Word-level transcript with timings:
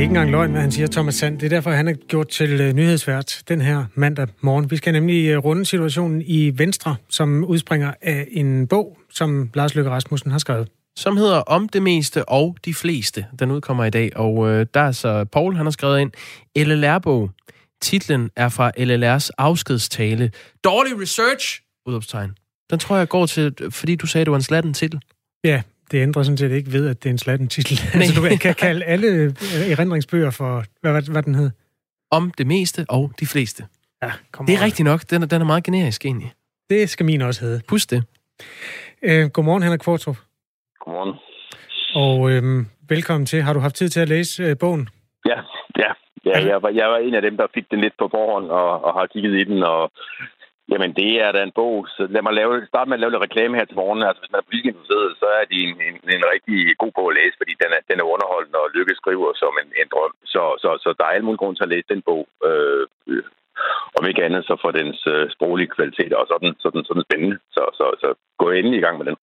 er 0.00 0.02
ikke 0.02 0.10
engang 0.10 0.30
løgn, 0.30 0.50
hvad 0.50 0.60
han 0.60 0.72
siger, 0.72 0.86
Thomas 0.86 1.14
Sand. 1.14 1.38
Det 1.38 1.46
er 1.46 1.50
derfor, 1.50 1.70
han 1.70 1.88
er 1.88 1.92
gjort 1.92 2.28
til 2.28 2.68
uh, 2.68 2.72
nyhedsvært 2.72 3.42
den 3.48 3.60
her 3.60 3.84
mandag 3.94 4.28
morgen. 4.40 4.70
Vi 4.70 4.76
skal 4.76 4.92
nemlig 4.92 5.36
uh, 5.36 5.44
runde 5.44 5.64
situationen 5.64 6.22
i 6.26 6.58
Venstre, 6.58 6.96
som 7.08 7.44
udspringer 7.44 7.92
af 8.02 8.28
en 8.30 8.66
bog, 8.66 8.98
som 9.10 9.50
Lars 9.54 9.74
Løkke 9.74 9.90
Rasmussen 9.90 10.30
har 10.30 10.38
skrevet. 10.38 10.68
Som 10.96 11.16
hedder 11.16 11.36
Om 11.36 11.68
det 11.68 11.82
meste 11.82 12.28
og 12.28 12.56
de 12.64 12.74
fleste. 12.74 13.26
Den 13.38 13.50
udkommer 13.50 13.84
i 13.84 13.90
dag, 13.90 14.16
og 14.16 14.36
uh, 14.36 14.48
der 14.48 14.80
er 14.80 14.92
så 14.92 15.24
Paul, 15.24 15.56
han 15.56 15.66
har 15.66 15.70
skrevet 15.70 16.00
ind, 16.00 16.12
LLR-bog. 16.56 17.30
Titlen 17.82 18.30
er 18.36 18.48
fra 18.48 18.72
LLR's 18.78 19.30
afskedstale. 19.38 20.30
Dårlig 20.64 21.00
research! 21.00 21.62
Udopstegn. 21.86 22.30
Den 22.70 22.78
tror 22.78 22.96
jeg 22.96 23.08
går 23.08 23.26
til, 23.26 23.54
fordi 23.70 23.94
du 23.94 24.06
sagde, 24.06 24.24
det 24.24 24.30
var 24.30 24.38
en 24.38 24.42
slatten 24.42 24.74
titel. 24.74 25.00
Ja, 25.44 25.62
det 25.90 26.02
ændrer 26.02 26.22
sådan 26.22 26.36
set 26.36 26.52
ikke 26.52 26.72
ved, 26.72 26.88
at 26.88 27.02
det 27.02 27.08
er 27.08 27.10
en 27.10 27.18
slatten 27.18 27.48
titel. 27.48 27.78
altså, 27.94 28.20
du 28.20 28.36
kan 28.40 28.54
kalde 28.54 28.84
alle 28.84 29.06
øh, 29.06 29.30
erindringsbøger 29.72 30.30
for, 30.30 30.64
hvad, 30.80 30.92
hvad, 30.92 31.02
hvad 31.12 31.22
den 31.22 31.34
hed? 31.34 31.50
Om 32.10 32.32
det 32.38 32.46
meste 32.46 32.86
og 32.88 33.10
de 33.20 33.26
fleste. 33.26 33.62
Ja, 34.02 34.10
kom 34.32 34.46
Det 34.46 34.54
er 34.54 34.64
rigtigt 34.64 34.86
nok. 34.86 35.00
Den 35.10 35.22
er, 35.22 35.26
den 35.26 35.40
er 35.40 35.46
meget 35.46 35.64
generisk 35.64 36.04
egentlig. 36.04 36.32
Det 36.70 36.90
skal 36.90 37.06
min 37.06 37.22
også 37.22 37.44
hedde. 37.44 37.60
Pusk 37.68 37.90
det. 37.90 38.04
Øh, 39.02 39.30
godmorgen, 39.34 39.62
Henrik 39.62 39.80
Kvartrup. 39.80 40.16
Godmorgen. 40.84 41.14
Og 41.94 42.30
øh, 42.30 42.42
velkommen 42.88 43.26
til. 43.26 43.42
Har 43.42 43.52
du 43.52 43.60
haft 43.60 43.74
tid 43.74 43.88
til 43.88 44.00
at 44.00 44.08
læse 44.08 44.42
øh, 44.42 44.58
bogen? 44.60 44.88
Ja, 45.26 45.38
ja. 45.78 45.90
ja 46.24 46.46
jeg, 46.50 46.62
var, 46.62 46.68
jeg 46.68 46.88
var 46.88 46.98
en 46.98 47.14
af 47.14 47.22
dem, 47.22 47.36
der 47.36 47.46
fik 47.54 47.70
den 47.70 47.80
lidt 47.80 47.94
på 47.98 48.08
forhånd 48.10 48.46
og, 48.50 48.84
og 48.84 48.92
har 48.94 49.06
kigget 49.06 49.40
i 49.40 49.44
den, 49.44 49.62
og 49.62 49.92
Jamen, 50.72 50.92
det 51.00 51.12
er 51.24 51.30
da 51.32 51.40
en 51.42 51.58
bog. 51.60 51.76
Så 51.94 52.02
lad 52.14 52.22
mig 52.24 52.34
lave, 52.40 52.52
starte 52.72 52.88
med 52.88 52.96
at 52.96 53.02
lave 53.02 53.12
lidt 53.12 53.26
reklame 53.28 53.56
her 53.58 53.66
til 53.68 53.80
morgen. 53.82 54.02
Altså, 54.08 54.20
hvis 54.20 54.32
man 54.32 54.40
er 54.40 54.48
politisk 54.48 54.70
interesseret, 54.70 55.10
så 55.22 55.26
er 55.38 55.44
det 55.50 55.58
en, 55.68 55.76
en, 55.88 55.96
en 56.16 56.24
rigtig 56.34 56.58
god 56.82 56.92
bog 56.96 57.08
at 57.10 57.16
læse, 57.20 57.36
fordi 57.40 57.54
den 57.62 57.70
er, 57.76 57.80
den 57.90 57.98
er 58.02 58.10
underholdende, 58.14 58.58
og 58.62 58.72
Lykke 58.76 58.94
skriver 59.00 59.28
som 59.42 59.52
en, 59.62 59.68
en 59.80 59.88
drøm. 59.94 60.14
Så, 60.34 60.42
så, 60.62 60.70
så 60.82 60.88
der 60.98 61.04
er 61.06 61.14
alle 61.14 61.26
mulige 61.26 61.42
grund 61.42 61.56
til 61.56 61.66
at 61.66 61.72
læse 61.74 61.92
den 61.92 62.02
bog. 62.08 62.22
Øh, 62.48 62.84
øh, 63.12 63.24
om 63.98 64.02
ikke 64.10 64.24
andet, 64.26 64.42
så 64.48 64.54
for 64.64 64.70
dens 64.80 64.98
øh, 65.14 65.24
sproglige 65.36 65.74
kvalitet, 65.76 66.12
og 66.20 66.24
sådan, 66.32 66.52
sådan, 66.64 66.82
sådan 66.88 67.04
spændende. 67.06 67.36
Så, 67.56 67.62
så, 67.78 67.86
så 68.02 68.08
gå 68.42 68.46
endelig 68.58 68.78
i 68.78 68.84
gang 68.86 68.96
med 68.98 69.06
den. 69.08 69.16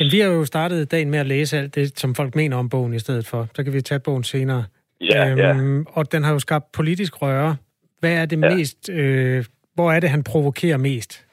Men 0.00 0.08
vi 0.14 0.18
har 0.20 0.30
jo 0.38 0.44
startet 0.44 0.90
dagen 0.94 1.10
med 1.10 1.18
at 1.24 1.26
læse 1.34 1.58
alt 1.58 1.74
det, 1.74 1.98
som 2.02 2.14
folk 2.14 2.32
mener 2.40 2.56
om 2.56 2.68
bogen 2.68 2.94
i 2.94 2.98
stedet 2.98 3.26
for. 3.30 3.40
Så 3.54 3.64
kan 3.64 3.72
vi 3.72 3.80
tage 3.80 4.06
bogen 4.06 4.24
senere. 4.24 4.64
Ja, 5.00 5.30
øhm, 5.30 5.38
ja. 5.38 5.84
Og 5.92 6.12
den 6.12 6.24
har 6.24 6.32
jo 6.32 6.38
skabt 6.38 6.66
politisk 6.72 7.22
røre. 7.22 7.56
Hvad 8.00 8.14
er 8.22 8.26
det 8.26 8.42
ja. 8.42 8.54
mest 8.54 8.90
øh, 8.92 9.44
hvor 9.74 9.92
er 9.92 10.00
det, 10.00 10.10
han 10.10 10.24
provokerer 10.24 10.76
mest? 10.76 11.26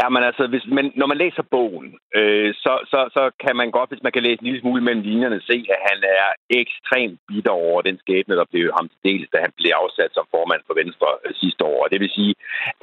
Ja, 0.00 0.08
men 0.08 0.22
altså, 0.28 0.44
hvis 0.52 0.66
man, 0.76 0.86
når 1.00 1.06
man 1.06 1.18
læser 1.24 1.42
bogen, 1.56 1.88
øh, 2.18 2.54
så, 2.64 2.72
så, 2.92 3.00
så 3.16 3.22
kan 3.44 3.54
man 3.56 3.70
godt, 3.70 3.90
hvis 3.90 4.02
man 4.02 4.12
kan 4.12 4.22
læse 4.22 4.40
en 4.40 4.46
lille 4.48 4.60
smule 4.60 4.82
mellem 4.84 5.02
linjerne, 5.02 5.40
se, 5.50 5.56
at 5.74 5.80
han 5.90 5.98
er 6.18 6.26
ekstremt 6.60 7.20
bitter 7.28 7.50
over 7.50 7.82
den 7.82 7.98
skæbne, 7.98 8.36
der 8.40 8.52
blev 8.52 8.72
ham 8.78 8.88
til 8.88 9.00
dels, 9.08 9.28
da 9.32 9.38
han 9.44 9.52
blev 9.56 9.72
afsat 9.82 10.10
som 10.14 10.26
formand 10.30 10.62
for 10.66 10.74
Venstre 10.82 11.10
øh, 11.24 11.34
sidste 11.42 11.64
år. 11.64 11.78
Og 11.84 11.90
det 11.92 12.00
vil 12.00 12.16
sige, 12.18 12.34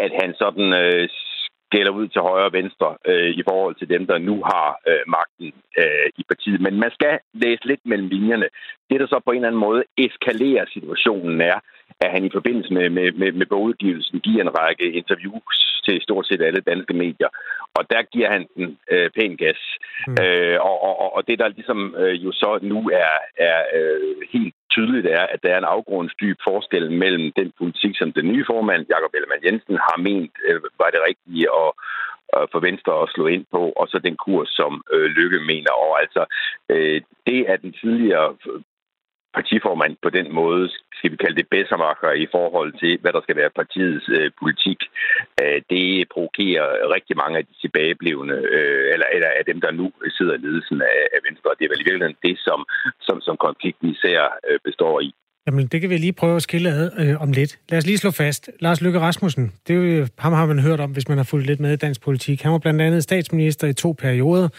at 0.04 0.12
han 0.22 0.30
sådan 0.42 0.68
øh, 0.82 1.10
skælder 1.68 1.92
ud 2.00 2.08
til 2.08 2.22
højre 2.22 2.50
og 2.52 2.54
venstre 2.60 2.90
øh, 3.10 3.30
i 3.40 3.44
forhold 3.50 3.76
til 3.76 3.90
dem, 3.90 4.04
der 4.08 4.18
nu 4.18 4.36
har 4.52 4.68
øh, 4.90 5.04
magten 5.18 5.48
øh, 5.82 6.08
i 6.22 6.24
partiet. 6.32 6.60
Men 6.62 6.80
man 6.84 6.92
skal 6.98 7.20
læse 7.44 7.64
lidt 7.66 7.84
mellem 7.86 8.08
linjerne. 8.08 8.48
Det, 8.90 9.00
der 9.00 9.08
så 9.08 9.20
på 9.26 9.32
en 9.32 9.38
eller 9.38 9.48
anden 9.48 9.66
måde 9.68 9.84
eskalerer 10.06 10.66
situationen, 10.76 11.42
er, 11.42 11.58
at 12.00 12.12
han 12.12 12.26
i 12.26 12.30
forbindelse 12.34 12.74
med, 12.74 12.90
med, 12.90 13.12
med, 13.12 13.32
med 13.32 13.46
bogudgivelsen 13.46 14.20
giver 14.20 14.42
en 14.42 14.58
række 14.60 14.92
interviews 14.92 15.82
til 15.86 16.02
stort 16.02 16.28
set 16.28 16.42
alle 16.42 16.62
danske 16.62 16.94
medier. 16.94 17.30
Og 17.78 17.84
der 17.90 18.02
giver 18.14 18.30
han 18.30 18.48
den 18.56 18.78
øh, 18.92 19.10
pæn 19.16 19.38
gas. 19.38 19.62
Mm. 20.08 20.18
Øh, 20.24 20.58
og, 20.62 20.78
og, 20.84 21.16
og 21.16 21.28
det, 21.28 21.40
der 21.40 21.48
ligesom 21.48 21.96
øh, 22.02 22.26
jo 22.26 22.32
så 22.32 22.60
nu 22.62 22.80
er, 22.94 23.14
er 23.38 23.60
øh, 23.78 24.16
helt 24.34 24.56
tydeligt, 24.70 25.08
er, 25.08 25.26
at 25.34 25.40
der 25.44 25.50
er 25.54 25.58
en 25.58 25.74
afgrundsdyb 25.76 26.38
forskel 26.50 26.92
mellem 26.92 27.32
den 27.40 27.54
politik, 27.58 27.94
som 27.98 28.12
den 28.12 28.28
nye 28.32 28.46
formand, 28.48 28.86
Jakob 28.90 29.12
Ellemann 29.14 29.46
Jensen, 29.46 29.76
har 29.88 29.98
ment 29.98 30.36
øh, 30.48 30.62
var 30.80 30.90
det 30.90 31.02
rigtige 31.10 31.48
at, 31.62 31.70
for 32.52 32.60
Venstre 32.68 32.94
at 33.04 33.12
slå 33.16 33.28
ind 33.28 33.46
på, 33.52 33.62
og 33.80 33.88
så 33.88 34.00
den 34.00 34.16
kurs, 34.26 34.50
som 34.50 34.84
øh, 34.94 35.08
Lykke 35.18 35.40
mener. 35.40 35.72
Og 35.72 36.02
altså, 36.04 36.26
øh, 36.70 37.02
det 37.28 37.40
er 37.52 37.58
den 37.58 37.74
tidligere 37.82 38.36
partiformand 39.34 39.94
på 40.06 40.10
den 40.18 40.28
måde, 40.40 40.64
skal 40.98 41.12
vi 41.12 41.18
kalde 41.24 41.40
det 41.42 41.48
bedsermakker 41.56 42.12
i 42.24 42.28
forhold 42.36 42.72
til, 42.82 42.94
hvad 43.02 43.14
der 43.14 43.22
skal 43.24 43.36
være 43.42 43.58
partiets 43.60 44.06
øh, 44.18 44.32
politik. 44.42 44.80
Øh, 45.42 45.60
det 45.74 45.86
provokerer 46.14 46.68
rigtig 46.96 47.16
mange 47.22 47.38
af 47.40 47.46
de 47.50 47.54
tilbageblevende, 47.64 48.38
øh, 48.56 48.86
eller, 48.94 49.08
eller 49.16 49.30
af 49.40 49.44
dem, 49.50 49.58
der 49.66 49.72
nu 49.72 49.86
sidder 50.18 50.34
i 50.36 50.44
ledelsen 50.46 50.82
af, 50.82 51.00
af 51.16 51.20
Venstre. 51.28 51.50
Det 51.58 51.66
er 51.66 51.72
vel 51.74 51.84
i 51.84 51.88
virkeligheden 51.88 52.24
det, 52.28 52.36
som, 52.48 52.60
som, 53.08 53.18
som 53.28 53.36
konflikten 53.48 53.88
især 53.96 54.20
øh, 54.50 54.60
består 54.68 54.96
i. 55.08 55.10
Jamen, 55.48 55.68
det 55.68 55.82
kan 55.82 55.90
vi 55.90 55.98
lige 55.98 56.14
prøve 56.14 56.36
at 56.36 56.42
skille 56.42 56.70
ad 56.70 56.92
øh, 57.00 57.22
om 57.22 57.32
lidt. 57.32 57.60
Lad 57.70 57.78
os 57.78 57.86
lige 57.86 57.98
slå 57.98 58.12
fast. 58.12 58.52
Lars 58.60 58.82
Løkke 58.82 59.00
Rasmussen, 59.00 59.54
det 59.68 59.76
er 59.76 59.98
jo, 59.98 60.08
ham 60.18 60.34
har 60.34 60.46
man 60.46 60.60
hørt 60.60 60.80
om, 60.80 60.92
hvis 60.92 61.10
man 61.10 61.18
har 61.18 61.24
fulgt 61.24 61.48
lidt 61.48 61.60
med 61.60 61.74
i 61.74 61.76
dansk 61.76 62.02
politik. 62.02 62.42
Han 62.42 62.52
var 62.52 62.58
blandt 62.58 62.82
andet 62.82 63.04
statsminister 63.04 63.68
i 63.68 63.74
to 63.74 63.92
perioder 63.92 64.50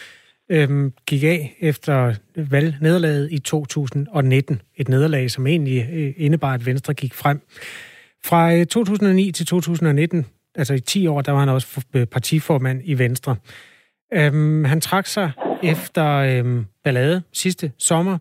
øhm, 0.49 0.93
gik 1.07 1.25
af 1.25 1.57
efter 1.61 2.15
valgnederlaget 2.37 3.33
i 3.33 3.39
2019. 3.39 4.63
Et 4.77 4.89
nederlag, 4.89 5.31
som 5.31 5.47
egentlig 5.47 5.89
øh, 5.93 6.15
indebar, 6.17 6.55
at 6.55 6.67
Venstre 6.67 6.95
gik 6.95 7.15
frem. 7.15 7.41
Fra 8.25 8.55
øh, 8.55 8.67
2009 8.67 9.33
til 9.33 9.47
2019, 9.47 10.27
altså 10.55 10.75
i 10.75 10.81
10 10.81 11.07
år, 11.07 11.21
der 11.21 11.33
var 11.33 11.41
han 11.41 11.49
også 11.49 11.85
øh, 11.95 12.07
partiformand 12.07 12.81
i 12.85 12.99
Venstre. 12.99 13.37
Øhm, 14.13 14.65
han 14.65 14.81
trak 14.81 15.07
sig 15.07 15.31
efter 15.63 16.07
øhm, 16.07 16.65
ballade 16.85 17.23
sidste 17.33 17.73
sommer, 17.79 18.19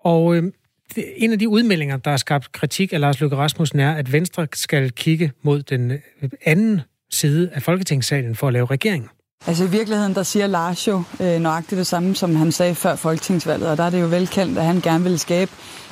og 0.00 0.36
øhm, 0.36 0.52
en 0.96 1.32
af 1.32 1.38
de 1.38 1.48
udmeldinger, 1.48 1.96
der 1.96 2.10
har 2.10 2.16
skabt 2.16 2.52
kritik 2.52 2.92
af 2.92 3.00
Lars 3.00 3.20
Løkke 3.20 3.36
Rasmussen, 3.36 3.80
er, 3.80 3.92
at 3.92 4.12
Venstre 4.12 4.46
skal 4.52 4.90
kigge 4.90 5.32
mod 5.42 5.62
den 5.62 5.90
øh, 5.90 5.98
anden 6.44 6.80
side 7.10 7.50
af 7.52 7.62
Folketingssalen 7.62 8.34
for 8.34 8.46
at 8.46 8.52
lave 8.52 8.66
regering. 8.66 9.10
Altså 9.46 9.64
i 9.64 9.70
virkeligheden, 9.70 10.14
der 10.14 10.22
siger 10.22 10.46
Lars 10.46 10.88
jo 10.88 11.02
øh, 11.20 11.40
nøjagtigt 11.40 11.78
det 11.78 11.86
samme, 11.86 12.14
som 12.14 12.36
han 12.36 12.52
sagde 12.52 12.74
før 12.74 12.96
folketingsvalget, 12.96 13.68
og 13.68 13.76
der 13.76 13.84
er 13.84 13.90
det 13.90 14.00
jo 14.00 14.06
velkendt, 14.06 14.58
at 14.58 14.64
han 14.64 14.80
gerne 14.80 15.04
vil 15.04 15.18
skabe 15.18 15.50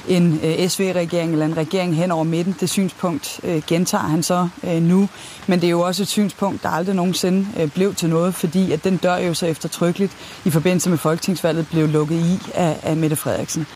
en 0.09 0.41
øh, 0.45 0.69
SV-regering 0.69 1.33
eller 1.33 1.47
en 1.47 1.56
regering 1.56 1.97
hen 1.97 2.11
over 2.11 2.25
midten. 2.25 2.56
Det 2.61 2.71
synspunkt 2.71 3.41
øh, 3.45 3.62
gentager 3.67 4.05
han 4.05 4.23
så 4.23 4.49
øh, 4.65 4.83
nu, 4.83 5.09
men 5.47 5.61
det 5.61 5.67
er 5.67 5.71
jo 5.71 5.81
også 5.81 6.03
et 6.03 6.09
synspunkt, 6.09 6.62
der 6.62 6.69
aldrig 6.69 6.97
nogensinde 6.97 7.47
øh, 7.61 7.71
blev 7.71 7.95
til 7.95 8.09
noget, 8.09 8.35
fordi 8.35 8.73
at 8.73 8.85
den 8.85 8.97
dør 8.97 9.17
jo 9.17 9.35
så 9.35 9.47
eftertrykkeligt 9.47 10.41
i 10.45 10.51
forbindelse 10.51 10.91
med 10.91 10.99
folketingsvalget 10.99 11.67
blev 11.71 11.89
lukket 11.89 12.17
i 12.17 12.39
af, 12.55 12.81
af 12.83 12.97
Mette 12.97 13.17
Frederiksen. 13.17 13.67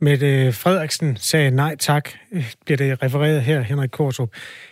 Mette 0.00 0.52
Frederiksen 0.52 1.16
sagde 1.16 1.50
nej 1.50 1.76
tak, 1.76 2.08
bliver 2.64 2.76
det 2.76 3.02
refereret 3.02 3.42
her, 3.42 3.62
Henrik 3.62 3.90
Korsrup. 3.90 4.28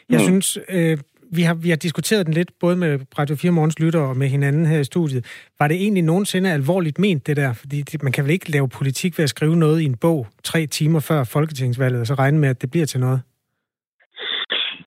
Jeg 0.09 0.19
mm. 0.19 0.25
synes, 0.25 0.59
øh, 0.69 0.99
vi 1.37 1.43
har, 1.43 1.55
vi 1.55 1.69
har 1.69 1.77
diskuteret 1.77 2.27
den 2.27 2.35
lidt, 2.35 2.51
både 2.61 2.77
med 2.77 3.01
Radio 3.19 3.37
4 3.37 3.53
Morgens 3.53 3.79
lytter 3.79 4.01
og 4.01 4.17
med 4.17 4.29
hinanden 4.29 4.67
her 4.67 4.81
i 4.81 4.85
studiet. 4.85 5.23
Var 5.59 5.69
det 5.69 5.77
egentlig 5.77 6.03
nogensinde 6.03 6.53
alvorligt 6.53 6.99
ment, 6.99 7.27
det 7.27 7.37
der? 7.37 7.53
Fordi 7.61 7.77
man 8.03 8.13
kan 8.13 8.25
vel 8.25 8.33
ikke 8.33 8.51
lave 8.51 8.69
politik 8.69 9.19
ved 9.19 9.23
at 9.23 9.31
skrive 9.31 9.57
noget 9.57 9.81
i 9.81 9.85
en 9.85 9.97
bog 9.97 10.27
tre 10.45 10.67
timer 10.67 11.01
før 11.01 11.25
folketingsvalget, 11.25 12.01
og 12.01 12.07
så 12.07 12.15
regne 12.15 12.39
med, 12.39 12.49
at 12.49 12.63
det 12.63 12.71
bliver 12.71 12.87
til 12.87 13.01
noget? 13.01 13.21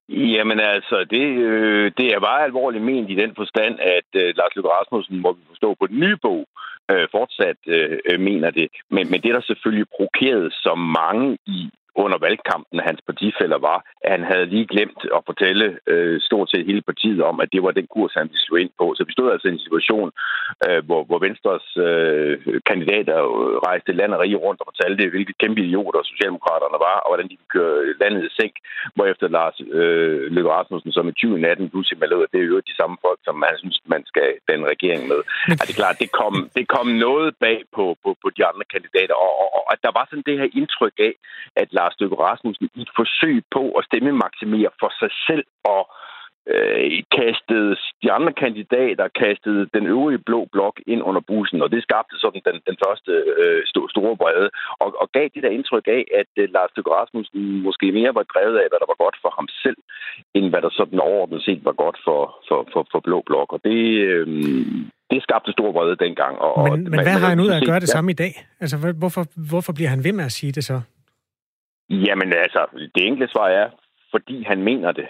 Jamen 0.08 0.60
altså, 0.60 1.06
det, 1.10 1.26
øh, 1.48 1.92
det 1.98 2.06
er 2.14 2.20
bare 2.20 2.44
alvorligt 2.44 2.84
ment 2.84 3.10
i 3.10 3.14
den 3.14 3.32
forstand, 3.36 3.74
at 3.80 4.08
øh, 4.14 4.34
Lars 4.36 4.54
Løkke 4.56 4.70
Rasmussen, 4.70 5.20
må 5.20 5.32
vi 5.32 5.42
forstå 5.48 5.74
på 5.80 5.86
den 5.86 6.00
nye 6.00 6.16
bog, 6.22 6.46
øh, 6.90 7.06
fortsat 7.10 7.56
øh, 7.66 7.98
øh 8.10 8.20
mener 8.20 8.50
det. 8.50 8.68
Men, 8.90 9.10
men 9.10 9.20
det, 9.22 9.34
der 9.34 9.40
selvfølgelig 9.40 9.86
provokerede 9.96 10.50
så 10.50 10.74
mange 10.74 11.38
i 11.46 11.70
under 12.02 12.18
valgkampen, 12.26 12.86
hans 12.88 13.00
partifælder 13.08 13.58
var, 13.58 13.78
at 14.04 14.10
han 14.14 14.24
havde 14.30 14.46
lige 14.54 14.66
glemt 14.74 15.02
at 15.16 15.22
fortælle 15.30 15.66
øh, 15.92 16.20
stort 16.28 16.50
set 16.50 16.66
hele 16.70 16.82
partiet 16.90 17.22
om, 17.30 17.36
at 17.40 17.52
det 17.52 17.62
var 17.62 17.70
den 17.70 17.86
kurs, 17.94 18.12
han 18.20 18.28
ville 18.30 18.46
slå 18.46 18.56
ind 18.56 18.72
på. 18.80 18.86
Så 18.96 19.04
vi 19.04 19.12
stod 19.12 19.32
altså 19.32 19.48
i 19.48 19.52
en 19.56 19.66
situation, 19.66 20.08
øh, 20.66 20.80
hvor, 20.86 21.02
hvor 21.08 21.18
Venstres 21.26 21.66
øh, 21.86 22.60
kandidater 22.70 23.18
rejste 23.68 23.92
land 23.92 24.14
og 24.14 24.20
rige 24.20 24.42
rundt 24.44 24.60
og 24.60 24.68
fortalte, 24.70 25.10
hvilke 25.14 25.34
kæmpe 25.42 25.60
idioter 25.60 26.00
Socialdemokraterne 26.02 26.78
var, 26.88 26.96
og 27.04 27.08
hvordan 27.10 27.28
de 27.30 27.36
kunne 27.36 27.54
køre 27.56 27.94
landet 28.02 28.22
i 28.28 28.34
sænk, 28.38 28.54
hvorefter 28.96 29.28
Lars 29.28 29.56
øh, 29.80 30.32
Løkke 30.34 30.50
Rasmussen 30.50 30.92
som 30.92 31.08
i 31.08 31.12
2018 31.12 31.70
pludselig 31.70 31.98
med 31.98 32.08
at 32.26 32.32
det 32.32 32.40
er 32.40 32.50
jo 32.52 32.68
de 32.70 32.76
samme 32.80 32.96
folk, 33.04 33.20
som 33.24 33.36
han 33.48 33.58
synes, 33.62 33.78
man 33.94 34.02
skal 34.10 34.28
den 34.50 34.60
regering 34.72 35.02
med. 35.12 35.20
Men... 35.48 35.56
Det 35.66 35.70
er 35.74 35.80
klart, 35.82 36.02
det 36.04 36.10
kom, 36.20 36.34
det 36.58 36.64
kom 36.74 36.86
noget 37.06 37.28
bag 37.44 37.58
på, 37.76 37.84
på, 38.02 38.10
på 38.22 38.28
de 38.36 38.42
andre 38.50 38.64
kandidater, 38.74 39.16
og, 39.26 39.32
og, 39.42 39.48
og 39.58 39.64
at 39.74 39.80
der 39.86 39.92
var 39.98 40.04
sådan 40.06 40.28
det 40.28 40.38
her 40.40 40.48
indtryk 40.60 40.96
af, 41.08 41.14
at 41.62 41.68
Lars 41.78 41.83
Løkke 42.00 42.16
Rasmussen 42.16 42.68
i 42.74 42.80
et 42.80 42.92
forsøg 42.96 43.36
på 43.56 43.62
at 43.78 43.84
stemmemaksimere 43.84 44.70
for 44.80 44.90
sig 45.00 45.10
selv 45.26 45.44
og 45.64 45.82
øh, 46.52 47.02
kastede 47.18 47.76
de 48.02 48.08
andre 48.16 48.32
kandidater, 48.32 49.16
kastede 49.24 49.62
den 49.74 49.84
øvrige 49.86 50.24
blå 50.28 50.40
blok 50.52 50.76
ind 50.86 51.02
under 51.08 51.22
bussen, 51.30 51.62
og 51.62 51.70
det 51.70 51.82
skabte 51.82 52.16
sådan 52.18 52.42
den, 52.48 52.56
den 52.68 52.76
første 52.84 53.12
øh, 53.42 53.62
store 53.94 54.16
brede, 54.16 54.48
og, 54.82 54.88
og 55.02 55.06
gav 55.16 55.26
det 55.34 55.42
der 55.42 55.56
indtryk 55.58 55.86
af, 55.98 56.02
at 56.20 56.30
øh, 56.42 56.48
Lars 56.54 56.72
Løkke 56.76 56.90
Rasmussen 56.98 57.40
måske 57.66 57.86
mere 57.92 58.14
var 58.14 58.26
drevet 58.34 58.56
af, 58.62 58.66
hvad 58.70 58.80
der 58.80 58.90
var 58.92 59.02
godt 59.04 59.16
for 59.22 59.32
ham 59.38 59.48
selv, 59.62 59.80
end 60.36 60.46
hvad 60.50 60.62
der 60.62 60.70
sådan 60.72 61.00
overordnet 61.08 61.42
set 61.42 61.64
var 61.64 61.76
godt 61.84 61.98
for, 62.06 62.20
for, 62.48 62.60
for, 62.72 62.82
for 62.92 63.00
blå 63.00 63.18
blok, 63.26 63.52
og 63.52 63.60
det... 63.64 63.80
Øh, 64.08 64.26
det 65.10 65.22
skabte 65.22 65.52
stor 65.52 65.72
vrede 65.72 65.96
dengang. 65.96 66.38
Og, 66.38 66.70
men, 66.70 66.90
men 66.90 67.00
hvad 67.02 67.16
har 67.22 67.28
han 67.28 67.40
ud 67.40 67.48
af 67.48 67.56
at 67.56 67.66
gøre 67.66 67.80
det 67.80 67.88
ja. 67.88 67.96
samme 67.96 68.10
i 68.10 68.14
dag? 68.14 68.46
Altså, 68.60 68.92
hvorfor, 68.98 69.24
hvorfor 69.50 69.72
bliver 69.72 69.88
han 69.88 70.04
ved 70.04 70.12
med 70.12 70.24
at 70.24 70.32
sige 70.32 70.52
det 70.52 70.64
så? 70.64 70.80
Jamen 71.90 72.32
altså, 72.32 72.66
det 72.94 73.06
enkle 73.06 73.28
svar 73.28 73.48
er, 73.48 73.70
fordi 74.14 74.36
han 74.50 74.62
mener 74.62 74.92
det. 74.92 75.08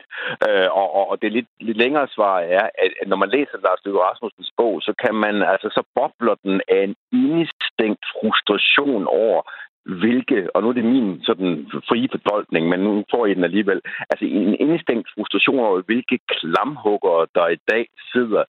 Øh, 0.49 0.69
og, 0.81 1.09
og 1.11 1.23
det 1.23 1.32
lidt, 1.32 1.49
lidt 1.61 1.79
længere 1.85 2.09
svar 2.17 2.37
er, 2.41 2.65
at 2.82 3.09
når 3.09 3.17
man 3.17 3.31
læser 3.37 3.59
Lars 3.65 3.85
Løkke 3.85 4.00
Rasmussens 4.00 4.53
bog, 4.56 4.82
så 4.82 4.93
kan 5.03 5.15
man, 5.15 5.35
altså 5.53 5.69
så 5.76 5.82
bobler 5.94 6.37
den 6.44 6.61
af 6.69 6.81
en 6.88 6.94
indestængt 7.12 8.05
frustration 8.15 9.06
over, 9.06 9.41
hvilke, 9.87 10.57
og 10.57 10.63
nu 10.63 10.69
er 10.69 10.73
det 10.73 10.85
min 10.85 11.21
sådan 11.23 11.67
frie 11.89 12.09
fordolkning, 12.13 12.69
men 12.69 12.81
nu 12.81 13.05
får 13.11 13.27
I 13.27 13.35
den 13.35 13.45
alligevel, 13.45 13.81
altså 14.11 14.25
en 14.25 14.55
indestængt 14.55 15.09
frustration 15.15 15.59
over, 15.59 15.83
hvilke 15.83 16.19
klamhuggere, 16.29 17.27
der 17.35 17.49
i 17.49 17.59
dag 17.71 17.89
sidder 18.13 18.45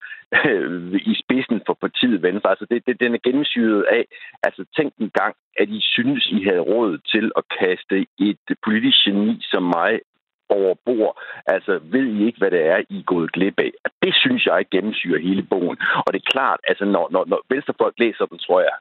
øh, 0.45 0.93
i 0.93 1.15
spidsen 1.23 1.61
for 1.65 1.73
partiet 1.81 2.21
Venstre. 2.21 2.49
Altså 2.49 2.65
det, 2.71 2.85
det, 2.87 2.99
den 2.99 3.13
er 3.13 3.25
gennemsyret 3.27 3.83
af, 3.83 4.05
altså 4.43 4.65
tænk 4.77 4.93
en 4.99 5.11
gang, 5.19 5.35
at 5.59 5.69
I 5.69 5.79
synes, 5.81 6.27
I 6.31 6.43
havde 6.43 6.67
råd 6.73 6.97
til 7.13 7.31
at 7.37 7.43
kaste 7.59 8.05
et 8.19 8.45
politisk 8.65 8.97
geni 9.05 9.37
som 9.51 9.63
mig 9.63 9.99
over 10.49 10.75
bord. 10.85 11.21
Altså, 11.45 11.79
ved 11.83 12.05
I 12.05 12.25
ikke, 12.25 12.39
hvad 12.39 12.51
det 12.51 12.65
er, 12.65 12.77
I 12.89 12.99
er 12.99 13.03
gået 13.03 13.31
glip 13.31 13.59
af? 13.59 13.71
Det 14.03 14.13
synes 14.15 14.45
jeg 14.45 14.65
gennemsyrer 14.71 15.19
hele 15.19 15.43
bogen. 15.43 15.77
Og 16.05 16.13
det 16.13 16.19
er 16.19 16.31
klart, 16.31 16.59
altså, 16.67 16.85
når, 16.85 17.07
når, 17.11 17.25
når 17.27 17.41
venstrefolk 17.49 17.95
læser 17.99 18.25
den, 18.25 18.37
tror 18.37 18.61
jeg, 18.61 18.75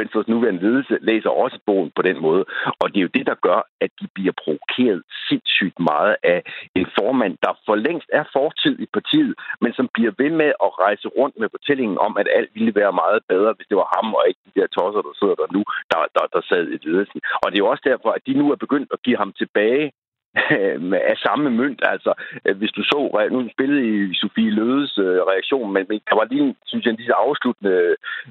Venstres 0.00 0.28
nuværende 0.28 0.62
ledelse 0.62 0.98
læser 1.00 1.30
også 1.30 1.58
bogen 1.66 1.90
på 1.96 2.02
den 2.02 2.18
måde. 2.20 2.44
Og 2.80 2.86
det 2.88 2.98
er 2.98 3.06
jo 3.06 3.16
det, 3.18 3.26
der 3.26 3.34
gør, 3.48 3.60
at 3.80 3.90
de 4.00 4.06
bliver 4.14 4.34
provokeret 4.44 5.02
sindssygt 5.28 5.78
meget 5.78 6.16
af 6.22 6.42
en 6.74 6.86
formand, 6.98 7.34
der 7.42 7.52
for 7.66 7.74
længst 7.74 8.08
er 8.12 8.24
fortid 8.32 8.74
i 8.84 8.86
partiet, 8.92 9.34
men 9.60 9.72
som 9.72 9.88
bliver 9.94 10.12
ved 10.18 10.30
med 10.30 10.50
at 10.66 10.70
rejse 10.84 11.08
rundt 11.08 11.36
med 11.38 11.48
fortællingen 11.56 11.98
om, 11.98 12.16
at 12.20 12.28
alt 12.38 12.50
ville 12.54 12.74
være 12.74 12.92
meget 12.92 13.20
bedre, 13.28 13.54
hvis 13.56 13.66
det 13.70 13.76
var 13.76 13.88
ham 13.96 14.14
og 14.14 14.24
ikke 14.28 14.40
de 14.46 14.60
der 14.60 14.66
tosser, 14.66 15.02
der 15.06 15.14
sidder 15.20 15.36
der 15.42 15.48
nu, 15.56 15.62
der, 15.90 15.98
der, 16.16 16.24
der 16.34 16.42
sad 16.50 16.64
i 16.74 16.78
ledelsen. 16.88 17.20
Og 17.42 17.46
det 17.48 17.56
er 17.56 17.64
jo 17.64 17.72
også 17.72 17.86
derfor, 17.90 18.10
at 18.16 18.26
de 18.26 18.34
nu 18.40 18.44
er 18.52 18.64
begyndt 18.64 18.88
at 18.92 19.02
give 19.06 19.18
ham 19.22 19.32
tilbage 19.40 19.92
af 21.12 21.16
samme 21.26 21.50
mønt. 21.50 21.80
Altså, 21.82 22.12
øh, 22.44 22.56
hvis 22.56 22.72
du 22.76 22.82
så, 22.82 23.28
nu 23.30 23.48
spillede 23.50 23.82
i 23.88 24.14
Sofie 24.14 24.50
Lødes 24.50 24.98
øh, 24.98 25.18
reaktion, 25.32 25.72
men 25.72 25.82
der 26.08 26.16
var 26.20 26.26
lige, 26.30 26.54
synes 26.66 26.84
jeg, 26.84 26.98
disse 26.98 27.14
afsluttende 27.14 27.74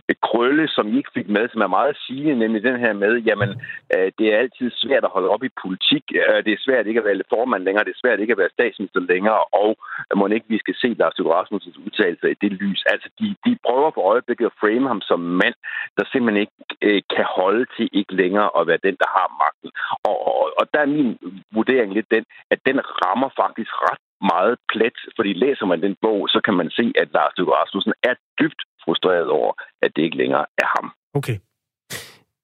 øh, 0.09 0.15
krølle, 0.27 0.67
som 0.67 0.87
I 0.87 0.97
ikke 0.97 1.15
fik 1.17 1.29
med, 1.29 1.49
som 1.49 1.61
er 1.61 1.77
meget 1.79 1.97
sigende, 2.05 2.39
nemlig 2.39 2.63
den 2.63 2.79
her 2.79 2.93
med, 2.93 3.13
jamen, 3.17 3.49
øh, 3.95 4.11
det 4.17 4.25
er 4.33 4.37
altid 4.37 4.71
svært 4.83 5.03
at 5.03 5.13
holde 5.15 5.29
op 5.29 5.43
i 5.43 5.57
politik. 5.63 6.03
Det 6.45 6.51
er 6.53 6.65
svært 6.65 6.87
ikke 6.87 6.99
at 6.99 7.05
være 7.05 7.21
formand 7.33 7.63
længere, 7.63 7.85
det 7.85 7.93
er 7.93 8.03
svært 8.03 8.19
ikke 8.19 8.35
at 8.35 8.41
være 8.43 8.55
statsminister 8.57 8.99
længere, 8.99 9.41
og 9.63 9.69
må 10.17 10.27
ikke 10.27 10.53
vi 10.55 10.57
skal 10.57 10.75
se 10.81 10.89
Lars 10.99 11.17
Løkke 11.17 11.33
Rasmussens 11.33 11.77
udtalelse 11.85 12.31
i 12.31 12.37
det 12.41 12.51
lys. 12.51 12.83
Altså, 12.93 13.09
de, 13.19 13.35
de 13.45 13.57
prøver 13.65 13.91
for 13.91 14.03
øjeblikket 14.11 14.45
at 14.45 14.59
frame 14.61 14.87
ham 14.87 15.01
som 15.01 15.19
mand, 15.19 15.55
der 15.97 16.05
simpelthen 16.11 16.41
ikke 16.45 16.57
øh, 16.87 17.01
kan 17.15 17.25
holde 17.37 17.65
til 17.75 17.89
ikke 17.99 18.13
længere 18.21 18.49
at 18.59 18.67
være 18.67 18.85
den, 18.87 18.95
der 19.03 19.09
har 19.17 19.27
magten. 19.43 19.69
Og, 20.07 20.15
og, 20.27 20.53
og 20.59 20.65
der 20.73 20.79
er 20.79 20.93
min 20.97 21.17
vurdering 21.51 21.92
lidt 21.97 22.09
den, 22.15 22.23
at 22.53 22.59
den 22.67 22.77
rammer 23.01 23.29
faktisk 23.41 23.71
ret 23.87 24.03
meget 24.33 24.55
plet, 24.71 24.97
fordi 25.17 25.31
læser 25.33 25.65
man 25.71 25.81
den 25.85 25.95
bog, 26.01 26.19
så 26.33 26.39
kan 26.45 26.55
man 26.59 26.69
se, 26.77 26.85
at 27.01 27.07
Lars 27.15 27.33
Løkke 27.37 27.53
Rasmussen 27.53 27.93
er 28.09 28.15
dybt 28.39 28.61
frustreret 28.83 29.29
over, 29.39 29.51
at 29.81 29.91
det 29.95 30.01
ikke 30.03 30.17
længere 30.17 30.45
er 30.63 30.69
ham. 30.75 30.87
Okay. 31.19 31.37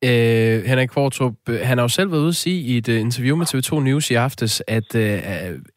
Øh, 0.04 0.64
Henrik 0.70 0.90
Kvartrup, 0.90 1.34
han 1.64 1.78
har 1.78 1.84
jo 1.84 1.88
selv 1.88 2.12
været 2.12 2.22
ude 2.22 2.28
at 2.28 2.36
sige 2.36 2.62
i 2.62 2.78
et 2.78 2.90
uh, 2.90 2.96
interview 2.96 3.36
med 3.36 3.46
TV2 3.46 3.80
News 3.80 4.12
i 4.12 4.14
aftes, 4.14 4.64
at 4.68 4.96
uh, 4.96 5.02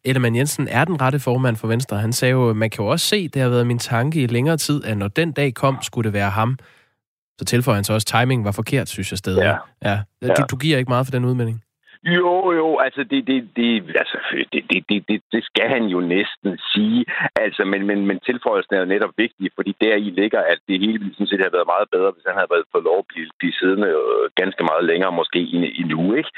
Ellemann 0.04 0.36
Jensen 0.36 0.69
er 0.69 0.84
den 0.84 1.00
rette 1.00 1.20
formand 1.20 1.56
for 1.56 1.69
Venstre. 1.69 1.98
Han 1.98 2.12
sagde 2.12 2.32
jo, 2.32 2.52
man 2.52 2.70
kan 2.70 2.84
jo 2.84 2.90
også 2.90 3.06
se, 3.06 3.28
det 3.28 3.42
har 3.42 3.48
været 3.48 3.66
min 3.66 3.78
tanke 3.78 4.22
i 4.22 4.26
længere 4.26 4.56
tid, 4.56 4.84
at 4.84 4.98
når 4.98 5.08
den 5.08 5.32
dag 5.32 5.54
kom, 5.54 5.78
skulle 5.82 6.06
det 6.06 6.12
være 6.12 6.30
ham. 6.30 6.58
Så 7.38 7.44
tilføjer 7.44 7.74
han 7.74 7.84
så 7.84 7.92
også, 7.92 8.06
at 8.14 8.20
timingen 8.20 8.44
var 8.44 8.52
forkert, 8.52 8.88
synes 8.88 9.12
jeg 9.12 9.19
stadig. 9.19 9.42
Ja. 9.42 9.56
ja. 9.90 10.00
Du, 10.36 10.42
du 10.50 10.56
giver 10.56 10.78
ikke 10.78 10.88
meget 10.88 11.06
for 11.06 11.10
den 11.10 11.24
udmelding? 11.24 11.62
Jo, 12.04 12.52
jo, 12.52 12.78
altså 12.78 13.04
det, 13.04 13.26
det, 13.26 13.49
det, 13.56 13.96
altså, 14.02 14.19
det, 14.52 14.64
det, 14.70 14.84
det, 14.88 15.08
det, 15.08 15.22
det 15.32 15.44
skal 15.44 15.69
han 15.69 15.84
jo 15.84 16.00
næsten 16.00 16.58
sige. 16.72 17.04
Altså, 17.37 17.64
men, 17.64 17.87
men, 17.87 18.06
men 18.06 18.20
tilføjelsen 18.20 18.75
er 18.75 18.81
jo 18.81 18.93
netop 18.94 19.14
vigtig, 19.16 19.50
fordi 19.54 19.76
der 19.81 19.94
i 19.94 20.10
ligger, 20.20 20.40
at 20.40 20.58
det 20.69 20.81
hele 20.81 20.99
ville 20.99 21.14
sådan 21.14 21.26
set 21.26 21.44
have 21.44 21.56
været 21.56 21.72
meget 21.75 21.88
bedre, 21.94 22.10
hvis 22.14 22.28
han 22.28 22.38
havde 22.38 22.52
været 22.54 22.72
fået 22.72 22.84
lov 22.84 22.99
at 22.99 23.10
blive, 23.12 23.28
blive 23.38 23.52
siddende 23.60 23.88
øh, 23.88 24.25
ganske 24.40 24.62
meget 24.70 24.84
længere, 24.90 25.12
måske 25.20 25.38
i, 25.38 25.82
nu, 25.93 26.14
ikke? 26.14 26.31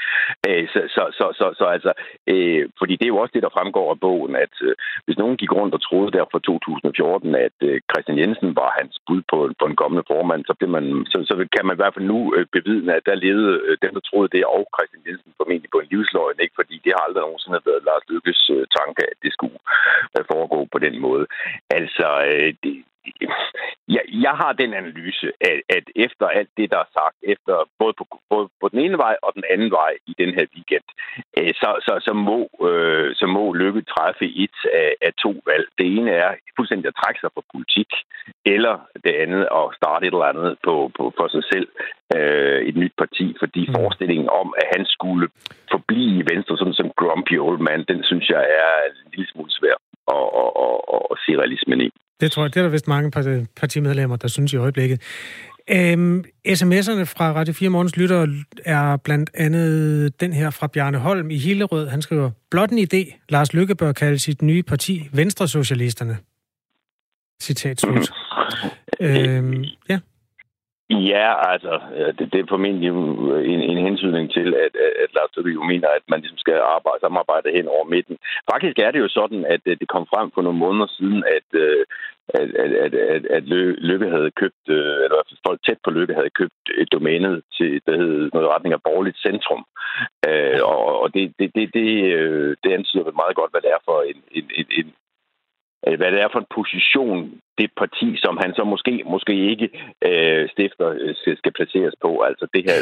Øh, 0.47 0.67
så, 0.73 0.79
så, 0.95 1.03
så, 1.19 1.25
så, 1.39 1.45
så 1.59 1.65
altså, 1.75 1.91
øh, 2.31 2.63
fordi 2.79 2.93
det 2.95 3.05
er 3.05 3.13
jo 3.13 3.21
også 3.21 3.35
det, 3.35 3.43
der 3.45 3.55
fremgår 3.57 3.91
af 3.91 3.99
bogen, 3.99 4.35
at 4.35 4.55
øh, 4.61 4.75
hvis 5.05 5.17
nogen 5.17 5.37
gik 5.37 5.51
rundt 5.51 5.73
og 5.77 5.81
troede 5.81 6.11
der 6.17 6.25
fra 6.31 6.39
2014, 6.39 7.35
at 7.35 7.57
øh, 7.69 7.81
Christian 7.89 8.19
Jensen 8.19 8.55
var 8.61 8.69
hans 8.79 8.95
bud 9.07 9.21
på, 9.31 9.37
på 9.59 9.65
en 9.67 9.79
kommende 9.81 10.05
formand, 10.11 10.41
så, 10.45 10.53
bliver 10.57 10.71
man, 10.77 10.85
så, 11.11 11.17
så 11.29 11.33
kan 11.55 11.65
man 11.65 11.75
i 11.75 11.81
hvert 11.81 11.95
fald 11.95 12.11
nu 12.13 12.19
øh, 12.35 12.45
bevidne, 12.57 12.93
at 12.95 13.05
der 13.05 13.23
levede 13.25 13.53
øh, 13.67 13.77
dem, 13.83 13.91
der 13.93 14.03
troede 14.09 14.29
det, 14.35 14.43
og 14.55 14.63
Christian 14.75 15.05
Jensen 15.07 15.33
formentlig 15.37 15.54
formentlig 15.55 15.71
på 15.71 15.79
en 15.79 15.91
livsløgn, 15.91 16.39
ikke? 16.43 16.57
fordi 16.59 16.75
det 16.83 16.91
har 16.95 17.01
aldrig 17.03 17.21
nogensinde 17.23 17.67
været 17.69 17.87
Lars 17.87 18.05
Lykkes 18.09 18.41
øh, 18.55 18.65
tanke, 18.77 19.01
at 19.11 19.17
det 19.23 19.31
skulle 19.33 19.59
øh, 20.15 20.23
foregå 20.31 20.59
på 20.73 20.79
den 20.85 20.95
måde. 21.05 21.25
Altså, 21.77 22.07
øh, 22.29 22.53
det, 22.63 22.75
jeg, 23.87 24.03
jeg 24.25 24.35
har 24.41 24.53
den 24.53 24.73
analyse, 24.73 25.27
at, 25.41 25.59
at 25.77 25.85
efter 25.95 26.25
alt 26.27 26.49
det, 26.57 26.71
der 26.71 26.77
er 26.77 26.89
sagt, 26.99 27.17
efter 27.23 27.55
både 27.79 27.93
på, 27.99 28.05
både 28.29 28.47
på 28.61 28.67
den 28.69 28.79
ene 28.79 28.97
vej 28.97 29.15
og 29.25 29.31
den 29.35 29.43
anden 29.53 29.71
vej 29.71 29.91
i 30.07 30.13
den 30.21 30.31
her 30.37 30.45
weekend, 30.55 30.87
øh, 31.37 31.53
så, 31.61 31.69
så, 31.85 31.93
så, 32.07 32.13
må, 32.13 32.39
øh, 32.67 33.15
så 33.15 33.25
må 33.27 33.53
Lykke 33.53 33.81
træffe 33.81 34.25
et 34.43 34.57
af, 34.73 34.91
af 35.01 35.13
to 35.23 35.31
valg. 35.45 35.65
Det 35.77 35.85
ene 35.97 36.11
er 36.11 36.31
fuldstændig 36.57 36.87
at 36.87 36.99
trække 37.01 37.19
sig 37.21 37.29
fra 37.33 37.49
politik, 37.53 37.91
eller 38.45 38.75
det 39.05 39.13
andet 39.23 39.43
at 39.59 39.65
starte 39.79 40.07
et 40.07 40.13
eller 40.13 40.31
andet 40.33 40.57
på, 40.63 40.91
på, 40.97 41.03
for 41.17 41.27
sig 41.27 41.43
selv, 41.53 41.67
øh, 42.15 42.59
et 42.69 42.75
nyt 42.75 42.95
parti, 42.97 43.35
fordi 43.39 43.61
mm. 43.67 43.73
forestillingen 43.79 44.29
om, 44.41 44.47
at 44.61 44.67
han 44.75 44.85
skulle 44.85 45.27
forblive 45.71 46.19
i 46.21 46.27
Venstre 46.31 46.57
sådan 46.57 46.79
som 46.79 46.91
grumpy 47.01 47.35
old 47.45 47.59
man, 47.59 47.85
den 47.91 48.03
synes 48.03 48.29
jeg 48.29 48.43
er 48.61 48.71
en 48.89 49.11
lille 49.13 49.31
smule 49.31 49.51
svær 49.51 49.77
at, 50.15 50.27
at, 50.41 50.51
at, 50.65 50.77
at, 50.95 51.01
at 51.11 51.17
se 51.23 51.31
realismen 51.41 51.81
i. 51.81 51.89
Det 52.21 52.31
tror 52.31 52.43
jeg, 52.43 52.53
det 52.53 52.59
er 52.59 52.63
der 52.63 52.69
vist 52.69 52.87
mange 52.87 53.11
partimedlemmer, 53.55 54.15
der 54.15 54.27
synes 54.27 54.53
i 54.53 54.57
øjeblikket. 54.57 55.01
Øhm, 55.69 56.23
sms'erne 56.47 57.05
fra 57.15 57.33
Radio 57.33 57.53
4 57.53 57.69
Morgens 57.69 57.97
Lytter 57.97 58.27
er 58.65 58.97
blandt 58.97 59.29
andet 59.33 60.21
den 60.21 60.33
her 60.33 60.49
fra 60.49 60.67
Bjarne 60.67 60.97
Holm 60.97 61.29
i 61.29 61.37
Hillerød. 61.37 61.87
Han 61.87 62.01
skriver, 62.01 62.31
blot 62.51 62.69
en 62.69 62.77
idé. 62.77 63.25
Lars 63.29 63.53
Lykke 63.53 63.75
bør 63.75 63.91
kalde 63.91 64.19
sit 64.19 64.41
nye 64.41 64.63
parti 64.63 65.09
Venstre 65.13 65.47
Socialisterne. 65.47 66.17
Citat 67.41 67.79
slut. 67.81 68.09
øhm, 69.01 69.63
ja. 69.89 69.99
Ja, 70.89 71.51
altså, 71.53 71.73
det, 72.17 72.33
det 72.33 72.39
er 72.39 72.45
formentlig 72.49 72.89
en, 73.53 73.61
en 73.71 73.77
hensynning 73.87 74.31
til, 74.31 74.47
at, 74.65 74.73
at 75.03 75.09
Lars 75.15 75.35
Løkke 75.35 75.51
jo 75.51 75.63
mener, 75.63 75.87
at 75.97 76.05
man 76.09 76.19
ligesom 76.19 76.37
skal 76.37 76.57
arbejde, 76.75 76.99
samarbejde 77.01 77.55
hen 77.57 77.67
over 77.67 77.85
midten. 77.95 78.17
Faktisk 78.51 78.79
er 78.79 78.91
det 78.91 78.99
jo 78.99 79.09
sådan, 79.19 79.45
at 79.53 79.61
det 79.65 79.87
kom 79.93 80.05
frem 80.13 80.31
for 80.33 80.41
nogle 80.41 80.59
måneder 80.59 80.87
siden, 80.97 81.23
at, 81.37 81.47
øh, 81.63 81.85
at, 82.33 82.49
at, 82.63 82.71
at, 82.85 82.93
at, 82.93 83.25
at 83.25 83.43
Lykke 83.89 84.09
havde 84.09 84.31
købt, 84.31 84.63
øh, 84.69 84.97
eller 85.05 85.19
folk 85.47 85.59
tæt 85.65 85.77
på 85.83 85.91
Lykke 85.91 86.13
havde 86.13 86.37
købt 86.39 86.61
øh, 86.69 86.81
et 86.81 86.91
domæne 86.91 87.41
til, 87.57 87.81
der 87.87 87.97
hed 87.97 88.29
noget 88.33 88.49
retning 88.49 88.73
af 88.73 88.83
borgerligt 88.83 89.19
centrum. 89.27 89.65
Øh, 90.27 90.59
og, 90.63 91.01
og 91.01 91.13
det, 91.13 91.33
det, 91.39 91.51
det, 91.55 91.73
det, 91.73 91.87
det 92.63 92.71
antyder 92.77 93.03
vel 93.03 93.21
meget 93.21 93.35
godt, 93.35 93.51
hvad 93.51 93.61
det 93.61 93.71
er 93.71 93.81
for 93.85 94.01
en, 94.01 94.19
en, 94.31 94.45
en, 94.59 94.65
en 94.79 94.87
hvad 95.97 96.11
det 96.11 96.21
er 96.21 96.29
for 96.31 96.39
en 96.39 96.53
position, 96.55 97.17
det 97.57 97.69
parti, 97.77 98.17
som 98.17 98.37
han 98.37 98.53
så 98.55 98.63
måske 98.63 99.03
måske 99.05 99.35
ikke 99.51 99.69
øh, 100.07 100.49
stifter, 100.49 101.13
skal, 101.21 101.37
skal 101.37 101.51
placeres 101.51 101.95
på. 102.01 102.21
Altså 102.21 102.47
det 102.53 102.63
her 102.69 102.77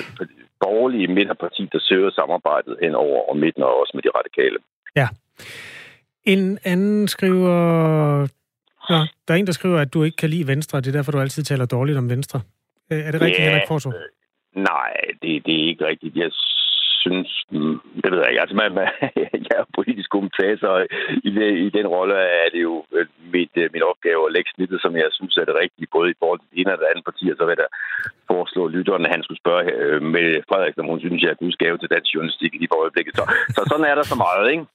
borgerlige 0.59 1.07
midterparti, 1.07 1.69
der 1.71 1.79
søger 1.81 2.11
samarbejdet 2.11 2.77
hen 2.81 2.95
over 2.95 3.29
og 3.29 3.37
midten 3.37 3.63
og 3.63 3.79
også 3.79 3.91
med 3.95 4.03
de 4.03 4.17
radikale. 4.19 4.57
Ja. 4.95 5.07
En 6.23 6.59
anden 6.63 7.07
skriver... 7.07 7.57
Nå, 8.89 8.95
der 9.27 9.33
er 9.33 9.37
en, 9.37 9.47
der 9.47 9.53
skriver, 9.53 9.79
at 9.79 9.93
du 9.93 10.03
ikke 10.03 10.17
kan 10.17 10.29
lide 10.29 10.47
Venstre, 10.47 10.81
det 10.81 10.87
er 10.87 10.91
derfor, 10.91 11.11
du 11.11 11.19
altid 11.19 11.43
taler 11.43 11.65
dårligt 11.65 11.97
om 11.97 12.09
Venstre. 12.09 12.41
Øh, 12.91 12.99
er 12.99 13.11
det 13.11 13.21
rigtigt, 13.21 13.39
ja, 13.39 13.49
Henrik 13.49 13.67
Fortrup? 13.67 13.93
Nej, 14.55 14.93
det, 15.21 15.45
det 15.45 15.53
er 15.61 15.67
ikke 15.71 15.85
rigtigt. 15.85 16.15
Jeg 16.15 16.31
synes, 17.03 17.29
mm, 17.55 17.77
det 18.01 18.09
ved 18.11 18.19
jeg 18.21 18.29
ikke, 18.31 18.43
altså 18.43 18.55
man, 18.61 18.71
man, 18.77 18.87
jeg 19.49 19.57
er 19.61 19.75
politisk 19.79 20.09
kommentator, 20.15 20.67
og 20.75 20.81
i, 21.27 21.29
i 21.65 21.69
den 21.77 21.87
rolle 21.95 22.15
er 22.43 22.49
det 22.53 22.61
jo 22.69 22.75
øh, 22.95 23.05
mit, 23.35 23.53
øh, 23.61 23.69
min 23.73 23.83
opgave 23.91 24.21
at 24.25 24.33
lægge 24.35 24.49
snittet, 24.55 24.79
som 24.81 24.93
jeg 25.01 25.09
synes 25.17 25.35
er 25.37 25.45
det 25.49 25.59
rigtige, 25.63 25.93
både 25.95 26.07
i 26.11 26.19
forhold 26.21 26.39
til 26.39 26.49
det 26.51 26.59
ene 26.59 26.73
og 26.73 26.79
det 26.81 26.91
andet 26.91 27.05
parti, 27.09 27.25
og 27.31 27.37
så 27.37 27.45
vil 27.45 27.61
jeg 27.63 27.71
foreslå 28.31 28.61
lytterne, 28.75 29.07
at 29.07 29.13
han 29.15 29.23
skulle 29.23 29.43
spørge 29.43 29.63
øh, 29.83 30.01
med 30.15 30.27
Frederik, 30.49 30.77
om 30.77 30.91
hun 30.91 30.99
synes, 31.03 31.23
jeg 31.23 31.31
er 31.31 31.43
gudsgave 31.43 31.77
til 31.77 31.93
dansk 31.95 32.09
journalistik 32.15 32.51
i 32.55 32.61
de 32.63 32.67
øjeblikket. 32.81 33.13
Så, 33.19 33.23
så 33.55 33.61
sådan 33.69 33.89
er 33.91 33.95
der 33.99 34.05
så 34.11 34.17
meget, 34.25 34.45
ikke? 34.53 34.65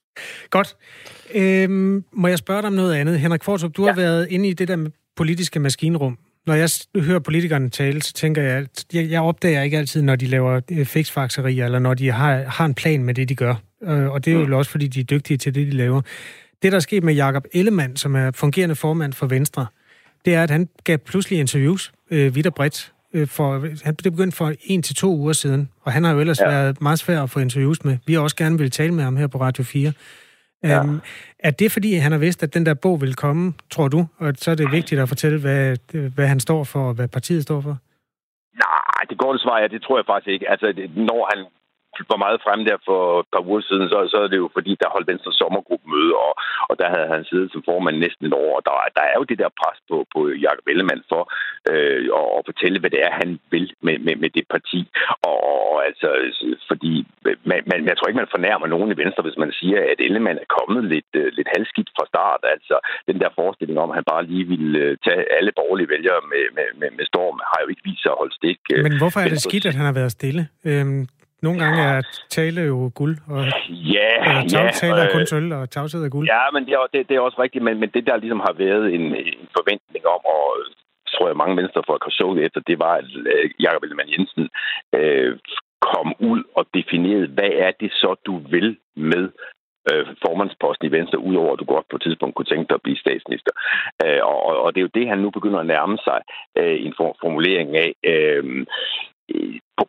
Godt. 0.49 0.75
Øhm, 1.35 2.03
må 2.11 2.27
jeg 2.27 2.37
spørge 2.37 2.61
dig 2.61 2.67
om 2.67 2.73
noget 2.73 2.93
andet? 2.93 3.19
Henrik 3.19 3.43
Fortrup, 3.43 3.77
du 3.77 3.85
ja. 3.85 3.91
har 3.91 3.95
været 3.95 4.27
inde 4.29 4.49
i 4.49 4.53
det 4.53 4.67
der 4.67 4.89
politiske 5.15 5.59
maskinrum 5.59 6.17
når 6.49 6.55
jeg 6.55 6.69
hører 6.95 7.19
politikerne 7.19 7.69
tale, 7.69 8.01
så 8.01 8.13
tænker 8.13 8.41
jeg, 8.41 8.65
jeg, 8.93 9.09
jeg 9.09 9.21
opdager 9.21 9.61
ikke 9.61 9.77
altid, 9.77 10.01
når 10.01 10.15
de 10.15 10.25
laver 10.25 10.61
øh, 10.71 10.85
fiksfakserier, 10.85 11.65
eller 11.65 11.79
når 11.79 11.93
de 11.93 12.11
har, 12.11 12.43
har 12.43 12.65
en 12.65 12.73
plan 12.73 13.03
med 13.03 13.13
det, 13.13 13.29
de 13.29 13.35
gør. 13.35 13.55
Øh, 13.83 14.09
og 14.09 14.25
det 14.25 14.33
er 14.33 14.35
jo 14.39 14.45
mm. 14.45 14.53
også, 14.53 14.71
fordi 14.71 14.87
de 14.87 14.99
er 14.99 15.03
dygtige 15.03 15.37
til 15.37 15.55
det, 15.55 15.67
de 15.67 15.71
laver. 15.71 16.01
Det, 16.61 16.71
der 16.71 16.75
er 16.75 16.79
sket 16.79 17.03
med 17.03 17.13
Jakob 17.13 17.45
Ellemann, 17.53 17.97
som 17.97 18.15
er 18.15 18.31
fungerende 18.31 18.75
formand 18.75 19.13
for 19.13 19.27
Venstre, 19.27 19.65
det 20.25 20.35
er, 20.35 20.43
at 20.43 20.49
han 20.49 20.69
gav 20.83 20.97
pludselig 20.97 21.39
interviews 21.39 21.91
øh, 22.11 22.35
vidt 22.35 22.47
og 22.47 22.53
bredt 22.53 22.93
øh, 23.13 23.27
for, 23.27 23.59
han, 23.85 23.95
det 23.95 24.11
begyndte 24.13 24.37
for 24.37 24.51
en 24.63 24.81
til 24.81 24.95
to 24.95 25.07
uger 25.15 25.33
siden, 25.33 25.69
og 25.83 25.91
han 25.91 26.03
har 26.03 26.13
jo 26.13 26.19
ellers 26.19 26.39
ja. 26.39 26.49
været 26.49 26.81
meget 26.81 26.99
svær 26.99 27.23
at 27.23 27.29
få 27.29 27.39
interviews 27.39 27.83
med. 27.85 27.97
Vi 28.07 28.13
har 28.13 28.21
også 28.21 28.35
gerne 28.35 28.57
vil 28.57 28.71
tale 28.71 28.93
med 28.93 29.03
ham 29.03 29.17
her 29.17 29.27
på 29.27 29.37
Radio 29.41 29.63
4. 29.63 29.91
Ja. 30.63 30.81
Um, 30.81 31.01
er 31.39 31.51
det 31.51 31.71
fordi, 31.71 31.93
han 31.93 32.11
har 32.11 32.19
vidst, 32.19 32.43
at 32.43 32.53
den 32.53 32.65
der 32.65 32.73
bog 32.73 33.01
vil 33.01 33.15
komme, 33.15 33.53
tror 33.69 33.87
du? 33.87 34.05
Og 34.17 34.33
så 34.35 34.51
er 34.51 34.55
det 34.55 34.71
vigtigt 34.71 35.01
at 35.01 35.07
fortælle, 35.07 35.39
hvad, 35.39 35.77
hvad 36.15 36.27
han 36.27 36.39
står 36.39 36.63
for, 36.63 36.79
og 36.87 36.93
hvad 36.93 37.07
partiet 37.07 37.43
står 37.43 37.61
for? 37.61 37.77
Nej, 38.65 39.01
det 39.09 39.17
går 39.17 39.37
svar, 39.37 39.59
ja, 39.59 39.67
det 39.67 39.81
tror 39.81 39.97
jeg 39.97 40.05
faktisk 40.05 40.27
ikke. 40.27 40.49
Altså, 40.51 40.67
når 40.95 41.21
han 41.31 41.45
var 42.11 42.23
meget 42.25 42.43
fremme 42.45 42.65
der 42.69 42.77
for 42.89 43.01
et 43.19 43.29
par 43.33 43.43
uger 43.49 43.61
siden, 43.69 43.85
så, 43.89 43.97
så 44.11 44.17
er 44.23 44.29
det 44.31 44.39
jo 44.43 44.49
fordi, 44.57 44.71
der 44.81 44.93
holdt 44.95 45.11
Venstre 45.11 45.31
sommergruppemøde, 45.41 46.13
og, 46.25 46.31
og 46.69 46.75
der 46.79 46.87
havde 46.93 47.07
han 47.13 47.23
siddet 47.29 47.51
som 47.51 47.63
formand 47.69 47.97
næsten 47.97 48.25
et 48.25 48.33
år, 48.43 48.51
og 48.57 48.63
der, 48.67 48.73
der 48.97 49.03
er 49.11 49.15
jo 49.19 49.23
det 49.31 49.37
der 49.41 49.57
pres 49.61 49.79
på, 49.89 49.97
på 50.13 50.19
Jacob 50.45 50.65
Ellemann 50.71 51.03
for 51.11 51.23
øh, 51.71 52.01
at, 52.19 52.27
at 52.37 52.41
fortælle, 52.49 52.79
hvad 52.79 52.91
det 52.95 53.01
er, 53.07 53.11
han 53.21 53.29
vil 53.53 53.65
med, 53.85 53.97
med, 54.05 54.15
med 54.23 54.29
det 54.37 54.45
parti. 54.55 54.79
Og, 55.29 55.37
og 55.53 55.85
altså, 55.87 56.09
fordi 56.69 56.93
man, 57.49 57.59
man, 57.71 57.79
jeg 57.89 57.95
tror 57.95 58.07
ikke, 58.07 58.23
man 58.23 58.35
fornærmer 58.35 58.67
nogen 58.67 58.91
i 58.91 58.99
Venstre, 59.03 59.25
hvis 59.25 59.41
man 59.43 59.51
siger, 59.59 59.79
at 59.91 59.99
Ellemann 60.05 60.43
er 60.43 60.49
kommet 60.57 60.83
lidt, 60.93 61.11
uh, 61.21 61.29
lidt 61.37 61.49
halvskidt 61.55 61.89
fra 61.97 62.05
start. 62.11 62.41
Altså, 62.55 62.75
den 63.09 63.17
der 63.21 63.29
forestilling 63.39 63.79
om, 63.79 63.89
at 63.91 63.97
han 63.99 64.07
bare 64.13 64.23
lige 64.31 64.45
ville 64.53 64.71
uh, 64.85 64.97
tage 65.05 65.23
alle 65.37 65.51
borgerlige 65.59 65.89
vælgere 65.95 66.21
med, 66.31 66.43
med, 66.57 66.67
med, 66.79 66.89
med 66.97 67.05
storm, 67.11 67.37
har 67.51 67.59
jo 67.63 67.67
ikke 67.71 67.85
vist 67.89 68.01
sig 68.03 68.11
at 68.11 68.19
holde 68.21 68.35
stik. 68.39 68.59
Øh, 68.73 68.83
Men 68.87 68.97
hvorfor 69.01 69.19
er 69.19 69.29
det 69.33 69.41
skidt, 69.47 69.65
at 69.69 69.75
han 69.79 69.85
har 69.89 69.97
været 70.01 70.11
stille? 70.11 70.43
Øhm, 70.69 71.01
nogle 71.41 71.59
gange 71.63 71.79
er 71.81 72.01
tale 72.29 72.61
jo 72.61 72.91
guld, 72.95 73.17
og 73.27 73.41
ja, 73.69 74.11
ja, 74.53 74.71
tale 74.81 74.99
er 75.01 75.09
kun 75.13 75.25
sølv, 75.25 75.53
og 75.53 75.69
tavshed 75.69 76.05
er 76.05 76.09
guld. 76.09 76.27
Ja, 76.27 76.43
men 76.53 76.65
det 76.65 76.73
er, 76.73 76.87
det, 76.93 77.09
det 77.09 77.15
er 77.15 77.19
også 77.19 77.41
rigtigt, 77.41 77.63
men, 77.63 77.79
men 77.79 77.89
det 77.89 78.07
der 78.07 78.17
ligesom 78.17 78.39
har 78.39 78.53
været 78.53 78.93
en, 78.93 79.05
en 79.15 79.47
forventning 79.57 80.03
om, 80.15 80.21
og 80.35 80.45
tror 81.13 81.27
jeg 81.27 81.37
mange 81.37 81.69
folk 81.87 82.03
har 82.03 82.11
så 82.11 82.27
efter, 82.45 82.59
det 82.67 82.79
var, 82.79 82.93
at 83.01 83.05
øh, 83.33 83.49
Jakob 83.59 83.83
Ellemann 83.83 84.11
Jensen 84.13 84.49
øh, 84.95 85.37
kom 85.81 86.07
ud 86.19 86.43
og 86.55 86.65
definerede, 86.73 87.27
hvad 87.27 87.51
er 87.65 87.71
det 87.81 87.91
så, 87.91 88.15
du 88.25 88.37
vil 88.37 88.77
med 88.95 89.29
øh, 89.91 90.05
formandsposten 90.25 90.87
i 90.87 90.91
Venstre, 90.91 91.19
udover 91.19 91.53
at 91.53 91.59
du 91.59 91.65
godt 91.65 91.89
på 91.89 91.95
et 91.95 92.01
tidspunkt 92.01 92.35
kunne 92.35 92.51
tænke 92.51 92.67
dig 92.69 92.75
at 92.75 92.85
blive 92.85 93.03
statsminister. 93.05 93.51
Øh, 94.03 94.21
og, 94.23 94.61
og 94.63 94.75
det 94.75 94.79
er 94.79 94.87
jo 94.87 94.97
det, 94.99 95.07
han 95.07 95.19
nu 95.19 95.29
begynder 95.29 95.59
at 95.59 95.71
nærme 95.73 95.97
sig 96.07 96.19
øh, 96.57 96.85
en 96.85 96.93
formulering 97.21 97.69
af. 97.77 97.91
Øh, 98.11 98.65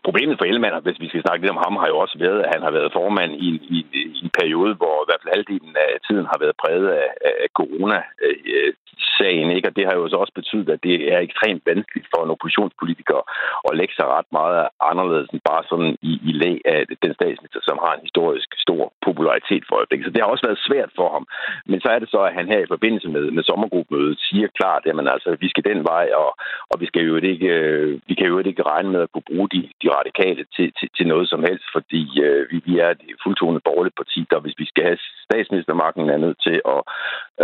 Problemet 0.06 0.38
for 0.38 0.44
Ellemann, 0.44 0.82
hvis 0.82 1.00
vi 1.00 1.09
skal 1.09 1.23
snakke 1.23 1.42
lidt 1.42 1.56
om 1.56 1.62
ham, 1.64 1.76
har 1.82 1.88
jo 1.92 1.99
også 1.99 2.16
været, 2.18 2.40
at 2.44 2.52
han 2.54 2.62
har 2.66 2.73
været 2.78 2.92
formand 2.92 3.32
i 3.47 3.49
i, 3.76 3.78
i 3.92 4.20
en 4.26 4.32
periode, 4.40 4.75
hvor 4.80 4.97
i 5.00 5.06
hvert 5.06 5.23
fald 5.23 5.35
halvdelen 5.37 5.75
af 5.87 5.90
tiden 6.06 6.26
har 6.30 6.38
været 6.42 6.61
præget 6.62 6.88
af, 7.02 7.09
af 7.44 7.49
corona-sagen. 7.59 9.49
Øh, 9.50 9.56
ikke? 9.56 9.68
Og 9.68 9.76
det 9.76 9.85
har 9.88 9.94
jo 9.97 10.09
så 10.09 10.16
også 10.16 10.35
betydet, 10.40 10.68
at 10.75 10.80
det 10.88 10.97
er 11.12 11.18
ekstremt 11.18 11.62
vanskeligt 11.70 12.09
for 12.12 12.20
en 12.23 12.35
oppositionspolitiker 12.35 13.20
at 13.68 13.76
lægge 13.78 13.94
sig 13.97 14.06
ret 14.16 14.30
meget 14.38 14.68
anderledes 14.90 15.28
end 15.30 15.42
bare 15.50 15.64
sådan 15.70 15.92
i, 16.11 16.12
i 16.30 16.32
læg 16.42 16.59
af 16.75 16.80
den 17.04 17.12
statsminister, 17.18 17.61
som 17.68 17.78
har 17.85 17.92
en 17.94 18.06
historisk 18.06 18.49
stor 18.64 18.82
popularitet 19.06 19.62
for 19.68 19.75
øjeblikket. 19.76 20.06
Så 20.06 20.12
det 20.12 20.23
har 20.23 20.30
også 20.30 20.47
været 20.49 20.66
svært 20.68 20.90
for 20.99 21.09
ham. 21.14 21.25
Men 21.70 21.78
så 21.80 21.88
er 21.94 21.99
det 21.99 22.09
så, 22.11 22.20
at 22.28 22.37
han 22.38 22.47
her 22.52 22.61
i 22.62 22.73
forbindelse 22.75 23.09
med, 23.09 23.25
med 23.37 23.42
sommergruppemødet 23.42 24.16
siger 24.28 24.49
klart, 24.59 24.82
at 24.87 24.94
altså, 25.14 25.37
vi 25.44 25.49
skal 25.49 25.64
den 25.70 25.80
vej, 25.92 26.06
og, 26.23 26.30
og 26.70 26.76
vi, 26.80 26.87
skal 26.87 27.02
jo 27.11 27.16
ikke, 27.32 27.49
øh, 27.61 28.00
vi 28.09 28.14
kan 28.14 28.26
jo 28.26 28.38
ikke 28.38 28.62
regne 28.73 28.90
med 28.94 29.00
at 29.02 29.12
kunne 29.12 29.28
bruge 29.30 29.49
de 29.54 29.61
de 29.82 29.88
radikale 29.99 30.42
til, 30.56 30.72
til, 30.78 30.88
til 30.96 31.06
noget 31.12 31.28
som 31.28 31.42
helst, 31.49 31.66
fordi 31.76 32.02
øh, 32.26 32.42
vi, 32.50 32.56
vi 32.68 32.78
er 32.78 32.90
et 32.90 33.02
fuldtonet 33.25 33.62
borgerligt 33.68 33.96
parti, 34.00 34.20
der 34.30 34.40
hvis 34.40 34.58
vi 34.58 34.66
skal 34.70 34.84
have 34.84 34.99
statsministermagten, 35.28 36.10
er 36.10 36.25
nødt 36.26 36.40
til 36.46 36.56
at, 36.75 36.80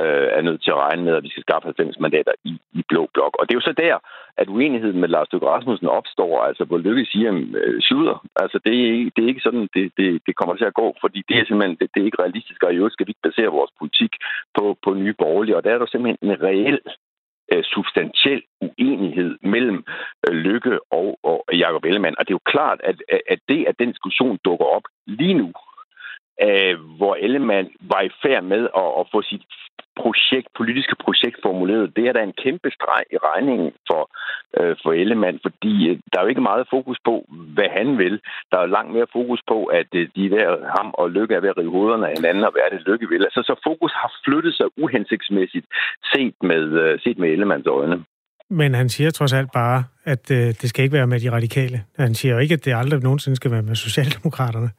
øh, 0.01 0.29
er 0.39 0.43
nødt 0.49 0.63
til 0.63 0.71
at 0.71 0.83
regne 0.87 1.03
med, 1.05 1.15
at 1.17 1.25
vi 1.27 1.33
skal 1.33 1.47
skaffe 1.47 1.67
90 1.67 1.99
mandater 2.05 2.33
i, 2.45 2.53
i 2.79 2.83
blå 2.91 3.03
blok. 3.15 3.33
Og 3.39 3.43
det 3.45 3.53
er 3.53 3.61
jo 3.61 3.71
så 3.71 3.75
der, 3.87 3.97
at 4.41 4.49
uenigheden 4.49 5.01
med 5.01 5.09
Lars 5.09 5.33
Løkke 5.33 5.47
Rasmussen 5.47 5.89
opstår, 5.99 6.43
altså 6.49 6.65
hvor 6.65 6.79
Løkke 6.79 7.05
siger, 7.13 7.31
øh, 7.61 7.83
slutter. 7.83 8.17
Altså 8.43 8.59
det 8.65 8.75
er, 8.85 9.11
det 9.15 9.21
er 9.25 9.29
ikke 9.29 9.47
sådan, 9.47 9.69
det, 9.75 9.93
det, 9.99 10.09
det 10.27 10.37
kommer 10.37 10.55
til 10.57 10.71
at 10.71 10.79
gå, 10.83 10.97
fordi 11.01 11.21
det 11.29 11.37
er 11.37 11.45
simpelthen 11.45 11.77
det, 11.81 11.89
det 11.95 12.01
er 12.01 12.09
ikke 12.09 12.23
realistisk, 12.23 12.63
og 12.63 12.73
i 12.73 12.77
øvrigt 12.77 12.93
skal 12.93 13.07
vi 13.07 13.11
ikke 13.11 13.29
basere 13.29 13.57
vores 13.59 13.73
politik 13.81 14.13
på, 14.57 14.65
på 14.85 14.95
nye 14.95 15.15
borgerlige, 15.23 15.57
og 15.57 15.65
der 15.65 15.71
er 15.75 15.79
der 15.79 15.87
simpelthen 15.87 16.19
en 16.23 16.43
reel 16.43 16.81
Øh, 17.53 17.65
substantiel 17.65 18.43
uenighed 18.63 19.39
mellem 19.43 19.85
øh, 20.29 20.35
Lykke 20.35 20.79
og, 20.91 21.19
og 21.23 21.45
Jacob 21.53 21.85
Ellemann. 21.85 22.19
Og 22.19 22.25
det 22.25 22.33
er 22.33 22.41
jo 22.41 22.51
klart, 22.55 22.81
at, 22.85 22.97
at 23.29 23.41
det, 23.49 23.65
at 23.69 23.79
den 23.79 23.89
diskussion 23.89 24.39
dukker 24.45 24.67
op 24.77 24.83
lige 25.07 25.35
nu, 25.35 25.53
øh, 26.43 26.75
hvor 26.99 27.15
Ellemann 27.15 27.69
var 27.81 28.01
i 28.01 28.11
færd 28.23 28.45
med 28.45 28.63
at, 28.83 28.89
at 29.01 29.05
få 29.13 29.23
sit 29.23 29.43
projekt, 30.03 30.49
politiske 30.61 30.97
projekt 31.05 31.39
formuleret, 31.47 31.97
det 31.97 32.05
er 32.09 32.13
da 32.13 32.23
en 32.23 32.39
kæmpe 32.45 32.69
streg 32.77 33.03
i 33.15 33.17
regningen 33.29 33.69
for, 33.89 34.03
øh, 34.59 34.77
for 34.83 34.91
Ellemann, 35.03 35.39
fordi 35.47 35.75
øh, 35.91 35.99
der 36.11 36.17
er 36.19 36.25
jo 36.25 36.33
ikke 36.33 36.49
meget 36.51 36.67
fokus 36.75 36.99
på, 37.09 37.15
hvad 37.57 37.69
han 37.79 37.89
vil. 38.03 38.15
Der 38.51 38.59
er 38.59 38.75
langt 38.77 38.93
mere 38.97 39.09
fokus 39.19 39.41
på, 39.53 39.59
at 39.81 39.91
øh, 40.01 40.09
de 40.17 40.31
der, 40.35 40.49
ham 40.77 40.89
og 41.01 41.11
Lykke 41.11 41.35
er 41.35 41.41
ved 41.41 41.53
at 41.53 41.59
rive 41.59 41.77
hovederne 41.79 42.09
af 42.09 42.15
hinanden, 42.17 42.45
og 42.45 42.53
hvad 42.53 42.63
er 42.67 42.73
det, 42.75 42.87
Lykke 42.89 43.09
vil. 43.09 43.27
Altså, 43.29 43.43
så 43.49 43.55
fokus 43.69 43.93
har 44.03 44.11
flyttet 44.25 44.55
sig 44.55 44.67
uhensigtsmæssigt 44.83 45.67
set 46.13 46.37
med, 46.51 46.65
øh, 46.83 47.01
set 47.05 47.19
med 47.19 47.29
Ellemanns 47.29 47.67
øjne. 47.67 48.05
Men 48.51 48.75
han 48.75 48.89
siger 48.89 49.11
trods 49.11 49.33
alt 49.33 49.53
bare, 49.53 49.85
at 50.05 50.31
øh, 50.31 50.47
det 50.61 50.69
skal 50.69 50.85
ikke 50.85 50.97
være 50.97 51.07
med 51.07 51.21
de 51.21 51.33
radikale. 51.33 51.79
Han 51.99 52.15
siger 52.15 52.35
jo 52.35 52.39
ikke, 52.39 52.55
at 52.55 52.65
det 52.65 52.75
aldrig 52.75 53.03
nogensinde 53.03 53.37
skal 53.37 53.51
være 53.51 53.63
med 53.63 53.75
Socialdemokraterne. 53.75 54.71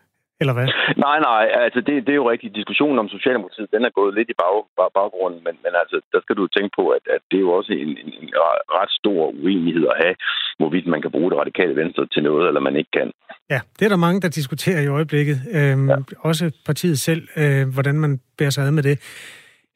Eller 0.41 0.53
hvad? 0.57 0.67
Nej, 1.05 1.17
nej, 1.29 1.43
altså 1.65 1.79
det, 1.87 1.93
det 2.05 2.11
er 2.13 2.21
jo 2.23 2.29
rigtigt. 2.33 2.55
Diskussionen 2.55 2.99
om 2.99 3.09
Socialdemokratiet, 3.15 3.73
den 3.75 3.85
er 3.85 3.97
gået 3.99 4.13
lidt 4.17 4.29
i 4.33 4.39
bag, 4.43 4.57
bag, 4.77 4.89
baggrunden, 4.97 5.41
men, 5.45 5.55
men 5.63 5.73
altså, 5.81 5.97
der 6.13 6.19
skal 6.21 6.35
du 6.39 6.47
tænke 6.47 6.71
på, 6.79 6.83
at, 6.97 7.03
at 7.15 7.21
det 7.29 7.37
er 7.37 7.45
jo 7.47 7.51
også 7.59 7.71
en, 7.73 7.91
en, 8.03 8.09
en 8.21 8.29
ret 8.77 8.91
stor 8.99 9.21
uenighed 9.43 9.85
at 9.93 9.97
have, 10.03 10.15
hvorvidt 10.59 10.87
man 10.93 11.01
kan 11.01 11.11
bruge 11.11 11.31
det 11.31 11.39
radikale 11.39 11.75
venstre 11.81 12.03
til 12.13 12.23
noget, 12.23 12.47
eller 12.47 12.61
man 12.67 12.75
ikke 12.75 12.91
kan. 12.99 13.11
Ja, 13.49 13.59
det 13.79 13.85
er 13.85 13.89
der 13.89 14.05
mange, 14.05 14.21
der 14.21 14.29
diskuterer 14.29 14.81
i 14.81 14.87
øjeblikket. 14.97 15.37
Øhm, 15.57 15.89
ja. 15.89 15.95
Også 16.29 16.45
partiet 16.65 16.99
selv, 16.99 17.23
øh, 17.41 17.63
hvordan 17.73 17.95
man 18.03 18.11
bærer 18.37 18.49
sig 18.49 18.63
ad 18.63 18.71
med 18.71 18.83
det. 18.83 18.97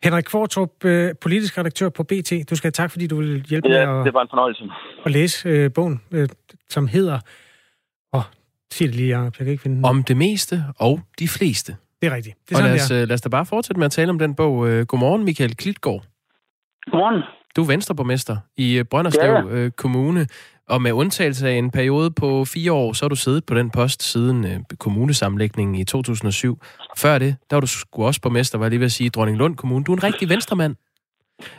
Henrik 0.03 0.23
Kvartrup, 0.23 0.85
øh, 0.85 1.09
politisk 1.21 1.57
redaktør 1.57 1.89
på 1.89 2.03
BT. 2.03 2.31
Du 2.49 2.55
skal 2.55 2.67
have 2.67 2.79
tak, 2.81 2.91
fordi 2.91 3.07
du 3.07 3.15
vil 3.15 3.45
hjælpe 3.49 3.69
ja, 3.69 3.85
med 3.85 3.99
at, 3.99 4.05
det 4.05 4.13
var 4.13 4.21
en 4.21 4.31
fornøjelse. 4.33 4.63
at 5.05 5.11
læse 5.11 5.49
øh, 5.49 5.73
bogen, 5.75 6.01
øh, 6.13 6.27
som 6.69 6.87
hedder 6.87 7.19
sig 8.73 8.87
det 8.87 8.95
lige, 8.95 9.17
Jacob. 9.17 9.35
Jeg 9.39 9.45
kan 9.45 9.51
ikke 9.51 9.63
finde 9.63 9.75
den. 9.75 9.85
Om 9.85 10.03
det 10.03 10.17
meste 10.17 10.63
og 10.77 10.99
de 11.19 11.27
fleste. 11.27 11.75
Det 12.01 12.07
er 12.07 12.15
rigtigt. 12.15 12.35
Det 12.49 12.55
er 12.55 12.57
og 12.57 12.61
sådan, 12.61 12.75
lad, 12.75 12.83
os, 12.83 12.91
øh, 12.91 13.07
lad 13.07 13.11
os 13.11 13.21
da 13.21 13.29
bare 13.29 13.45
fortsætte 13.45 13.79
med 13.79 13.85
at 13.85 13.91
tale 13.91 14.09
om 14.09 14.19
den 14.19 14.35
bog. 14.35 14.69
Øh, 14.69 14.85
godmorgen, 14.85 15.23
Michael 15.23 15.55
Klitgaard. 15.55 16.03
Godmorgen. 16.91 17.23
Du 17.55 17.61
er 17.61 17.67
venstreborgmester 17.67 18.37
i 18.57 18.77
øh, 18.77 18.85
Brønderslev 18.85 19.63
ja. 19.63 19.69
Kommune, 19.69 20.27
og 20.69 20.81
med 20.81 20.91
undtagelse 20.91 21.49
af 21.49 21.53
en 21.53 21.71
periode 21.71 22.11
på 22.11 22.45
fire 22.45 22.71
år, 22.71 22.93
så 22.93 23.05
har 23.05 23.09
du 23.09 23.15
siddet 23.15 23.45
på 23.45 23.55
den 23.55 23.69
post 23.69 24.03
siden 24.03 24.65
kommunesamlægningen 24.79 25.75
i 25.75 25.83
2007. 25.83 26.61
Før 26.97 27.17
det, 27.17 27.35
der 27.49 27.55
var 27.55 27.61
du 27.61 27.67
sgu 27.67 28.05
også 28.05 28.21
borgmester, 28.21 28.57
var 28.57 28.65
jeg 28.65 28.69
lige 28.69 28.79
ved 28.79 28.85
at 28.85 28.91
sige, 28.91 29.09
Dronning 29.09 29.37
Lund 29.37 29.55
Kommune. 29.55 29.83
Du 29.83 29.91
er 29.91 29.97
en 29.97 30.03
rigtig 30.03 30.29
venstremand. 30.29 30.75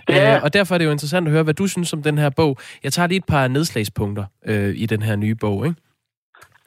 Ja. 0.09 0.37
Øh, 0.37 0.43
og 0.43 0.53
derfor 0.53 0.75
er 0.75 0.79
det 0.79 0.85
jo 0.85 0.91
interessant 0.91 1.27
at 1.27 1.33
høre, 1.33 1.43
hvad 1.43 1.55
du 1.55 1.67
synes 1.67 1.93
om 1.93 2.03
den 2.03 2.19
her 2.19 2.31
bog. 2.31 2.59
Jeg 2.85 2.93
tager 2.93 3.07
lige 3.07 3.19
et 3.19 3.25
par 3.25 3.49
nedslagspunkter 3.49 4.25
øh, 4.47 4.75
i 4.77 4.87
den 4.87 5.03
her 5.03 5.17
nye 5.17 5.35
bog. 5.35 5.67
Ikke? 5.67 5.81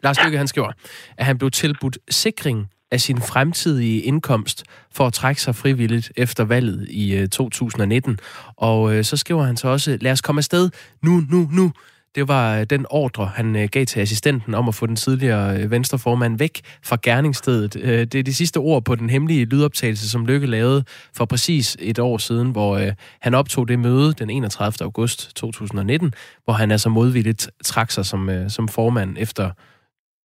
Lars 0.05 0.23
Lykke, 0.23 0.37
han 0.37 0.47
skriver, 0.47 0.71
at 1.17 1.25
han 1.25 1.37
blev 1.37 1.51
tilbudt 1.51 1.97
sikring 2.09 2.67
af 2.91 3.01
sin 3.01 3.21
fremtidige 3.21 4.01
indkomst 4.01 4.63
for 4.91 5.07
at 5.07 5.13
trække 5.13 5.41
sig 5.41 5.55
frivilligt 5.55 6.11
efter 6.17 6.43
valget 6.43 6.87
i 6.89 7.15
øh, 7.15 7.29
2019. 7.29 8.19
Og 8.57 8.95
øh, 8.95 9.03
så 9.03 9.17
skriver 9.17 9.43
han 9.43 9.57
så 9.57 9.67
også, 9.67 9.97
lad 10.01 10.11
os 10.11 10.21
komme 10.21 10.39
afsted 10.39 10.69
nu, 11.01 11.23
nu, 11.29 11.49
nu. 11.51 11.71
Det 12.15 12.27
var 12.27 12.57
øh, 12.57 12.63
den 12.63 12.85
ordre, 12.89 13.31
han 13.35 13.55
øh, 13.55 13.69
gav 13.71 13.85
til 13.85 13.99
assistenten 13.99 14.53
om 14.53 14.67
at 14.67 14.75
få 14.75 14.85
den 14.85 14.95
tidligere 14.95 15.69
venstreformand 15.69 16.37
væk 16.37 16.61
fra 16.83 16.97
gerningsstedet. 17.01 17.73
Det 18.11 18.15
er 18.15 18.23
de 18.23 18.33
sidste 18.33 18.57
ord 18.57 18.85
på 18.85 18.95
den 18.95 19.09
hemmelige 19.09 19.45
lydoptagelse, 19.45 20.09
som 20.09 20.25
Lykke 20.25 20.47
lavede 20.47 20.83
for 21.13 21.25
præcis 21.25 21.77
et 21.79 21.99
år 21.99 22.17
siden, 22.17 22.51
hvor 22.51 22.81
han 23.21 23.33
optog 23.33 23.67
det 23.67 23.79
møde 23.79 24.13
den 24.13 24.29
31. 24.29 24.85
august 24.85 25.35
2019, 25.35 26.13
hvor 26.43 26.53
han 26.53 26.71
altså 26.71 26.89
modvilligt 26.89 27.49
trak 27.63 27.91
sig 27.91 28.05
som, 28.05 28.49
som 28.49 28.67
formand 28.67 29.15
efter 29.19 29.51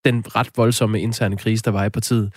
den 0.05 0.37
ret 0.37 0.49
voldsomme 0.57 1.01
interne 1.01 1.37
krise, 1.37 1.63
der 1.63 1.71
var 1.71 1.85
i 1.85 1.91
partiet. 1.91 2.33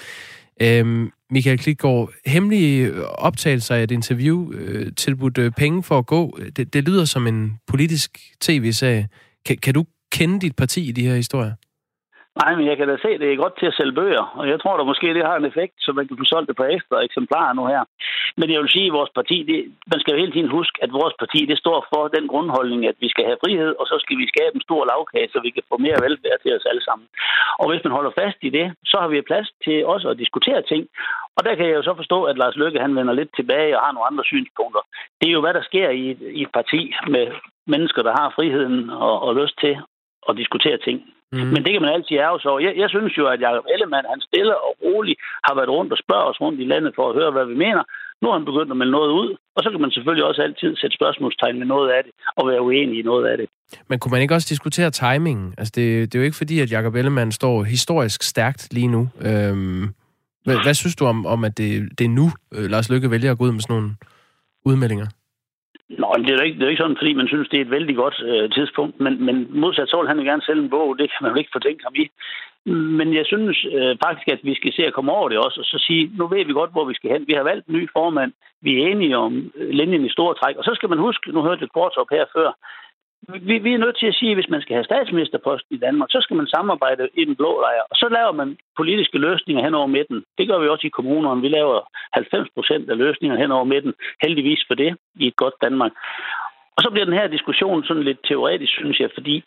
Øhm, 0.62 1.12
Michael 1.32 1.58
Klitgaard, 1.58 2.10
hemmelige 2.26 3.06
optagelser 3.06 3.76
af 3.76 3.84
et 3.84 3.92
interview, 3.92 4.52
øh, 4.54 4.92
tilbudt 4.98 5.38
øh, 5.38 5.52
penge 5.52 5.84
for 5.84 5.98
at 5.98 6.06
gå, 6.06 6.40
det, 6.56 6.74
det 6.74 6.84
lyder 6.84 7.06
som 7.06 7.28
en 7.28 7.60
politisk 7.68 8.20
tv-sag. 8.42 9.08
Kan, 9.46 9.58
kan 9.58 9.74
du 9.74 9.86
kende 10.12 10.40
dit 10.42 10.56
parti 10.56 10.90
i 10.90 10.92
de 10.92 11.08
her 11.08 11.16
historier? 11.16 11.54
Nej, 12.42 12.52
men 12.56 12.66
jeg 12.70 12.78
kan 12.78 12.88
da 12.88 12.96
se, 12.98 13.10
at 13.14 13.20
det 13.20 13.30
er 13.30 13.44
godt 13.44 13.56
til 13.58 13.70
at 13.70 13.78
sælge 13.78 13.98
bøger, 14.02 14.26
og 14.40 14.46
jeg 14.52 14.58
tror 14.60 14.78
da 14.78 14.84
måske, 14.84 15.08
det 15.18 15.26
har 15.30 15.36
en 15.38 15.50
effekt, 15.52 15.74
så 15.86 15.90
man 15.98 16.08
kan 16.08 16.18
få 16.18 16.26
solgt 16.28 16.48
det 16.50 16.56
på 16.58 16.66
ekstra 16.76 17.04
eksemplarer 17.08 17.54
nu 17.54 17.64
her. 17.74 17.84
Men 18.40 18.48
jeg 18.52 18.60
vil 18.62 18.76
sige, 18.76 18.88
at 18.90 18.98
vores 19.00 19.12
parti, 19.20 19.38
det, 19.50 19.60
man 19.92 20.00
skal 20.00 20.14
jo 20.14 20.22
hele 20.22 20.34
tiden 20.34 20.56
huske, 20.58 20.76
at 20.86 20.92
vores 21.00 21.16
parti, 21.22 21.40
det 21.52 21.58
står 21.64 21.80
for 21.92 22.04
den 22.16 22.26
grundholdning, 22.32 22.82
at 22.92 22.98
vi 23.04 23.10
skal 23.14 23.26
have 23.26 23.42
frihed, 23.44 23.72
og 23.80 23.86
så 23.92 23.96
skal 24.04 24.18
vi 24.22 24.32
skabe 24.34 24.56
en 24.56 24.68
stor 24.68 24.82
lavkage, 24.92 25.30
så 25.34 25.40
vi 25.46 25.50
kan 25.56 25.64
få 25.70 25.76
mere 25.86 26.04
velfærd 26.06 26.40
til 26.42 26.56
os 26.58 26.70
alle 26.72 26.84
sammen. 26.88 27.08
Og 27.62 27.66
hvis 27.70 27.84
man 27.84 27.98
holder 27.98 28.14
fast 28.22 28.40
i 28.48 28.50
det, 28.58 28.68
så 28.92 28.96
har 29.02 29.08
vi 29.08 29.30
plads 29.30 29.50
til 29.66 29.86
også 29.94 30.08
at 30.10 30.20
diskutere 30.24 30.62
ting. 30.72 30.84
Og 31.36 31.42
der 31.46 31.56
kan 31.56 31.66
jeg 31.68 31.76
jo 31.76 31.84
så 31.84 31.94
forstå, 31.96 32.24
at 32.24 32.38
Lars 32.38 32.56
Løkke 32.56 32.84
han 32.86 32.96
vender 32.96 33.14
lidt 33.14 33.32
tilbage 33.36 33.76
og 33.78 33.84
har 33.86 33.92
nogle 33.92 34.10
andre 34.12 34.26
synspunkter. 34.32 34.82
Det 35.20 35.28
er 35.28 35.36
jo, 35.38 35.42
hvad 35.42 35.54
der 35.54 35.64
sker 35.70 35.90
i 35.90 36.04
et, 36.12 36.22
i 36.40 36.42
et 36.42 36.54
parti 36.54 36.82
med 37.08 37.26
mennesker, 37.68 38.02
der 38.04 38.14
har 38.20 38.34
friheden 38.38 38.90
og, 38.90 39.16
og 39.26 39.36
lyst 39.36 39.56
til 39.64 39.76
at 40.30 40.38
diskutere 40.38 40.78
ting. 40.78 41.00
Mm. 41.34 41.50
Men 41.54 41.62
det 41.64 41.72
kan 41.74 41.82
man 41.86 41.96
altid 41.96 42.16
ærge 42.26 42.40
sig 42.40 42.52
over. 42.52 42.62
Jeg, 42.68 42.74
jeg 42.84 42.90
synes 42.96 43.14
jo, 43.20 43.24
at 43.34 43.42
Jacob 43.46 43.66
Ellemann, 43.74 44.12
han 44.14 44.22
stille 44.30 44.54
og 44.66 44.72
roligt 44.86 45.20
har 45.48 45.54
været 45.60 45.70
rundt 45.78 45.92
og 45.96 46.00
spørger 46.04 46.28
os 46.32 46.42
rundt 46.44 46.60
i 46.64 46.72
landet 46.74 46.92
for 46.98 47.06
at 47.10 47.16
høre, 47.20 47.32
hvad 47.36 47.46
vi 47.52 47.56
mener. 47.66 47.84
Nu 48.22 48.26
har 48.28 48.38
han 48.38 48.50
begyndt 48.50 48.72
at 48.72 48.78
melde 48.78 48.92
noget 48.92 49.12
ud, 49.22 49.30
og 49.56 49.64
så 49.64 49.70
kan 49.72 49.82
man 49.82 49.92
selvfølgelig 49.92 50.26
også 50.26 50.42
altid 50.42 50.76
sætte 50.76 50.96
spørgsmålstegn 51.00 51.60
ved 51.60 51.66
noget 51.66 51.90
af 51.92 52.02
det, 52.04 52.12
og 52.38 52.48
være 52.48 52.62
uenig 52.62 53.00
i 53.00 53.02
noget 53.12 53.26
af 53.32 53.38
det. 53.38 53.48
Men 53.90 54.00
kunne 54.00 54.12
man 54.12 54.22
ikke 54.22 54.36
også 54.36 54.50
diskutere 54.50 54.90
timingen? 54.92 55.54
Altså, 55.58 55.72
det, 55.76 55.86
det 56.14 56.16
er 56.16 56.20
jo 56.20 56.26
ikke 56.26 56.38
fordi, 56.38 56.60
at 56.60 56.72
Jacob 56.72 56.96
Ellemann 56.96 57.32
står 57.32 57.64
historisk 57.64 58.24
stærkt 58.24 58.74
lige 58.74 58.88
nu. 58.88 59.10
Øhm, 59.22 59.84
hvad, 60.46 60.58
hvad 60.64 60.74
synes 60.74 60.96
du 60.96 61.06
om, 61.06 61.26
om 61.26 61.44
at 61.44 61.58
det, 61.58 61.90
det 61.98 62.06
er 62.06 62.10
nu, 62.10 62.32
øh, 62.56 62.66
Lars 62.70 62.90
Lykke 62.90 63.12
vælger 63.12 63.32
at 63.32 63.38
gå 63.38 63.44
ud 63.44 63.52
med 63.52 63.62
sådan 63.62 63.76
nogle 63.76 63.96
udmeldinger? 64.66 65.08
Nå, 65.90 66.16
det 66.18 66.30
er 66.30 66.38
jo 66.38 66.44
ikke, 66.44 66.60
det 66.60 66.66
er 66.66 66.70
ikke 66.70 66.82
sådan, 66.82 66.98
fordi 67.00 67.14
man 67.14 67.28
synes, 67.28 67.50
det 67.50 67.58
er 67.58 67.66
et 67.66 67.72
vældig 67.72 67.96
godt 67.96 68.18
øh, 68.26 68.50
tidspunkt. 68.52 69.00
Men, 69.00 69.26
men 69.26 69.48
modsat 69.50 69.90
så 69.90 69.98
vil 70.00 70.08
han 70.08 70.20
jo 70.20 70.26
gerne 70.26 70.42
sælge 70.42 70.64
en 70.64 70.70
bog. 70.70 70.98
Det 71.00 71.10
kan 71.10 71.22
man 71.22 71.32
jo 71.32 71.38
ikke 71.38 71.56
fortænke 71.58 71.84
ham 71.84 71.96
i. 71.96 72.06
Men 73.00 73.14
jeg 73.14 73.26
synes 73.26 73.66
øh, 73.74 73.98
faktisk, 74.06 74.28
at 74.28 74.40
vi 74.44 74.56
skal 74.56 74.74
se 74.74 74.86
at 74.86 74.94
komme 74.94 75.12
over 75.12 75.30
det 75.30 75.38
også, 75.38 75.60
og 75.60 75.66
så 75.66 75.78
sige, 75.88 76.12
nu 76.18 76.28
ved 76.28 76.46
vi 76.46 76.54
godt, 76.54 76.72
hvor 76.72 76.86
vi 76.86 76.94
skal 76.94 77.12
hen. 77.12 77.28
Vi 77.28 77.34
har 77.34 77.44
valgt 77.44 77.68
en 77.68 77.76
ny 77.76 77.90
formand. 77.94 78.32
Vi 78.62 78.72
er 78.74 78.88
enige 78.88 79.18
om 79.18 79.52
øh, 79.56 79.70
linjen 79.70 80.06
i 80.06 80.16
store 80.16 80.36
træk. 80.36 80.56
Og 80.58 80.64
så 80.64 80.72
skal 80.76 80.90
man 80.90 81.00
huske, 81.00 81.32
nu 81.32 81.42
hørte 81.42 81.62
jeg 81.62 81.70
kort 81.70 81.98
op 81.98 82.12
her 82.12 82.26
før, 82.36 82.50
vi, 83.28 83.58
vi 83.58 83.74
er 83.74 83.78
nødt 83.78 83.98
til 84.00 84.08
at 84.08 84.16
sige, 84.16 84.32
at 84.32 84.38
hvis 84.38 84.50
man 84.50 84.62
skal 84.62 84.76
have 84.76 84.84
statsministerposten 84.84 85.76
i 85.76 85.80
Danmark, 85.80 86.10
så 86.12 86.20
skal 86.22 86.36
man 86.36 86.48
samarbejde 86.48 87.10
i 87.14 87.26
den 87.26 87.36
blå 87.36 87.62
lejr. 87.62 87.84
Og 87.92 87.96
så 87.96 88.08
laver 88.10 88.32
man 88.32 88.58
politiske 88.78 89.18
løsninger 89.18 89.64
hen 89.64 89.74
over 89.74 89.88
midten. 89.88 90.24
Det 90.38 90.48
gør 90.48 90.60
vi 90.60 90.68
også 90.68 90.88
i 90.88 90.96
kommunerne. 90.98 91.42
Vi 91.42 91.48
laver 91.48 91.80
90 92.14 92.50
procent 92.56 92.90
af 92.90 92.98
løsninger 92.98 93.38
hen 93.38 93.52
over 93.52 93.64
midten. 93.64 93.94
Heldigvis 94.24 94.64
for 94.68 94.76
det 94.76 94.98
i 95.16 95.28
et 95.28 95.36
godt 95.36 95.54
Danmark. 95.62 95.92
Og 96.76 96.84
så 96.84 96.90
bliver 96.92 97.06
den 97.06 97.20
her 97.20 97.28
diskussion 97.28 97.84
sådan 97.84 98.04
lidt 98.04 98.20
teoretisk, 98.28 98.74
synes 98.74 99.00
jeg, 99.00 99.10
fordi 99.14 99.44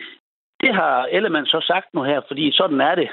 det 0.60 0.74
har 0.74 1.08
Ellemann 1.12 1.46
så 1.46 1.60
sagt 1.60 1.94
nu 1.94 2.02
her, 2.02 2.20
fordi 2.28 2.52
sådan 2.52 2.80
er 2.80 2.94
det. 2.94 3.08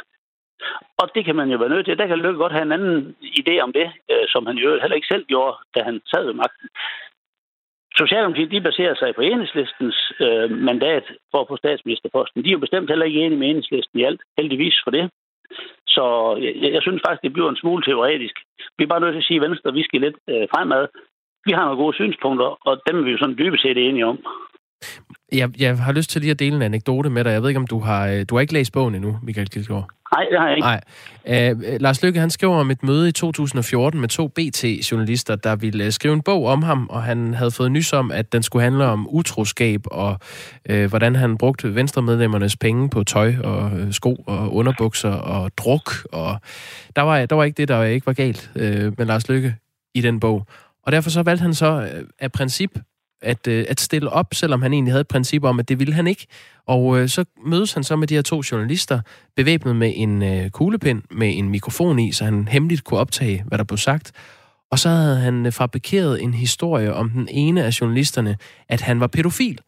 Og 0.97 1.09
det 1.15 1.25
kan 1.25 1.35
man 1.35 1.49
jo 1.49 1.57
være 1.57 1.69
nødt 1.69 1.85
til. 1.85 1.97
Der 1.97 2.07
kan 2.07 2.19
Løkke 2.19 2.39
godt 2.39 2.51
have 2.51 2.61
en 2.61 2.71
anden 2.71 3.15
idé 3.39 3.59
om 3.59 3.73
det, 3.73 3.91
øh, 4.11 4.25
som 4.27 4.45
han 4.45 4.55
jo 4.55 4.79
heller 4.81 4.95
ikke 4.95 5.13
selv 5.13 5.25
gjorde, 5.25 5.57
da 5.75 5.83
han 5.83 6.01
sad 6.11 6.25
ved 6.25 6.33
magten. 6.33 6.69
Socialdemokratiet 8.01 8.51
de 8.51 8.61
baserer 8.61 8.95
sig 8.95 9.15
på 9.15 9.21
enhedslistens 9.21 9.97
øh, 10.25 10.51
mandat 10.69 11.05
for 11.31 11.39
at 11.41 11.47
få 11.49 11.57
statsministerposten. 11.57 12.43
De 12.43 12.49
er 12.49 12.57
jo 12.57 12.65
bestemt 12.65 12.89
heller 12.89 13.05
ikke 13.05 13.21
enige 13.21 13.39
med 13.39 13.49
enhedslisten 13.49 13.99
i 13.99 14.03
alt, 14.03 14.21
heldigvis 14.37 14.77
for 14.83 14.91
det. 14.91 15.09
Så 15.87 16.03
jeg, 16.41 16.71
jeg 16.75 16.81
synes 16.81 17.01
faktisk, 17.05 17.23
det 17.23 17.33
bliver 17.33 17.49
en 17.49 17.61
smule 17.63 17.83
teoretisk. 17.83 18.35
Vi 18.77 18.83
er 18.83 18.87
bare 18.87 18.99
nødt 18.99 19.13
til 19.13 19.23
at 19.23 19.29
sige, 19.29 19.39
at 19.41 19.49
Venstre, 19.49 19.73
vi 19.73 19.83
skal 19.83 20.01
lidt 20.01 20.17
øh, 20.29 20.47
fremad. 20.53 20.87
Vi 21.45 21.51
har 21.51 21.63
nogle 21.65 21.81
gode 21.83 21.95
synspunkter, 21.95 22.49
og 22.67 22.81
dem 22.87 22.99
er 22.99 23.03
vi 23.03 23.11
jo 23.11 23.17
sådan 23.17 23.37
dybest 23.37 23.63
set 23.63 23.77
enige 23.77 24.05
om. 24.05 24.17
Jeg, 25.31 25.61
jeg 25.61 25.77
har 25.77 25.91
lyst 25.91 26.09
til 26.09 26.21
lige 26.21 26.31
at 26.31 26.39
dele 26.39 26.55
en 26.55 26.61
anekdote 26.61 27.09
med 27.09 27.23
dig. 27.23 27.31
Jeg 27.31 27.41
ved 27.41 27.49
ikke, 27.49 27.59
om 27.59 27.67
du 27.67 27.79
har... 27.79 28.07
øh, 28.07 28.25
Du 28.29 28.35
har 28.35 28.41
ikke 28.41 28.53
læst 28.53 28.73
bogen 28.73 28.95
endnu, 28.95 29.19
Michael 29.23 29.49
Kildgaard. 29.49 29.89
Nej, 30.13 30.25
det 30.31 30.39
har 30.39 30.47
jeg 30.47 30.57
ikke. 30.57 30.67
Nej. 31.25 31.71
Øh, 31.73 31.81
Lars 31.81 32.03
Lykke, 32.03 32.19
han 32.19 32.29
skriver 32.29 32.55
om 32.55 32.71
et 32.71 32.83
møde 32.83 33.09
i 33.09 33.11
2014 33.11 34.01
med 34.01 34.09
to 34.09 34.27
BT-journalister, 34.27 35.35
der 35.35 35.55
ville 35.55 35.85
øh, 35.85 35.91
skrive 35.91 36.13
en 36.13 36.21
bog 36.21 36.45
om 36.45 36.63
ham, 36.63 36.87
og 36.89 37.03
han 37.03 37.33
havde 37.33 37.51
fået 37.51 37.71
nys 37.71 37.93
om, 37.93 38.11
at 38.11 38.33
den 38.33 38.43
skulle 38.43 38.63
handle 38.63 38.85
om 38.85 39.07
utroskab 39.09 39.81
og 39.85 40.19
øh, 40.69 40.89
hvordan 40.89 41.15
han 41.15 41.37
brugte 41.37 41.75
venstremedlemmernes 41.75 42.57
penge 42.57 42.89
på 42.89 43.03
tøj 43.03 43.33
og 43.43 43.71
øh, 43.79 43.91
sko 43.93 44.23
og 44.27 44.53
underbukser 44.55 45.11
og 45.11 45.51
druk. 45.57 45.91
Og 46.11 46.39
der 46.95 47.01
var, 47.01 47.25
der 47.25 47.35
var 47.35 47.43
ikke 47.43 47.57
det, 47.57 47.67
der 47.67 47.83
ikke 47.83 48.05
var 48.07 48.13
galt 48.13 48.51
øh, 48.55 48.93
med 48.97 49.05
Lars 49.05 49.29
Lykke 49.29 49.55
i 49.95 50.01
den 50.01 50.19
bog. 50.19 50.47
Og 50.85 50.91
derfor 50.91 51.09
så 51.09 51.23
valgte 51.23 51.41
han 51.41 51.53
så 51.53 51.81
øh, 51.81 52.03
af 52.19 52.31
princip 52.31 52.71
at, 53.23 53.47
øh, 53.47 53.65
at 53.69 53.79
stille 53.79 54.09
op, 54.09 54.33
selvom 54.33 54.61
han 54.61 54.73
egentlig 54.73 54.93
havde 54.93 55.01
et 55.01 55.07
princip 55.07 55.43
om, 55.43 55.59
at 55.59 55.69
det 55.69 55.79
ville 55.79 55.93
han 55.93 56.07
ikke. 56.07 56.27
Og 56.67 56.99
øh, 56.99 57.09
så 57.09 57.25
mødes 57.45 57.73
han 57.73 57.83
så 57.83 57.95
med 57.95 58.07
de 58.07 58.15
her 58.15 58.21
to 58.21 58.41
journalister, 58.51 58.99
bevæbnet 59.35 59.75
med 59.75 59.93
en 59.95 60.23
øh, 60.23 60.49
kuglepind 60.49 61.01
med 61.11 61.37
en 61.37 61.49
mikrofon 61.49 61.99
i, 61.99 62.11
så 62.11 62.25
han 62.25 62.47
hemmeligt 62.47 62.83
kunne 62.83 62.99
optage, 62.99 63.43
hvad 63.47 63.57
der 63.57 63.63
blev 63.63 63.77
sagt. 63.77 64.11
Og 64.71 64.79
så 64.79 64.89
havde 64.89 65.19
han 65.19 65.45
øh, 65.45 65.51
fabrikeret 65.51 66.23
en 66.23 66.33
historie 66.33 66.93
om 66.93 67.09
den 67.09 67.27
ene 67.31 67.63
af 67.63 67.81
journalisterne, 67.81 68.37
at 68.69 68.81
han 68.81 68.99
var 68.99 69.07
pædofil. 69.07 69.59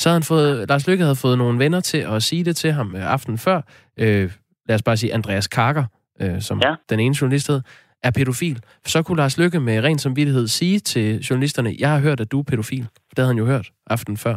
Så 0.00 0.08
havde 0.08 0.16
han 0.16 0.22
fået, 0.22 0.68
Lars 0.68 0.86
Lykke 0.86 1.04
havde 1.04 1.16
fået 1.16 1.38
nogle 1.38 1.58
venner 1.58 1.80
til 1.80 1.98
at 1.98 2.22
sige 2.22 2.44
det 2.44 2.56
til 2.56 2.72
ham 2.72 2.96
øh, 2.96 3.12
aften 3.12 3.38
før. 3.38 3.60
Øh, 3.96 4.30
lad 4.68 4.74
os 4.74 4.82
bare 4.82 4.96
sige 4.96 5.14
Andreas 5.14 5.46
Karker, 5.46 5.84
øh, 6.20 6.42
som. 6.42 6.60
Ja. 6.64 6.74
den 6.90 7.00
ene 7.00 7.16
journalist 7.20 7.48
hed, 7.48 7.60
er 8.04 8.10
pædofil. 8.10 8.58
Så 8.86 9.02
kunne 9.02 9.16
Lars 9.16 9.38
Lykke 9.38 9.60
med 9.60 9.84
ren 9.84 9.98
samvittighed 9.98 10.46
sige 10.46 10.78
til 10.78 11.18
journalisterne, 11.20 11.70
jeg 11.78 11.90
har 11.90 12.00
hørt, 12.00 12.20
at 12.20 12.32
du 12.32 12.38
er 12.40 12.44
pædofil. 12.50 12.84
Det 13.10 13.18
havde 13.18 13.28
han 13.28 13.38
jo 13.38 13.46
hørt 13.46 13.66
aften 13.86 14.16
før, 14.16 14.36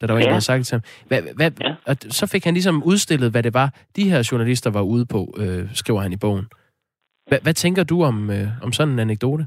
da 0.00 0.06
der 0.06 0.12
var 0.12 0.18
en, 0.18 0.22
Ja. 0.22 0.26
der 0.26 0.32
havde 0.32 0.44
sagt 0.44 0.66
til 0.66 0.74
ham. 0.74 0.82
Hvad, 1.08 1.20
hvad, 1.36 1.50
Ja. 1.60 1.74
og 1.86 1.96
så 2.18 2.26
fik 2.32 2.44
han 2.44 2.54
ligesom 2.54 2.82
udstillet, 2.84 3.30
hvad 3.30 3.42
det 3.42 3.54
var, 3.54 3.68
de 3.96 4.10
her 4.10 4.28
journalister 4.32 4.70
var 4.70 4.82
ude 4.82 5.06
på, 5.06 5.20
øh, 5.42 5.62
skriver 5.74 6.00
han 6.00 6.12
i 6.12 6.16
bogen. 6.16 6.46
Hvad, 7.28 7.38
hvad 7.42 7.54
tænker 7.54 7.84
du 7.84 8.02
om, 8.10 8.30
øh, 8.30 8.46
om 8.62 8.72
sådan 8.72 8.92
en 8.94 8.98
anekdote? 8.98 9.46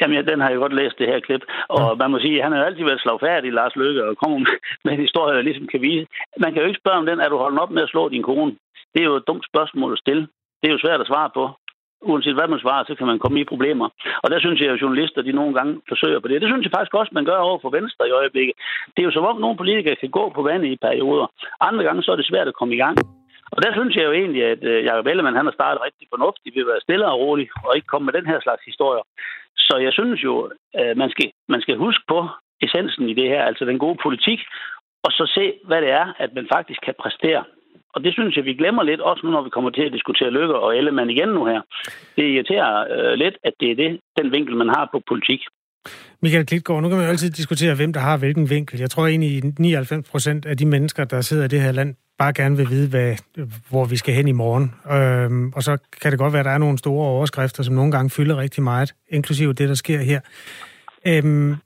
Jamen, 0.00 0.16
ja, 0.18 0.22
den 0.32 0.40
har 0.40 0.48
jeg 0.50 0.58
godt 0.64 0.74
læst, 0.80 0.98
det 0.98 1.06
her 1.12 1.20
klip. 1.26 1.42
Og 1.68 1.80
Ja. 1.90 1.94
man 2.02 2.10
må 2.10 2.18
sige, 2.24 2.36
at 2.38 2.44
han 2.46 2.52
har 2.52 2.64
altid 2.64 2.84
været 2.90 3.00
slagfærdig, 3.04 3.52
Lars 3.52 3.76
Løkke, 3.76 4.04
og 4.08 4.16
kommer 4.22 4.38
med- 4.38 4.58
med 4.84 4.92
en 4.92 5.00
historie, 5.06 5.36
der 5.36 5.42
ligesom 5.48 5.66
kan 5.72 5.80
vise. 5.88 6.06
Man 6.44 6.50
kan 6.52 6.62
jo 6.62 6.68
ikke 6.68 6.80
spørge 6.82 6.98
om 7.02 7.06
den, 7.10 7.18
er 7.20 7.28
du 7.28 7.36
holdt 7.44 7.58
op 7.64 7.70
med 7.76 7.82
at 7.82 7.88
slå 7.92 8.02
din 8.08 8.22
kone? 8.30 8.52
Det 8.92 9.00
er 9.00 9.08
jo 9.10 9.16
et 9.20 9.26
dumt 9.30 9.44
spørgsmål 9.50 9.92
at 9.92 9.98
stille. 10.04 10.24
Det 10.60 10.66
er 10.68 10.74
jo 10.76 10.84
svært 10.84 11.00
at 11.00 11.06
svare 11.12 11.30
på. 11.38 11.44
Uanset 12.10 12.38
hvad 12.38 12.48
man 12.48 12.60
svarer, 12.64 12.84
så 12.84 12.94
kan 12.94 13.06
man 13.06 13.18
komme 13.18 13.40
i 13.40 13.50
problemer. 13.52 13.88
Og 14.22 14.28
der 14.32 14.38
synes 14.40 14.60
jeg, 14.60 14.70
at 14.70 14.82
journalister 14.82 15.22
de 15.22 15.32
nogle 15.32 15.54
gange 15.54 15.72
forsøger 15.88 16.20
på 16.20 16.28
det. 16.28 16.40
Det 16.40 16.48
synes 16.48 16.64
jeg 16.64 16.74
faktisk 16.76 16.94
også, 16.94 17.12
man 17.14 17.28
gør 17.30 17.38
over 17.48 17.58
for 17.62 17.70
Venstre 17.78 18.08
i 18.08 18.16
øjeblikket. 18.20 18.54
Det 18.92 19.00
er 19.00 19.08
jo 19.08 19.16
som 19.16 19.24
om, 19.30 19.36
nogle 19.40 19.56
politikere 19.56 19.96
kan 19.96 20.10
gå 20.18 20.24
på 20.36 20.42
vandet 20.42 20.68
i 20.68 20.84
perioder. 20.86 21.26
Andre 21.60 21.84
gange 21.84 22.02
så 22.02 22.12
er 22.12 22.16
det 22.16 22.30
svært 22.30 22.48
at 22.48 22.58
komme 22.58 22.74
i 22.74 22.82
gang. 22.84 22.96
Og 23.54 23.62
der 23.62 23.72
synes 23.72 23.96
jeg 23.96 24.04
jo 24.04 24.12
egentlig, 24.12 24.44
at 24.44 24.62
øh, 24.64 24.84
Jacob 24.84 25.06
Ellemann 25.06 25.36
han 25.36 25.48
har 25.48 25.56
startet 25.58 25.84
rigtig 25.86 26.06
fornuftigt 26.14 26.54
ved 26.54 26.62
at 26.62 26.70
være 26.72 26.84
stille 26.86 27.06
og 27.06 27.18
rolig, 27.20 27.48
og 27.64 27.76
ikke 27.76 27.90
komme 27.92 28.06
med 28.06 28.16
den 28.18 28.26
her 28.26 28.40
slags 28.40 28.64
historier. 28.64 29.04
Så 29.66 29.74
jeg 29.86 29.92
synes 29.92 30.24
jo, 30.24 30.32
at 30.74 30.96
man 30.96 31.10
skal, 31.10 31.30
man 31.48 31.60
skal 31.60 31.76
huske 31.76 32.04
på 32.08 32.28
essensen 32.64 33.08
i 33.08 33.14
det 33.14 33.28
her, 33.28 33.42
altså 33.42 33.64
den 33.64 33.78
gode 33.78 33.98
politik, 34.02 34.40
og 35.04 35.10
så 35.12 35.24
se, 35.36 35.44
hvad 35.68 35.80
det 35.82 35.90
er, 35.90 36.06
at 36.18 36.30
man 36.34 36.46
faktisk 36.54 36.80
kan 36.80 36.94
præstere. 37.02 37.44
Og 37.94 38.04
det 38.04 38.12
synes 38.12 38.36
jeg, 38.36 38.44
vi 38.44 38.54
glemmer 38.54 38.82
lidt, 38.82 39.00
også 39.00 39.20
nu, 39.24 39.30
når 39.30 39.42
vi 39.42 39.50
kommer 39.50 39.70
til 39.70 39.82
at 39.82 39.92
diskutere 39.92 40.30
Lykke 40.30 40.54
og 40.54 40.76
Ellemann 40.76 41.10
igen 41.10 41.28
nu 41.28 41.44
her. 41.44 41.60
Det 42.16 42.24
irriterer 42.34 42.70
øh, 42.94 43.12
lidt, 43.22 43.36
at 43.44 43.52
det 43.60 43.70
er 43.70 43.76
det, 43.82 44.00
den 44.18 44.32
vinkel, 44.32 44.56
man 44.56 44.68
har 44.68 44.88
på 44.92 45.02
politik. 45.08 45.40
Michael 46.22 46.46
Klitgaard, 46.46 46.82
nu 46.82 46.88
kan 46.88 46.98
man 46.98 47.06
jo 47.06 47.10
altid 47.10 47.30
diskutere, 47.30 47.74
hvem 47.74 47.92
der 47.92 48.00
har 48.00 48.16
hvilken 48.16 48.50
vinkel. 48.50 48.78
Jeg 48.80 48.90
tror 48.90 49.06
egentlig, 49.06 49.42
99 49.58 50.10
procent 50.10 50.46
af 50.46 50.56
de 50.56 50.66
mennesker, 50.66 51.04
der 51.04 51.20
sidder 51.20 51.44
i 51.44 51.48
det 51.48 51.60
her 51.60 51.72
land, 51.72 51.94
bare 52.18 52.32
gerne 52.32 52.56
vil 52.56 52.70
vide, 52.70 52.88
hvad, 52.88 53.16
hvor 53.70 53.84
vi 53.84 53.96
skal 53.96 54.14
hen 54.14 54.28
i 54.28 54.32
morgen. 54.32 54.74
Øhm, 54.92 55.52
og 55.56 55.62
så 55.62 55.78
kan 56.02 56.10
det 56.10 56.18
godt 56.18 56.32
være, 56.32 56.40
at 56.40 56.44
der 56.44 56.50
er 56.50 56.58
nogle 56.58 56.78
store 56.78 57.06
overskrifter, 57.06 57.62
som 57.62 57.74
nogle 57.74 57.92
gange 57.92 58.10
fylder 58.10 58.36
rigtig 58.36 58.62
meget, 58.62 58.94
inklusive 59.08 59.52
det, 59.52 59.68
der 59.68 59.74
sker 59.74 59.98
her. 59.98 60.20
Øhm, 61.06 61.56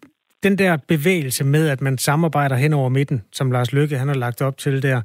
den 0.43 0.59
der 0.59 0.77
bevægelse 0.89 1.45
med, 1.45 1.69
at 1.69 1.81
man 1.81 1.99
samarbejder 1.99 2.57
hen 2.57 2.73
over 2.73 2.89
midten, 2.89 3.23
som 3.33 3.51
Lars 3.51 3.73
Lykke 3.73 3.99
han 3.99 4.09
har 4.09 4.15
lagt 4.15 4.43
op 4.43 4.59
til 4.59 4.83
der, 4.83 5.03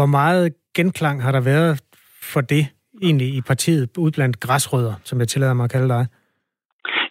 hvor 0.00 0.06
meget 0.06 0.52
genklang 0.74 1.22
har 1.22 1.32
der 1.32 1.40
været 1.40 1.80
for 2.22 2.40
det 2.40 2.66
egentlig 3.02 3.34
i 3.34 3.40
partiet, 3.40 3.96
ud 3.98 4.10
blandt 4.10 4.40
græsrødder, 4.40 4.94
som 5.04 5.20
jeg 5.20 5.28
tillader 5.28 5.54
mig 5.54 5.64
at 5.64 5.70
kalde 5.70 5.88
dig? 5.88 6.06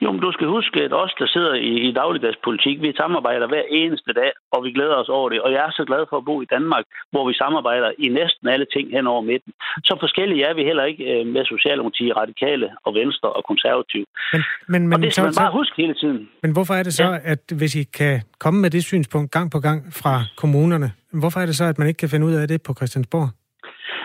Jo, 0.10 0.14
men 0.14 0.22
du 0.28 0.32
skal 0.38 0.48
huske, 0.58 0.78
at 0.88 0.94
os, 1.04 1.14
der 1.20 1.28
sidder 1.36 1.54
i, 1.70 1.74
i 1.88 1.92
dagligdagspolitik, 2.02 2.76
vi 2.82 3.00
samarbejder 3.02 3.48
hver 3.48 3.66
eneste 3.82 4.12
dag, 4.22 4.32
og 4.54 4.60
vi 4.66 4.70
glæder 4.78 4.96
os 5.02 5.10
over 5.18 5.28
det. 5.30 5.40
Og 5.46 5.50
jeg 5.56 5.62
er 5.68 5.74
så 5.80 5.84
glad 5.90 6.04
for 6.10 6.18
at 6.18 6.26
bo 6.30 6.36
i 6.46 6.48
Danmark, 6.56 6.86
hvor 7.12 7.24
vi 7.30 7.34
samarbejder 7.44 7.90
i 8.06 8.08
næsten 8.20 8.46
alle 8.54 8.68
ting 8.76 8.86
hen 8.96 9.06
over 9.14 9.22
midten. 9.32 9.52
Så 9.88 9.94
forskellige 10.04 10.44
er 10.50 10.54
vi 10.60 10.64
heller 10.70 10.86
ikke 10.92 11.04
øh, 11.14 11.28
med 11.36 11.44
Socialdemokrati, 11.54 12.06
Radikale 12.22 12.68
og 12.86 12.92
Venstre 13.00 13.30
og 13.38 13.44
Konservative. 13.52 14.06
Men, 14.34 14.42
men, 14.68 14.82
Men, 14.90 14.94
og 14.94 15.00
det 15.02 15.14
skal 15.14 15.24
man 15.30 15.40
bare 15.44 15.54
huske 15.60 15.76
hele 15.84 15.96
tiden. 16.02 16.30
Men 16.44 16.52
hvorfor 16.56 16.74
er 16.80 16.84
det 16.84 16.94
så, 16.94 17.10
ja. 17.12 17.34
at 17.34 17.44
hvis 17.60 17.76
I 17.82 17.84
kan 18.00 18.16
komme 18.44 18.60
med 18.62 18.70
det 18.70 18.84
synspunkt 18.84 19.32
gang 19.32 19.48
på 19.56 19.60
gang 19.68 19.80
fra 20.02 20.14
kommunerne, 20.42 20.90
hvorfor 21.22 21.40
er 21.40 21.46
det 21.46 21.56
så, 21.62 21.66
at 21.66 21.78
man 21.80 21.88
ikke 21.88 22.02
kan 22.04 22.10
finde 22.10 22.26
ud 22.26 22.34
af 22.34 22.48
det 22.48 22.62
på 22.68 22.72
Christiansborg? 22.80 23.30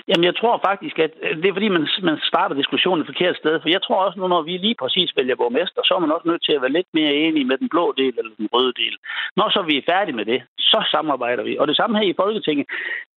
Jamen, 0.09 0.25
jeg 0.25 0.37
tror 0.37 0.57
faktisk, 0.69 0.97
at 1.07 1.13
øh, 1.23 1.37
det 1.41 1.49
er 1.49 1.57
fordi, 1.59 1.69
man, 1.77 1.87
man 2.09 2.19
starter 2.31 2.55
diskussionen 2.57 3.01
et 3.01 3.11
forkert 3.13 3.37
sted. 3.37 3.55
For 3.61 3.69
jeg 3.69 3.83
tror 3.83 4.05
også 4.05 4.19
nu, 4.19 4.27
når 4.29 4.43
vi 4.43 4.55
lige 4.57 4.81
præcis 4.83 5.17
vælger 5.17 5.37
borgmester, 5.37 5.81
så 5.85 5.93
er 5.95 6.03
man 6.05 6.15
også 6.17 6.29
nødt 6.29 6.45
til 6.45 6.53
at 6.57 6.63
være 6.63 6.77
lidt 6.79 6.91
mere 6.99 7.13
enige 7.25 7.49
med 7.51 7.59
den 7.59 7.69
blå 7.69 7.85
del 8.01 8.15
eller 8.19 8.33
den 8.41 8.49
røde 8.55 8.73
del. 8.83 8.95
Når 9.37 9.49
så 9.51 9.61
vi 9.63 9.75
er 9.77 9.89
færdige 9.93 10.17
med 10.21 10.27
det, 10.33 10.41
så 10.59 10.79
samarbejder 10.95 11.43
vi. 11.49 11.59
Og 11.61 11.69
det 11.69 11.77
samme 11.77 11.99
her 11.99 12.07
i 12.11 12.19
Folketinget. 12.23 12.67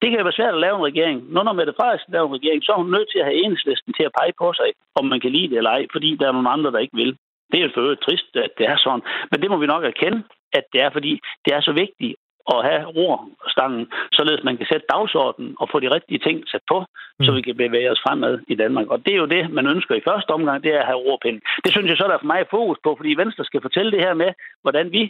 Det 0.02 0.08
kan 0.10 0.20
jo 0.20 0.24
være 0.24 0.40
svært 0.40 0.54
at 0.54 0.64
lave 0.66 0.76
en 0.78 0.90
regering. 0.92 1.18
Når 1.34 1.44
når 1.44 1.54
Mette 1.54 1.78
Frederiksen 1.80 2.14
laver 2.14 2.28
en 2.28 2.38
regering, 2.40 2.64
så 2.64 2.72
er 2.72 2.82
hun 2.82 2.92
nødt 2.96 3.10
til 3.12 3.20
at 3.20 3.28
have 3.30 3.40
enhedslisten 3.44 3.94
til 3.94 4.04
at 4.08 4.16
pege 4.20 4.34
på 4.42 4.48
sig, 4.60 4.70
om 5.00 5.06
man 5.06 5.20
kan 5.20 5.32
lide 5.32 5.50
det 5.50 5.58
eller 5.58 5.72
ej, 5.78 5.86
fordi 5.92 6.10
der 6.20 6.28
er 6.28 6.38
nogle 6.38 6.54
andre, 6.56 6.72
der 6.72 6.80
ikke 6.86 7.00
vil. 7.02 7.18
Det 7.52 7.58
er 7.58 7.64
jo 7.66 7.72
for 7.74 7.82
øvrigt 7.82 8.06
trist, 8.08 8.30
at 8.36 8.52
det 8.58 8.66
er 8.74 8.78
sådan. 8.78 9.04
Men 9.32 9.42
det 9.42 9.50
må 9.50 9.58
vi 9.58 9.74
nok 9.74 9.84
erkende, 9.84 10.20
at 10.54 10.66
det 10.74 10.82
er, 10.82 10.90
fordi 10.90 11.12
det 11.46 11.52
er 11.54 11.62
så 11.62 11.72
vigtigt 11.72 12.16
at 12.54 12.60
have 12.70 12.84
rorstangen, 12.98 13.84
således 14.18 14.44
man 14.44 14.58
kan 14.58 14.68
sætte 14.72 14.92
dagsordenen 14.94 15.56
og 15.62 15.70
få 15.72 15.78
de 15.80 15.94
rigtige 15.96 16.24
ting 16.28 16.38
sat 16.52 16.66
på, 16.72 16.78
mm. 17.20 17.26
så 17.26 17.32
vi 17.38 17.42
kan 17.42 17.58
bevæge 17.58 17.92
os 17.92 18.04
fremad 18.06 18.40
i 18.48 18.56
Danmark. 18.56 18.88
Og 18.94 18.98
det 19.06 19.14
er 19.14 19.22
jo 19.24 19.34
det, 19.36 19.44
man 19.58 19.68
ønsker 19.74 19.96
i 19.96 20.08
første 20.10 20.32
omgang, 20.38 20.64
det 20.64 20.72
er 20.74 20.80
at 20.80 20.90
have 20.92 21.04
rorpinden. 21.06 21.42
Det 21.64 21.72
synes 21.72 21.90
jeg 21.90 21.98
så, 21.98 22.06
der 22.08 22.16
er 22.16 22.24
for 22.24 22.34
mig 22.34 22.42
fokus 22.58 22.78
på, 22.84 22.96
fordi 22.98 23.22
Venstre 23.24 23.44
skal 23.46 23.62
fortælle 23.62 23.92
det 23.92 24.02
her 24.06 24.14
med, 24.14 24.32
hvordan 24.64 24.92
vi 24.92 25.04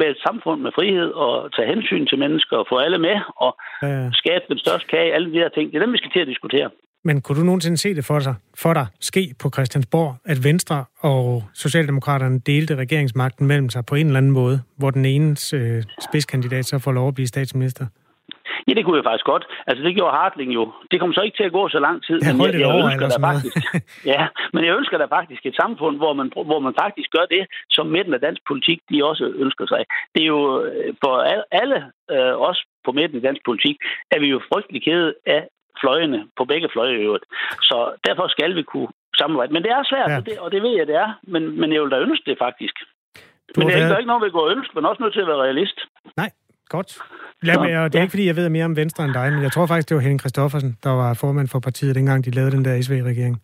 være 0.00 0.10
et 0.10 0.24
samfund 0.26 0.60
med 0.60 0.72
frihed 0.78 1.10
og 1.24 1.52
tage 1.54 1.68
hensyn 1.74 2.06
til 2.06 2.18
mennesker 2.18 2.56
og 2.56 2.66
få 2.68 2.76
alle 2.78 2.98
med 2.98 3.16
og 3.36 3.56
ja. 3.82 4.10
skabe 4.12 4.44
den 4.48 4.58
største 4.58 4.88
kage, 4.88 5.14
alle 5.14 5.32
de 5.32 5.42
her 5.42 5.48
ting. 5.48 5.66
Det 5.70 5.76
er 5.76 5.84
dem, 5.84 5.92
vi 5.92 6.02
skal 6.02 6.10
til 6.10 6.24
at 6.24 6.32
diskutere. 6.32 6.70
Men 7.06 7.20
kunne 7.22 7.38
du 7.40 7.44
nogensinde 7.44 7.76
se 7.76 7.94
det 7.94 8.04
for 8.04 8.18
dig, 8.18 8.34
for 8.62 8.72
dig 8.74 8.86
ske 9.00 9.34
på 9.42 9.50
Christiansborg, 9.54 10.16
at 10.24 10.44
Venstre 10.44 10.84
og 11.00 11.42
Socialdemokraterne 11.54 12.38
delte 12.40 12.76
regeringsmagten 12.76 13.46
mellem 13.46 13.68
sig 13.68 13.86
på 13.86 13.94
en 13.94 14.06
eller 14.06 14.18
anden 14.18 14.32
måde, 14.32 14.62
hvor 14.78 14.90
den 14.90 15.04
enes 15.04 15.52
øh, 15.52 15.82
spidskandidat 16.08 16.64
så 16.66 16.78
får 16.78 16.92
lov 16.92 17.08
at 17.08 17.14
blive 17.14 17.26
statsminister? 17.26 17.86
Ja, 18.68 18.72
det 18.76 18.84
kunne 18.84 18.96
jeg 18.96 19.04
faktisk 19.10 19.24
godt. 19.32 19.44
Altså, 19.66 19.84
det 19.84 19.94
gjorde 19.94 20.16
Hartling 20.16 20.50
jo. 20.58 20.72
Det 20.90 20.96
kommer 21.00 21.14
så 21.14 21.22
ikke 21.26 21.36
til 21.36 21.48
at 21.50 21.56
gå 21.58 21.68
så 21.68 21.80
lang 21.86 21.96
tid. 22.06 22.16
Jeg 22.22 22.36
men 22.36 22.46
jeg, 22.46 22.60
jeg, 22.60 22.68
jeg 22.68 22.84
ønsker 22.84 23.08
der 23.14 23.20
faktisk, 23.28 23.56
ja, 24.14 24.22
men 24.54 24.64
jeg 24.66 24.72
ønsker 24.78 24.98
der 24.98 25.08
faktisk 25.16 25.42
et 25.46 25.56
samfund, 25.62 25.96
hvor 25.96 26.12
man, 26.20 26.28
hvor 26.50 26.60
man 26.66 26.74
faktisk 26.82 27.08
gør 27.16 27.26
det, 27.34 27.42
som 27.70 27.86
midten 27.86 28.14
af 28.14 28.20
dansk 28.20 28.42
politik, 28.50 28.78
de 28.90 29.04
også 29.10 29.24
ønsker 29.44 29.66
sig. 29.66 29.82
Det 30.14 30.22
er 30.22 30.30
jo 30.36 30.64
øh, 30.64 30.94
for 31.02 31.14
alle 31.60 31.78
øh, 32.14 32.34
os 32.48 32.58
på 32.84 32.90
midten 32.92 33.16
af 33.16 33.22
dansk 33.28 33.42
politik, 33.48 33.76
er 34.14 34.18
vi 34.22 34.28
jo 34.34 34.38
frygtelig 34.50 34.82
kede 34.88 35.14
af 35.26 35.42
fløjene, 35.82 36.20
på 36.38 36.42
begge 36.44 36.68
fløje 36.72 36.94
i 36.94 37.02
øvrigt. 37.06 37.26
Så 37.68 37.76
derfor 38.06 38.26
skal 38.34 38.50
vi 38.58 38.62
kunne 38.62 38.88
samarbejde. 39.20 39.52
Men 39.52 39.62
det 39.62 39.70
er 39.70 39.82
svært, 39.92 40.10
ja. 40.10 40.16
og, 40.18 40.26
det, 40.26 40.38
og 40.44 40.48
det 40.52 40.60
ved 40.62 40.74
jeg, 40.78 40.86
det 40.86 40.96
er. 41.04 41.10
Men, 41.32 41.42
men 41.60 41.72
jeg 41.72 41.80
vil 41.82 41.90
da 41.90 41.98
ønske 42.06 42.24
det 42.30 42.36
faktisk. 42.46 42.76
Du 43.54 43.60
men 43.60 43.68
det 43.68 43.76
er, 43.76 43.94
er 43.94 43.98
ikke 44.02 44.12
noget, 44.12 44.24
vi 44.28 44.30
går 44.38 44.46
ønske, 44.56 44.72
men 44.74 44.84
også 44.86 45.02
nødt 45.02 45.14
til 45.14 45.20
at 45.20 45.26
være 45.26 45.42
realist. 45.46 45.78
Nej, 46.16 46.30
godt. 46.68 46.90
Lad 47.42 47.58
mig, 47.58 47.78
og 47.82 47.92
det 47.92 47.98
er 47.98 48.00
ja. 48.00 48.04
ikke, 48.04 48.14
fordi 48.16 48.26
jeg 48.26 48.36
ved 48.36 48.48
mere 48.48 48.64
om 48.64 48.76
Venstre 48.76 49.04
end 49.04 49.14
dig, 49.14 49.32
men 49.32 49.42
jeg 49.42 49.52
tror 49.52 49.66
faktisk, 49.66 49.88
det 49.88 49.94
var 49.94 50.00
Henning 50.00 50.20
Christoffersen, 50.20 50.78
der 50.84 50.90
var 50.90 51.14
formand 51.14 51.48
for 51.48 51.60
partiet, 51.60 51.94
dengang 51.94 52.24
de 52.24 52.30
lavede 52.30 52.52
den 52.56 52.64
der 52.64 52.82
SV-regering. 52.82 53.42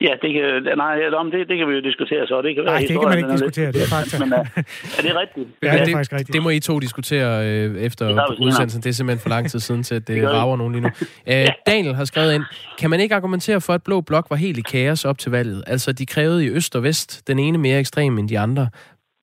Ja, 0.00 0.12
det 0.22 0.30
kan, 0.34 0.76
nej, 0.76 1.08
om 1.14 1.30
det, 1.30 1.48
det 1.48 1.58
kan 1.58 1.68
vi 1.68 1.74
jo 1.74 1.80
diskutere 1.80 2.26
så. 2.26 2.42
Det 2.42 2.54
kan 2.54 2.64
nej, 2.64 2.78
det 2.78 2.88
kan 2.88 3.08
man 3.08 3.18
ikke 3.18 3.32
diskutere, 3.32 3.72
det 3.72 3.82
er 3.82 3.86
faktisk. 3.86 4.18
Men, 4.20 4.32
uh, 4.32 4.38
er 4.98 5.02
det 5.02 5.16
rigtigt? 5.16 5.48
Ja, 5.62 5.72
det, 5.72 5.88
er 5.88 5.96
faktisk 5.96 6.12
rigtigt. 6.12 6.32
Det 6.32 6.42
må 6.42 6.50
I 6.50 6.60
to 6.60 6.78
diskutere 6.78 7.46
øh, 7.46 7.76
efter 7.76 8.08
det 8.08 8.38
udsendelsen. 8.40 8.82
Det 8.82 8.88
er 8.88 8.92
simpelthen 8.92 9.22
for 9.22 9.28
lang 9.28 9.50
tid 9.50 9.60
siden 9.60 9.82
til, 9.82 9.94
at 9.94 10.06
det, 10.08 10.22
det 10.22 10.30
rager 10.30 10.56
nogen 10.56 10.72
lige 10.72 10.82
nu. 10.82 10.90
Æ, 11.26 11.32
ja. 11.46 11.52
Daniel 11.66 11.94
har 11.94 12.04
skrevet 12.04 12.34
ind, 12.34 12.44
kan 12.78 12.90
man 12.90 13.00
ikke 13.00 13.14
argumentere 13.14 13.60
for, 13.60 13.72
at 13.72 13.82
Blå 13.82 14.00
Blok 14.00 14.26
var 14.30 14.36
helt 14.36 14.58
i 14.58 14.62
kaos 14.62 15.04
op 15.04 15.18
til 15.18 15.30
valget? 15.32 15.64
Altså, 15.66 15.92
de 15.92 16.06
krævede 16.06 16.44
i 16.44 16.48
øst 16.48 16.76
og 16.76 16.82
vest 16.82 17.28
den 17.28 17.38
ene 17.38 17.58
mere 17.58 17.78
ekstrem 17.78 18.18
end 18.18 18.28
de 18.28 18.38
andre 18.38 18.68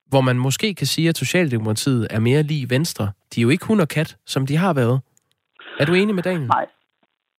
hvor 0.08 0.20
man 0.20 0.38
måske 0.38 0.74
kan 0.74 0.86
sige, 0.86 1.08
at 1.08 1.18
Socialdemokratiet 1.18 2.06
er 2.10 2.20
mere 2.20 2.42
lige 2.42 2.70
Venstre. 2.70 3.10
De 3.34 3.40
er 3.40 3.42
jo 3.42 3.48
ikke 3.48 3.66
hund 3.66 3.80
og 3.80 3.88
kat, 3.88 4.16
som 4.26 4.46
de 4.46 4.56
har 4.56 4.72
været. 4.72 5.00
Er 5.80 5.84
du 5.84 5.94
enig 5.94 6.14
med 6.14 6.22
Daniel? 6.22 6.46
Nej, 6.46 6.66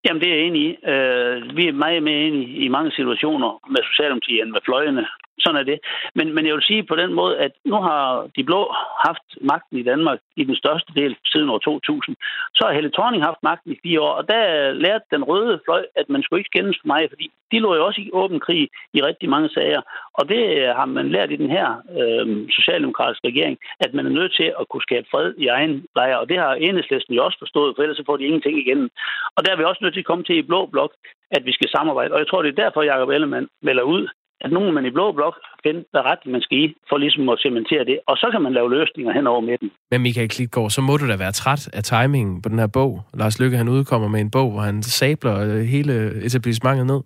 Jamen, 0.05 0.21
det 0.21 0.29
er 0.29 0.35
jeg 0.35 0.43
enig 0.43 0.61
i. 0.61 0.69
Øh, 0.91 1.57
vi 1.57 1.67
er 1.67 1.73
meget 1.73 2.03
mere 2.03 2.21
enige 2.27 2.47
i 2.65 2.67
mange 2.67 2.91
situationer 2.91 3.49
med 3.73 3.81
Socialdemokratiet 3.83 4.41
end 4.41 4.51
med 4.51 4.61
fløjene. 4.65 5.05
Sådan 5.39 5.61
er 5.61 5.63
det. 5.71 5.79
Men, 6.15 6.35
men 6.35 6.45
jeg 6.45 6.53
vil 6.53 6.69
sige 6.69 6.83
på 6.83 6.95
den 6.95 7.13
måde, 7.13 7.37
at 7.37 7.51
nu 7.65 7.75
har 7.75 8.27
de 8.37 8.43
blå 8.43 8.61
haft 9.05 9.27
magten 9.51 9.77
i 9.77 9.83
Danmark 9.83 10.19
i 10.35 10.43
den 10.43 10.55
største 10.55 10.91
del 10.95 11.15
siden 11.31 11.49
år 11.49 11.57
2000. 11.57 12.15
Så 12.55 12.61
har 12.65 12.73
Helle 12.73 12.91
Thorning 12.91 13.23
haft 13.23 13.43
magten 13.43 13.71
i 13.71 13.79
fire 13.83 14.01
år, 14.01 14.13
og 14.19 14.29
der 14.29 14.71
lærte 14.71 15.05
den 15.11 15.23
røde 15.23 15.59
fløj, 15.65 15.83
at 15.95 16.09
man 16.09 16.23
skulle 16.23 16.39
ikke 16.39 16.51
skændes 16.53 16.77
for 16.81 16.87
mig, 16.87 17.01
fordi 17.09 17.31
de 17.51 17.59
lå 17.59 17.75
jo 17.75 17.85
også 17.85 18.01
i 18.01 18.09
åben 18.13 18.39
krig 18.39 18.69
i 18.93 19.01
rigtig 19.01 19.29
mange 19.29 19.49
sager. 19.49 19.81
Og 20.13 20.29
det 20.29 20.41
øh, 20.57 20.69
har 20.79 20.85
man 20.85 21.09
lært 21.09 21.31
i 21.31 21.41
den 21.43 21.49
her 21.49 21.67
øh, 21.99 22.47
socialdemokratiske 22.57 23.27
regering, 23.27 23.57
at 23.79 23.93
man 23.93 24.05
er 24.05 24.17
nødt 24.19 24.33
til 24.39 24.53
at 24.59 24.69
kunne 24.69 24.87
skabe 24.87 25.07
fred 25.11 25.33
i 25.37 25.47
egen 25.47 25.85
lejr. 25.95 26.15
Og 26.15 26.29
det 26.29 26.37
har 26.37 26.53
enhedslisten 26.53 27.13
jo 27.15 27.25
også 27.25 27.39
forstået, 27.39 27.73
for 27.75 27.83
ellers 27.83 27.97
så 27.97 28.03
får 28.05 28.17
de 28.17 28.25
ingenting 28.25 28.57
igen. 28.57 28.89
Og 29.35 29.45
der 29.45 29.51
er 29.51 29.57
vi 29.57 29.63
også 29.63 29.81
nødt 29.81 29.93
til 29.93 30.05
at 30.05 30.11
komme 30.11 30.23
til 30.23 30.37
i 30.37 30.49
blå 30.49 30.65
blok, 30.65 30.91
at 31.31 31.45
vi 31.45 31.51
skal 31.51 31.69
samarbejde. 31.69 32.13
Og 32.13 32.19
jeg 32.19 32.27
tror, 32.27 32.41
det 32.41 32.51
er 32.51 32.63
derfor, 32.63 32.81
Jacob 32.81 33.09
Ellemann 33.09 33.47
melder 33.61 33.83
ud, 33.83 34.07
at 34.41 34.51
nogen 34.51 34.73
man 34.73 34.85
i 34.85 34.89
blå 34.89 35.11
blok 35.11 35.35
finder, 35.63 35.83
hvad 35.91 36.01
ret 36.01 36.23
man 36.25 36.41
skal 36.41 36.57
i, 36.57 36.75
for 36.89 36.97
ligesom 36.97 37.29
at 37.29 37.39
cementere 37.45 37.85
det. 37.85 37.99
Og 38.07 38.17
så 38.17 38.27
kan 38.31 38.41
man 38.41 38.53
lave 38.53 38.69
løsninger 38.77 39.13
hen 39.13 39.27
over 39.27 39.41
midten. 39.41 39.71
Men 39.91 40.01
Michael 40.01 40.29
Klitgaard, 40.29 40.69
så 40.69 40.81
må 40.81 40.97
du 40.97 41.07
da 41.07 41.17
være 41.17 41.31
træt 41.31 41.69
af 41.77 41.83
timingen 41.83 42.41
på 42.41 42.49
den 42.49 42.59
her 42.59 42.67
bog. 42.67 43.01
Lars 43.13 43.39
Lykke, 43.39 43.57
han 43.57 43.69
udkommer 43.69 44.07
med 44.07 44.21
en 44.21 44.31
bog, 44.31 44.51
hvor 44.51 44.61
han 44.61 44.83
sabler 44.83 45.35
øh, 45.45 45.61
hele 45.75 45.93
etablissementet 46.25 46.85
ned. 46.87 47.01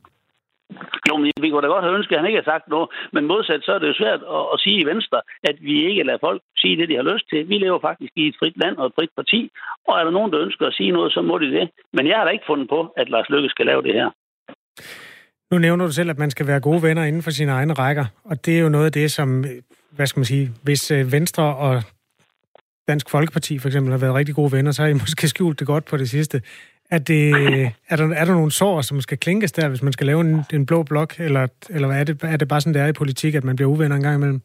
Jo, 1.09 1.17
men 1.17 1.31
vi 1.41 1.49
kunne 1.49 1.61
da 1.61 1.67
godt 1.67 1.85
have 1.85 1.97
ønsket, 1.97 2.15
at 2.15 2.21
han 2.21 2.29
ikke 2.29 2.41
har 2.41 2.51
sagt 2.53 2.67
noget. 2.67 2.89
Men 3.13 3.27
modsat, 3.31 3.61
så 3.63 3.71
er 3.73 3.79
det 3.79 3.87
jo 3.87 4.01
svært 4.01 4.21
at, 4.37 4.43
at 4.53 4.57
sige 4.63 4.77
i 4.81 4.85
Venstre, 4.91 5.21
at 5.49 5.55
vi 5.67 5.75
ikke 5.89 6.03
lader 6.03 6.25
folk 6.27 6.41
sige 6.57 6.77
det, 6.77 6.89
de 6.89 6.95
har 6.95 7.07
lyst 7.13 7.25
til. 7.29 7.49
Vi 7.49 7.57
lever 7.57 7.79
faktisk 7.79 8.13
i 8.15 8.27
et 8.27 8.35
frit 8.39 8.57
land 8.63 8.75
og 8.77 8.85
et 8.85 8.95
frit 8.97 9.13
parti. 9.15 9.51
Og 9.87 9.99
er 9.99 10.03
der 10.03 10.17
nogen, 10.17 10.31
der 10.31 10.43
ønsker 10.45 10.65
at 10.67 10.73
sige 10.73 10.91
noget, 10.91 11.13
så 11.13 11.21
må 11.21 11.37
de 11.37 11.51
det. 11.57 11.69
Men 11.93 12.07
jeg 12.07 12.17
har 12.17 12.25
da 12.25 12.31
ikke 12.31 12.49
fundet 12.51 12.69
på, 12.69 12.79
at 12.97 13.09
Lars 13.09 13.29
Lykke 13.29 13.49
skal 13.49 13.65
lave 13.65 13.81
det 13.83 13.93
her. 13.93 14.09
Nu 15.53 15.59
nævner 15.59 15.85
du 15.85 15.91
selv, 15.91 16.09
at 16.09 16.19
man 16.19 16.31
skal 16.31 16.47
være 16.47 16.59
gode 16.59 16.83
venner 16.83 17.03
inden 17.03 17.21
for 17.21 17.31
sine 17.31 17.51
egne 17.51 17.73
rækker, 17.73 18.05
og 18.23 18.45
det 18.45 18.55
er 18.55 18.59
jo 18.59 18.69
noget 18.69 18.85
af 18.85 18.91
det, 18.91 19.11
som, 19.11 19.45
øh, 19.45 19.51
hvad 19.91 20.07
skal 20.07 20.19
man 20.19 20.25
sige, 20.25 20.51
hvis 20.61 20.91
øh, 20.91 21.11
Venstre 21.11 21.55
og 21.55 21.83
Dansk 22.87 23.09
Folkeparti 23.09 23.59
for 23.59 23.69
eksempel 23.69 23.91
har 23.91 23.97
været 23.97 24.13
rigtig 24.13 24.35
gode 24.35 24.51
venner, 24.51 24.71
så 24.71 24.81
har 24.81 24.89
I 24.89 24.93
måske 25.03 25.27
skjult 25.27 25.59
det 25.59 25.67
godt 25.67 25.85
på 25.85 25.97
det 25.97 26.09
sidste. 26.09 26.41
Er, 26.91 26.97
det, 26.97 27.35
øh, 27.35 27.71
er, 27.89 27.95
der, 27.95 28.09
er 28.13 28.25
der 28.25 28.33
nogle 28.33 28.51
sår, 28.51 28.81
som 28.81 29.01
skal 29.01 29.17
klinkes 29.17 29.51
der, 29.51 29.67
hvis 29.67 29.81
man 29.81 29.93
skal 29.93 30.07
lave 30.07 30.21
en, 30.21 30.43
en 30.53 30.65
blå 30.65 30.83
blok, 30.83 31.15
eller, 31.19 31.47
eller 31.69 31.87
er, 31.87 32.03
det, 32.03 32.23
er 32.23 32.37
det 32.37 32.47
bare 32.47 32.61
sådan, 32.61 32.73
det 32.73 32.81
er 32.81 32.87
i 32.87 32.93
politik, 32.93 33.35
at 33.35 33.43
man 33.43 33.55
bliver 33.55 33.69
uvenner 33.69 33.95
en 33.95 34.03
gang 34.03 34.15
imellem? 34.15 34.41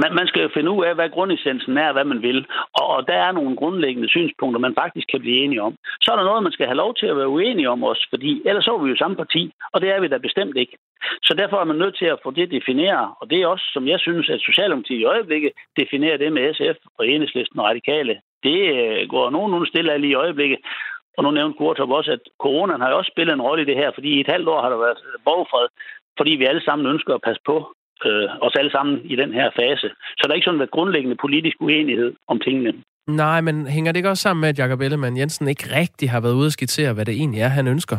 Man, 0.00 0.14
man 0.14 0.26
skal 0.26 0.42
jo 0.42 0.50
finde 0.54 0.70
ud 0.70 0.84
af, 0.84 0.94
hvad 0.94 1.10
grundessensen 1.10 1.76
er, 1.78 1.92
hvad 1.92 2.04
man 2.04 2.22
vil. 2.22 2.46
Og, 2.78 2.86
og 2.94 3.08
der 3.08 3.14
er 3.14 3.32
nogle 3.32 3.56
grundlæggende 3.56 4.08
synspunkter, 4.08 4.60
man 4.60 4.74
faktisk 4.74 5.06
kan 5.08 5.20
blive 5.20 5.36
enige 5.44 5.62
om. 5.62 5.74
Så 6.00 6.12
er 6.12 6.16
der 6.16 6.24
noget, 6.24 6.42
man 6.42 6.52
skal 6.52 6.66
have 6.66 6.82
lov 6.84 6.94
til 6.94 7.06
at 7.06 7.16
være 7.16 7.28
uenige 7.28 7.70
om 7.70 7.84
også, 7.84 8.06
fordi 8.10 8.42
ellers 8.44 8.64
så 8.64 8.74
er 8.74 8.82
vi 8.82 8.90
jo 8.90 8.96
samme 8.96 9.16
parti, 9.16 9.52
og 9.72 9.80
det 9.80 9.88
er 9.90 10.00
vi 10.00 10.08
da 10.08 10.18
bestemt 10.18 10.56
ikke. 10.56 10.76
Så 11.22 11.34
derfor 11.38 11.56
er 11.56 11.64
man 11.64 11.76
nødt 11.76 11.96
til 11.98 12.06
at 12.06 12.20
få 12.22 12.30
det 12.30 12.50
defineret, 12.50 13.08
og 13.20 13.30
det 13.30 13.38
er 13.42 13.46
også, 13.46 13.66
som 13.72 13.88
jeg 13.88 14.00
synes, 14.00 14.30
at 14.30 14.40
Socialdemokratiet 14.40 15.00
i 15.00 15.04
øjeblikket 15.04 15.52
definerer 15.76 16.16
det 16.16 16.32
med 16.32 16.54
SF 16.54 16.78
og 16.98 17.08
Enhedslisten 17.08 17.60
og 17.60 17.66
Radikale. 17.66 18.20
Det 18.42 18.58
øh, 18.74 19.08
går 19.08 19.30
nogenlunde 19.30 19.68
stille 19.68 19.92
af 19.92 20.00
lige 20.00 20.10
i 20.10 20.22
øjeblikket. 20.24 20.58
Og 21.16 21.24
nu 21.24 21.30
nævnte 21.30 21.58
Kurtop 21.58 21.90
også, 21.90 22.12
at 22.12 22.20
coronaen 22.38 22.80
har 22.80 22.90
jo 22.90 22.98
også 22.98 23.10
spillet 23.14 23.34
en 23.34 23.42
rolle 23.42 23.62
i 23.62 23.66
det 23.66 23.76
her, 23.76 23.90
fordi 23.94 24.08
i 24.08 24.20
et 24.20 24.26
halvt 24.26 24.48
år 24.48 24.62
har 24.62 24.68
der 24.68 24.76
været 24.76 24.98
borgfred, 25.24 25.68
fordi 26.16 26.30
vi 26.30 26.44
alle 26.44 26.64
sammen 26.64 26.86
ønsker 26.86 27.14
at 27.14 27.22
passe 27.22 27.42
på 27.46 27.74
øh, 28.08 28.28
os 28.46 28.54
alle 28.60 28.70
sammen 28.70 28.94
i 29.12 29.16
den 29.16 29.32
her 29.32 29.48
fase. 29.60 29.88
Så 30.16 30.22
der 30.22 30.30
er 30.30 30.34
ikke 30.34 30.44
sådan 30.44 30.62
været 30.62 30.76
grundlæggende 30.76 31.16
politisk 31.24 31.56
uenighed 31.60 32.12
om 32.28 32.40
tingene. 32.46 32.72
Nej, 33.06 33.40
men 33.40 33.66
hænger 33.66 33.92
det 33.92 33.98
ikke 33.98 34.08
også 34.08 34.22
sammen 34.22 34.40
med, 34.40 34.48
at 34.48 34.58
Jacob 34.58 34.80
Ellemann 34.80 35.16
Jensen 35.16 35.48
ikke 35.48 35.66
rigtig 35.80 36.10
har 36.10 36.20
været 36.20 36.34
ude 36.34 36.46
at 36.46 36.52
skitsere, 36.52 36.92
hvad 36.94 37.04
det 37.04 37.14
egentlig 37.14 37.40
er, 37.40 37.48
han 37.48 37.66
ønsker? 37.66 37.98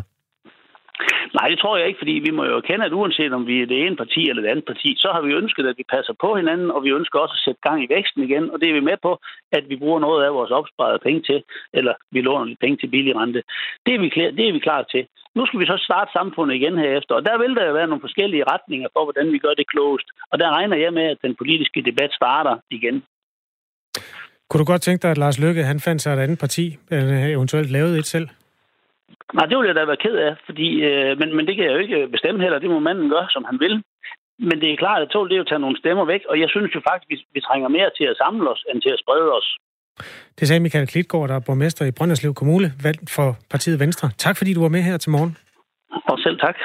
Nej, 1.37 1.47
det 1.51 1.59
tror 1.59 1.77
jeg 1.77 1.87
ikke, 1.87 2.01
fordi 2.03 2.15
vi 2.27 2.31
må 2.37 2.43
jo 2.45 2.59
kende, 2.69 2.85
at 2.85 2.97
uanset 2.99 3.33
om 3.33 3.47
vi 3.47 3.55
er 3.61 3.65
det 3.71 3.79
ene 3.85 3.95
parti 4.01 4.21
eller 4.29 4.41
det 4.41 4.51
andet 4.53 4.65
parti, 4.71 4.89
så 5.03 5.09
har 5.15 5.21
vi 5.21 5.39
ønsket, 5.41 5.65
at 5.71 5.77
vi 5.77 5.85
passer 5.95 6.13
på 6.23 6.29
hinanden, 6.39 6.69
og 6.75 6.83
vi 6.83 6.89
ønsker 6.99 7.19
også 7.19 7.35
at 7.37 7.43
sætte 7.45 7.61
gang 7.67 7.77
i 7.83 7.91
væksten 7.95 8.21
igen, 8.27 8.45
og 8.51 8.57
det 8.59 8.67
er 8.69 8.77
vi 8.79 8.89
med 8.89 8.97
på, 9.07 9.11
at 9.57 9.63
vi 9.69 9.75
bruger 9.81 9.99
noget 9.99 10.21
af 10.25 10.33
vores 10.37 10.51
opsparede 10.59 11.03
penge 11.05 11.21
til, 11.29 11.39
eller 11.77 11.93
vi 12.11 12.19
låner 12.21 12.45
lidt 12.45 12.59
penge 12.63 12.77
til 12.77 12.91
billig 12.93 13.15
rente. 13.15 13.41
Det 13.85 13.93
er 13.93 13.99
vi, 14.03 14.09
klar, 14.09 14.31
det 14.37 14.45
er 14.47 14.53
vi 14.57 14.65
klar 14.67 14.81
til. 14.93 15.03
Nu 15.37 15.45
skal 15.45 15.59
vi 15.59 15.65
så 15.65 15.77
starte 15.87 16.11
samfundet 16.17 16.55
igen 16.55 16.77
herefter, 16.83 17.15
og 17.15 17.25
der 17.25 17.37
vil 17.41 17.55
der 17.55 17.65
jo 17.67 17.73
være 17.73 17.87
nogle 17.87 18.05
forskellige 18.07 18.47
retninger 18.53 18.87
for, 18.93 19.03
hvordan 19.05 19.27
vi 19.33 19.39
gør 19.45 19.53
det 19.59 19.67
klogest. 19.73 20.07
Og 20.31 20.39
der 20.39 20.49
regner 20.57 20.77
jeg 20.77 20.93
med, 20.93 21.05
at 21.13 21.19
den 21.25 21.35
politiske 21.41 21.81
debat 21.89 22.11
starter 22.19 22.55
igen. 22.77 23.03
Kunne 24.49 24.61
du 24.63 24.71
godt 24.71 24.81
tænke 24.81 25.01
dig, 25.01 25.11
at 25.11 25.17
Lars 25.17 25.39
Løkke 25.39 25.63
han 25.63 25.79
fandt 25.79 26.01
sig 26.01 26.13
et 26.13 26.23
andet 26.25 26.39
parti, 26.39 26.65
eller 26.91 27.27
eventuelt 27.35 27.71
lavede 27.71 27.99
et 27.99 28.05
selv? 28.05 28.27
Nej, 29.33 29.45
det 29.45 29.57
ville 29.57 29.71
jeg 29.71 29.75
da 29.75 29.85
være 29.85 30.03
ked 30.05 30.15
af, 30.27 30.33
fordi, 30.45 30.67
øh, 30.89 31.19
men, 31.19 31.35
men 31.35 31.47
det 31.47 31.55
kan 31.55 31.65
jeg 31.65 31.73
jo 31.73 31.77
ikke 31.85 32.07
bestemme 32.07 32.41
heller. 32.41 32.59
Det 32.59 32.69
må 32.69 32.79
manden 32.79 33.09
gøre, 33.09 33.27
som 33.29 33.43
han 33.49 33.59
vil. 33.59 33.83
Men 34.39 34.61
det 34.61 34.69
er 34.71 34.77
klart, 34.83 35.01
at 35.01 35.09
tål 35.09 35.29
det 35.29 35.33
er 35.33 35.38
jo 35.38 35.47
at 35.47 35.47
tage 35.47 35.65
nogle 35.65 35.77
stemmer 35.77 36.05
væk, 36.05 36.21
og 36.29 36.39
jeg 36.39 36.49
synes 36.49 36.75
jo 36.75 36.81
faktisk, 36.89 37.07
at 37.07 37.11
vi, 37.11 37.17
vi 37.33 37.41
trænger 37.41 37.67
mere 37.67 37.89
til 37.97 38.03
at 38.03 38.17
samle 38.17 38.49
os, 38.49 38.63
end 38.69 38.81
til 38.81 38.89
at 38.95 38.99
sprede 39.03 39.31
os. 39.39 39.47
Det 40.39 40.47
sagde 40.47 40.59
Michael 40.59 40.88
Klitgaard, 40.88 41.27
der 41.29 41.35
er 41.35 41.39
borgmester 41.47 41.85
i 41.85 41.91
Brønderslev 41.91 42.33
Kommune, 42.33 42.67
valgt 42.83 43.09
for 43.09 43.38
partiet 43.51 43.79
Venstre. 43.79 44.09
Tak 44.17 44.38
fordi 44.38 44.53
du 44.53 44.61
var 44.61 44.69
med 44.69 44.81
her 44.81 44.97
til 44.97 45.11
morgen. 45.11 45.38
Og 45.91 46.19
selv 46.19 46.39
tak. 46.39 46.55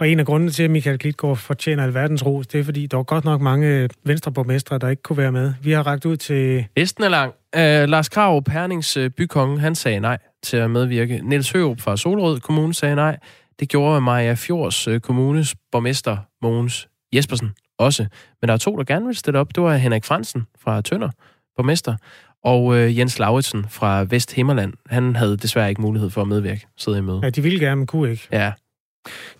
Og 0.00 0.08
en 0.08 0.20
af 0.20 0.26
grundene 0.26 0.50
til, 0.50 0.62
at 0.62 0.70
Michael 0.70 0.98
Klitgaard 0.98 1.36
fortjener 1.36 1.84
alverdens 1.84 2.26
ros, 2.26 2.46
det 2.46 2.60
er, 2.60 2.64
fordi 2.64 2.86
der 2.86 2.98
er 2.98 3.02
godt 3.02 3.24
nok 3.24 3.40
mange 3.40 3.88
venstreborgmestre, 4.04 4.78
der 4.78 4.88
ikke 4.88 5.02
kunne 5.02 5.18
være 5.18 5.32
med. 5.32 5.54
Vi 5.62 5.70
har 5.70 5.86
ragt 5.86 6.04
ud 6.06 6.16
til... 6.16 6.66
Listen 6.76 7.04
er 7.04 7.08
lang. 7.08 7.34
Uh, 7.56 7.88
Lars 7.90 8.08
Krav, 8.08 8.42
Pernings 8.42 8.96
uh, 8.96 9.06
bykonge, 9.16 9.60
han 9.60 9.74
sagde 9.74 10.00
nej 10.00 10.18
til 10.42 10.56
at 10.56 10.70
medvirke. 10.70 11.20
Niels 11.22 11.52
Hørup 11.52 11.80
fra 11.80 11.96
Solrød 11.96 12.40
Kommune 12.40 12.74
sagde 12.74 12.94
nej. 12.94 13.18
Det 13.60 13.68
gjorde 13.68 14.00
Maja 14.00 14.34
Fjords 14.34 14.88
uh, 14.88 14.98
kommunes 14.98 15.54
borgmester, 15.72 16.16
Mogens 16.42 16.88
Jespersen, 17.14 17.50
også. 17.78 18.06
Men 18.40 18.48
der 18.48 18.54
er 18.54 18.58
to, 18.58 18.76
der 18.76 18.84
gerne 18.84 19.06
vil 19.06 19.16
stille 19.16 19.38
op. 19.38 19.54
Det 19.54 19.62
var 19.62 19.76
Henrik 19.76 20.04
Fransen 20.04 20.46
fra 20.60 20.80
Tønder, 20.80 21.10
borgmester, 21.56 21.96
og 22.44 22.64
uh, 22.64 22.98
Jens 22.98 23.18
Lauritsen 23.18 23.66
fra 23.68 24.04
Vesthimmerland. 24.08 24.72
Han 24.86 25.16
havde 25.16 25.36
desværre 25.36 25.68
ikke 25.68 25.80
mulighed 25.80 26.10
for 26.10 26.22
at 26.22 26.28
medvirke, 26.28 26.66
sidde 26.76 26.98
i 26.98 27.00
møde. 27.00 27.20
Ja, 27.22 27.30
de 27.30 27.42
ville 27.42 27.60
gerne, 27.60 27.76
men 27.76 27.86
kunne 27.86 28.10
ikke. 28.10 28.28
Ja, 28.32 28.52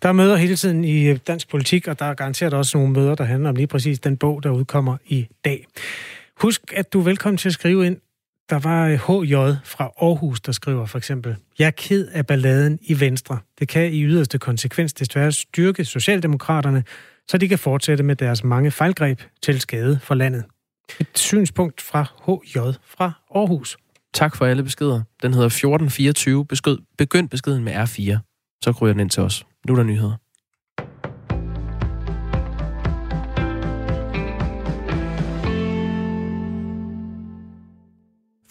der 0.02 0.08
er 0.08 0.12
møder 0.12 0.36
hele 0.36 0.56
tiden 0.56 0.84
i 0.84 1.16
dansk 1.16 1.50
politik, 1.50 1.88
og 1.88 1.98
der 1.98 2.04
er 2.04 2.14
garanteret 2.14 2.54
også 2.54 2.78
nogle 2.78 2.92
møder, 2.92 3.14
der 3.14 3.24
handler 3.24 3.48
om 3.48 3.56
lige 3.56 3.66
præcis 3.66 4.00
den 4.00 4.16
bog, 4.16 4.42
der 4.42 4.50
udkommer 4.50 4.96
i 5.06 5.26
dag. 5.44 5.66
Husk, 6.40 6.72
at 6.76 6.92
du 6.92 7.00
er 7.00 7.04
velkommen 7.04 7.36
til 7.36 7.48
at 7.48 7.52
skrive 7.52 7.86
ind. 7.86 7.96
Der 8.50 8.58
var 8.58 8.86
øh, 8.86 9.22
HJ 9.22 9.34
fra 9.64 9.84
Aarhus, 9.84 10.40
der 10.40 10.52
skriver 10.52 10.86
for 10.86 10.98
eksempel, 10.98 11.36
Jeg 11.58 11.66
er 11.66 11.70
ked 11.70 12.08
af 12.08 12.26
balladen 12.26 12.78
i 12.82 13.00
Venstre. 13.00 13.38
Det 13.58 13.68
kan 13.68 13.92
i 13.92 14.02
yderste 14.02 14.38
konsekvens 14.38 14.92
desværre 14.92 15.32
styrke 15.32 15.84
Socialdemokraterne, 15.84 16.84
så 17.28 17.38
de 17.38 17.48
kan 17.48 17.58
fortsætte 17.58 18.04
med 18.04 18.16
deres 18.16 18.44
mange 18.44 18.70
fejlgreb 18.70 19.20
til 19.42 19.60
skade 19.60 19.98
for 20.02 20.14
landet. 20.14 20.44
Et 21.00 21.08
synspunkt 21.14 21.80
fra 21.80 22.02
HJ 22.26 22.58
fra 22.86 23.12
Aarhus. 23.34 23.76
Tak 24.14 24.36
for 24.36 24.46
alle 24.46 24.62
beskeder. 24.62 25.02
Den 25.22 25.34
hedder 25.34 25.46
1424. 25.46 26.46
Besked, 26.46 26.76
begynd 26.98 27.28
beskeden 27.28 27.64
med 27.64 27.72
R4. 27.72 28.18
Så 28.64 28.72
kryger 28.72 28.92
den 28.92 29.00
ind 29.00 29.10
til 29.10 29.22
os. 29.22 29.44
Nu 29.66 29.72
er 29.72 29.76
der 29.76 29.84
nyheder. 29.84 30.16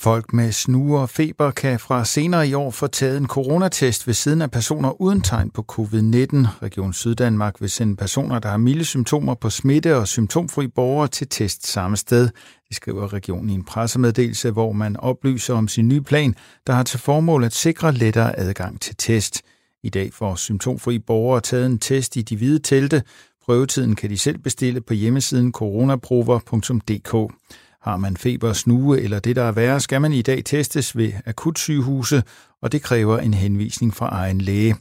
Folk 0.02 0.34
med 0.34 0.52
snue 0.52 1.00
og 1.00 1.10
feber 1.10 1.52
kan 1.52 1.80
fra 1.80 2.06
senere 2.06 2.48
i 2.48 2.54
år 2.54 2.72
få 2.72 2.88
taget 2.88 3.18
en 3.18 3.28
coronatest 3.28 4.08
ved 4.08 4.14
siden 4.14 4.42
af 4.42 4.52
personer 4.52 5.02
uden 5.02 5.22
tegn 5.22 5.50
på 5.50 5.66
covid-19. 5.72 6.48
Region 6.64 6.94
Syddanmark 6.94 7.62
vil 7.62 7.70
sende 7.70 7.96
personer, 7.96 8.40
der 8.40 8.50
har 8.50 8.58
milde 8.58 8.86
symptomer 8.86 9.34
på 9.34 9.50
smitte 9.50 9.98
og 9.98 10.08
symptomfri 10.08 10.68
borgere 10.68 11.08
til 11.08 11.28
test 11.28 11.68
samme 11.68 11.98
sted. 11.98 12.30
Det 12.68 12.76
skriver 12.76 13.14
regionen 13.14 13.50
i 13.50 13.54
en 13.54 13.64
pressemeddelelse, 13.64 14.52
hvor 14.52 14.72
man 14.72 14.98
oplyser 14.98 15.54
om 15.54 15.68
sin 15.68 15.88
nye 15.88 16.02
plan, 16.02 16.36
der 16.68 16.74
har 16.74 16.84
til 16.84 17.00
formål 17.00 17.44
at 17.44 17.54
sikre 17.54 17.92
lettere 17.92 18.40
adgang 18.40 18.82
til 18.82 18.96
test. 18.96 19.42
I 19.84 19.90
dag 19.90 20.14
får 20.14 20.36
symptomfri 20.36 21.00
borgere 21.00 21.42
taget 21.42 21.66
en 21.66 21.80
test 21.80 22.16
i 22.16 22.22
de 22.22 22.38
hvide 22.38 22.60
telte. 22.60 23.04
Prøvetiden 23.46 23.96
kan 23.96 24.10
de 24.10 24.18
selv 24.18 24.38
bestille 24.38 24.82
på 24.82 24.94
hjemmesiden 24.94 25.52
coronaprover.dk. 25.52 27.34
Har 27.82 27.98
man 27.98 28.18
feber, 28.18 28.54
snue 28.54 29.02
eller 29.02 29.20
det, 29.20 29.36
der 29.36 29.44
er 29.44 29.52
værre, 29.52 29.80
skal 29.80 30.02
man 30.02 30.13
i 30.13 30.22
dag 30.22 30.46
testes 30.46 30.98
ved 30.98 31.12
akutsygehuse, 31.26 32.24
og 32.62 32.72
det 32.72 32.82
kræver 32.82 33.20
en 33.20 33.34
henvisning 33.34 33.96
fra 33.96 34.10
egen 34.10 34.42
læge. 34.42 34.76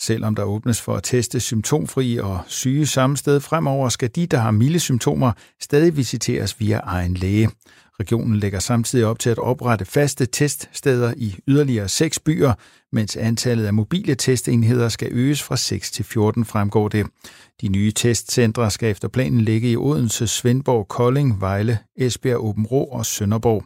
Selvom 0.00 0.34
der 0.34 0.42
åbnes 0.42 0.80
for 0.80 0.96
at 0.96 1.02
teste 1.02 1.40
symptomfri 1.40 2.18
og 2.18 2.40
syge 2.46 2.86
samme 2.86 3.16
sted 3.16 3.40
fremover, 3.40 3.88
skal 3.88 4.10
de, 4.14 4.26
der 4.26 4.38
har 4.38 4.50
milde 4.50 4.80
symptomer, 4.80 5.32
stadig 5.60 5.96
visiteres 5.96 6.60
via 6.60 6.78
egen 6.78 7.14
læge. 7.14 7.50
Regionen 8.00 8.36
lægger 8.36 8.58
samtidig 8.58 9.06
op 9.06 9.18
til 9.18 9.30
at 9.30 9.38
oprette 9.38 9.84
faste 9.84 10.26
teststeder 10.26 11.14
i 11.16 11.36
yderligere 11.48 11.88
seks 11.88 12.18
byer, 12.18 12.52
mens 12.92 13.16
antallet 13.16 13.66
af 13.66 13.74
mobile 13.74 14.14
testenheder 14.14 14.88
skal 14.88 15.08
øges 15.12 15.42
fra 15.42 15.56
6 15.56 15.90
til 15.90 16.04
14, 16.04 16.44
fremgår 16.44 16.88
det. 16.88 17.06
De 17.60 17.68
nye 17.68 17.92
testcentre 17.92 18.70
skal 18.70 18.90
efter 18.90 19.08
planen 19.08 19.40
ligge 19.40 19.70
i 19.70 19.76
Odense, 19.76 20.26
Svendborg, 20.26 20.88
Kolding, 20.88 21.40
Vejle, 21.40 21.78
Esbjerg, 21.96 22.44
Åben 22.44 22.66
Rå 22.66 22.84
og 22.84 23.06
Sønderborg. 23.06 23.64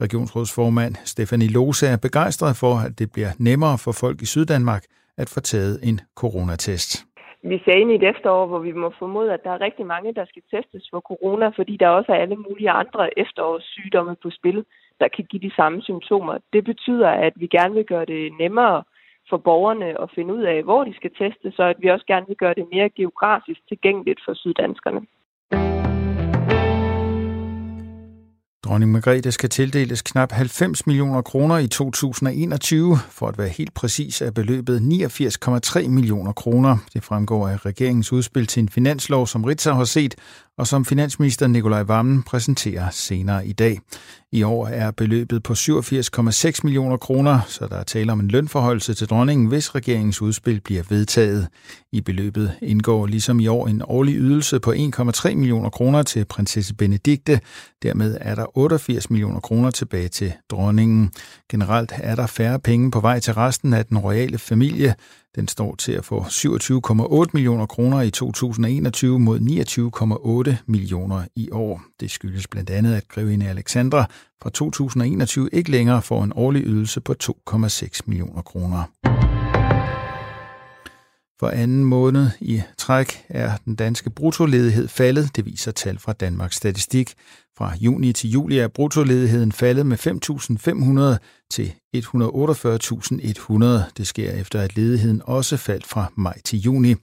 Regionsrådsformand 0.00 0.96
Stefanie 1.04 1.48
Lose 1.48 1.86
er 1.86 1.96
begejstret 1.96 2.56
for, 2.56 2.78
at 2.78 2.98
det 2.98 3.12
bliver 3.12 3.32
nemmere 3.38 3.78
for 3.78 3.92
folk 3.92 4.22
i 4.22 4.26
Syddanmark 4.26 4.84
at 5.18 5.28
få 5.28 5.40
taget 5.40 5.80
en 5.82 6.00
coronatest. 6.16 7.04
Vi 7.50 7.58
ser 7.64 7.76
ind 7.76 7.90
i 7.90 7.94
et 7.94 8.02
efterår, 8.02 8.46
hvor 8.46 8.58
vi 8.58 8.72
må 8.72 8.90
formode, 8.98 9.32
at 9.32 9.44
der 9.44 9.50
er 9.50 9.60
rigtig 9.60 9.86
mange, 9.86 10.14
der 10.14 10.24
skal 10.24 10.42
testes 10.50 10.88
for 10.90 11.00
corona, 11.00 11.48
fordi 11.48 11.76
der 11.76 11.88
også 11.88 12.12
er 12.12 12.16
alle 12.16 12.36
mulige 12.36 12.70
andre 12.70 13.18
efterårssygdomme 13.18 14.16
på 14.22 14.30
spil, 14.30 14.64
der 15.00 15.08
kan 15.08 15.24
give 15.24 15.42
de 15.42 15.54
samme 15.56 15.82
symptomer. 15.82 16.38
Det 16.52 16.64
betyder, 16.64 17.08
at 17.08 17.32
vi 17.36 17.46
gerne 17.46 17.74
vil 17.74 17.84
gøre 17.84 18.04
det 18.04 18.32
nemmere 18.38 18.82
for 19.28 19.36
borgerne 19.36 20.00
at 20.02 20.10
finde 20.14 20.34
ud 20.34 20.42
af, 20.42 20.62
hvor 20.62 20.84
de 20.84 20.94
skal 20.94 21.10
teste, 21.18 21.52
så 21.56 21.62
at 21.62 21.76
vi 21.78 21.88
også 21.88 22.06
gerne 22.06 22.26
vil 22.26 22.36
gøre 22.36 22.54
det 22.54 22.66
mere 22.72 22.88
geografisk 22.88 23.60
tilgængeligt 23.68 24.20
for 24.24 24.34
syddanskerne. 24.34 25.06
Dronning 28.64 28.92
Margrethe 28.92 29.32
skal 29.32 29.48
tildeles 29.50 30.02
knap 30.02 30.32
90 30.32 30.86
millioner 30.86 31.22
kroner 31.22 31.58
i 31.58 31.66
2021. 31.66 32.98
For 33.10 33.28
at 33.28 33.38
være 33.38 33.48
helt 33.48 33.74
præcis 33.74 34.22
er 34.22 34.30
beløbet 34.30 34.80
89,3 34.80 35.88
millioner 35.88 36.32
kroner. 36.32 36.76
Det 36.94 37.04
fremgår 37.04 37.48
af 37.48 37.66
regeringens 37.66 38.12
udspil 38.12 38.46
til 38.46 38.60
en 38.60 38.68
finanslov, 38.68 39.26
som 39.26 39.44
Ritzau 39.44 39.74
har 39.74 39.84
set, 39.84 40.14
og 40.58 40.66
som 40.66 40.84
finansminister 40.84 41.46
Nikolaj 41.46 41.82
Vammen 41.82 42.22
præsenterer 42.22 42.90
senere 42.90 43.46
i 43.46 43.52
dag. 43.52 43.80
I 44.32 44.42
år 44.42 44.66
er 44.66 44.90
beløbet 44.90 45.42
på 45.42 45.52
87,6 45.52 46.60
millioner 46.64 46.96
kroner, 46.96 47.40
så 47.48 47.66
der 47.66 47.76
er 47.76 47.82
tale 47.82 48.12
om 48.12 48.20
en 48.20 48.28
lønforholdelse 48.28 48.94
til 48.94 49.08
dronningen, 49.08 49.46
hvis 49.46 49.74
regeringens 49.74 50.22
udspil 50.22 50.60
bliver 50.60 50.82
vedtaget. 50.88 51.48
I 51.92 52.00
beløbet 52.00 52.52
indgår 52.62 53.06
ligesom 53.06 53.40
i 53.40 53.46
år 53.46 53.66
en 53.66 53.82
årlig 53.84 54.14
ydelse 54.14 54.60
på 54.60 54.72
1,3 54.72 55.34
millioner 55.34 55.70
kroner 55.70 56.02
til 56.02 56.24
prinsesse 56.24 56.74
Benedikte. 56.74 57.40
Dermed 57.82 58.18
er 58.20 58.34
der 58.34 58.53
88 58.54 59.10
millioner 59.10 59.40
kroner 59.40 59.70
tilbage 59.70 60.08
til 60.08 60.32
dronningen. 60.50 61.12
Generelt 61.50 61.92
er 61.96 62.14
der 62.14 62.26
færre 62.26 62.58
penge 62.58 62.90
på 62.90 63.00
vej 63.00 63.20
til 63.20 63.34
resten 63.34 63.74
af 63.74 63.86
den 63.86 63.98
royale 63.98 64.38
familie. 64.38 64.94
Den 65.34 65.48
står 65.48 65.74
til 65.74 65.92
at 65.92 66.04
få 66.04 66.20
27,8 66.20 67.30
millioner 67.32 67.66
kroner 67.66 68.00
i 68.00 68.10
2021 68.10 69.18
mod 69.18 69.40
29,8 70.50 70.56
millioner 70.66 71.24
i 71.36 71.50
år. 71.50 71.82
Det 72.00 72.10
skyldes 72.10 72.46
blandt 72.46 72.70
andet, 72.70 72.94
at 72.94 73.08
grevinde 73.08 73.48
Alexandra 73.48 74.06
fra 74.42 74.50
2021 74.50 75.48
ikke 75.52 75.70
længere 75.70 76.02
får 76.02 76.24
en 76.24 76.32
årlig 76.36 76.62
ydelse 76.66 77.00
på 77.00 77.14
2,6 77.22 78.00
millioner 78.06 78.42
kroner. 78.42 78.84
For 81.40 81.48
anden 81.48 81.84
måned 81.84 82.30
i 82.40 82.62
træk 82.78 83.24
er 83.28 83.56
den 83.64 83.74
danske 83.74 84.10
bruttoledighed 84.10 84.88
faldet, 84.88 85.36
det 85.36 85.44
viser 85.44 85.72
tal 85.72 85.98
fra 85.98 86.12
Danmarks 86.12 86.56
Statistik. 86.56 87.14
Fra 87.58 87.72
juni 87.80 88.12
til 88.12 88.30
juli 88.30 88.58
er 88.58 88.68
bruttoledigheden 88.68 89.52
faldet 89.52 89.86
med 89.86 89.98
5.500 89.98 91.18
til 91.50 91.74
148.100. 91.96 93.90
Det 93.96 94.06
sker 94.06 94.30
efter, 94.30 94.60
at 94.60 94.76
ledigheden 94.76 95.22
også 95.24 95.56
faldt 95.56 95.86
fra 95.86 96.12
maj 96.16 96.40
til 96.44 96.58
juni. 96.58 96.94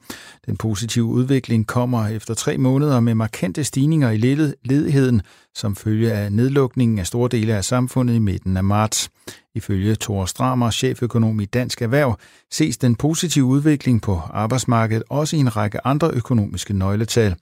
Den 0.46 0.56
positive 0.56 1.04
udvikling 1.04 1.66
kommer 1.66 2.08
efter 2.08 2.34
tre 2.34 2.58
måneder 2.58 3.00
med 3.00 3.14
markante 3.14 3.64
stigninger 3.64 4.10
i 4.10 4.16
ledigheden, 4.64 5.22
som 5.54 5.76
følge 5.76 6.12
af 6.12 6.32
nedlukningen 6.32 6.98
af 6.98 7.06
store 7.06 7.28
dele 7.28 7.54
af 7.54 7.64
samfundet 7.64 8.14
i 8.14 8.18
midten 8.18 8.56
af 8.56 8.64
marts. 8.64 9.10
Ifølge 9.54 9.96
Thor 10.00 10.24
Stramer, 10.24 10.70
cheføkonom 10.70 11.40
i 11.40 11.44
Dansk 11.44 11.82
Erhverv, 11.82 12.18
ses 12.50 12.76
den 12.76 12.94
positive 12.94 13.44
udvikling 13.44 14.02
på 14.02 14.20
arbejdsmarkedet 14.30 15.02
også 15.10 15.36
i 15.36 15.40
en 15.40 15.56
række 15.56 15.86
andre 15.86 16.10
økonomiske 16.10 16.74
nøgletal. 16.74 17.34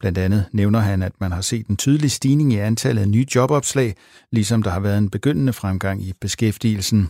Blandt 0.00 0.18
andet 0.18 0.44
nævner 0.52 0.80
han, 0.80 1.02
at 1.02 1.12
man 1.20 1.32
har 1.32 1.40
set 1.40 1.66
en 1.66 1.76
tydelig 1.76 2.10
stigning 2.10 2.52
i 2.52 2.56
antallet 2.56 3.02
af 3.02 3.08
nye 3.08 3.26
jobopslag, 3.34 3.94
ligesom 4.32 4.62
der 4.62 4.70
har 4.70 4.80
været 4.80 4.98
en 4.98 5.10
begyndende 5.10 5.52
fremgang 5.52 6.02
i 6.02 6.12
beskæftigelsen. 6.20 7.08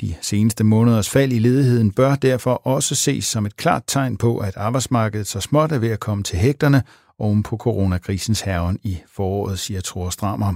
De 0.00 0.14
seneste 0.20 0.64
måneders 0.64 1.10
fald 1.10 1.32
i 1.32 1.38
ledigheden 1.38 1.90
bør 1.90 2.14
derfor 2.14 2.66
også 2.66 2.94
ses 2.94 3.24
som 3.24 3.46
et 3.46 3.56
klart 3.56 3.82
tegn 3.86 4.16
på, 4.16 4.38
at 4.38 4.56
arbejdsmarkedet 4.56 5.26
så 5.26 5.40
småt 5.40 5.72
er 5.72 5.78
ved 5.78 5.90
at 5.90 6.00
komme 6.00 6.24
til 6.24 6.38
hægterne 6.38 6.82
oven 7.18 7.42
på 7.42 7.56
coronakrisens 7.56 8.40
herren 8.40 8.78
i 8.82 8.98
foråret, 9.12 9.58
siger 9.58 9.80
Thor 9.84 10.10
Strammer. 10.10 10.54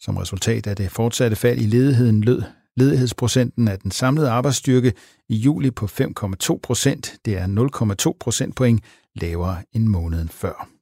Som 0.00 0.16
resultat 0.16 0.66
af 0.66 0.76
det 0.76 0.90
fortsatte 0.90 1.36
fald 1.36 1.58
i 1.58 1.66
ledigheden 1.66 2.20
lød 2.20 2.42
ledighedsprocenten 2.76 3.68
af 3.68 3.78
den 3.78 3.90
samlede 3.90 4.30
arbejdsstyrke 4.30 4.92
i 5.28 5.36
juli 5.36 5.70
på 5.70 5.86
5,2 5.86 6.58
procent. 6.62 7.14
Det 7.24 7.38
er 7.38 8.06
0,2 8.10 8.16
procentpoint 8.20 8.80
lavere 9.14 9.56
end 9.72 9.86
måneden 9.86 10.28
før. 10.28 10.75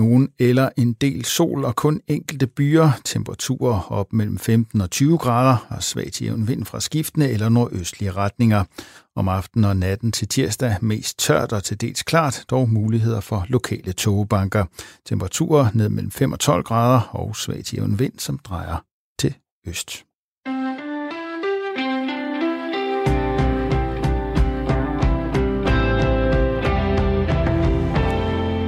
Nogen 0.00 0.28
eller 0.38 0.68
en 0.76 0.92
del 0.92 1.24
sol 1.24 1.64
og 1.64 1.76
kun 1.76 2.00
enkelte 2.08 2.46
byer. 2.46 2.90
Temperaturer 3.04 3.92
op 3.92 4.12
mellem 4.12 4.38
15 4.38 4.80
og 4.80 4.90
20 4.90 5.18
grader 5.18 5.66
og 5.70 5.82
svag 5.82 6.12
til 6.12 6.26
jævn 6.26 6.48
vind 6.48 6.64
fra 6.64 6.80
skiftende 6.80 7.30
eller 7.30 7.48
nordøstlige 7.48 8.12
retninger. 8.12 8.64
Om 9.16 9.28
aftenen 9.28 9.64
og 9.64 9.76
natten 9.76 10.12
til 10.12 10.28
tirsdag 10.28 10.76
mest 10.82 11.18
tørt 11.18 11.52
og 11.52 11.64
til 11.64 11.80
dels 11.80 12.02
klart, 12.02 12.44
dog 12.50 12.68
muligheder 12.68 13.20
for 13.20 13.46
lokale 13.48 13.92
togebanker. 13.92 14.64
Temperaturer 15.06 15.68
ned 15.74 15.88
mellem 15.88 16.10
5 16.10 16.32
og 16.32 16.40
12 16.40 16.64
grader 16.64 17.00
og 17.00 17.36
svag 17.36 17.64
til 17.64 17.76
jævn 17.76 17.98
vind, 17.98 18.18
som 18.18 18.38
drejer 18.38 18.84
til 19.18 19.34
øst. 19.66 20.09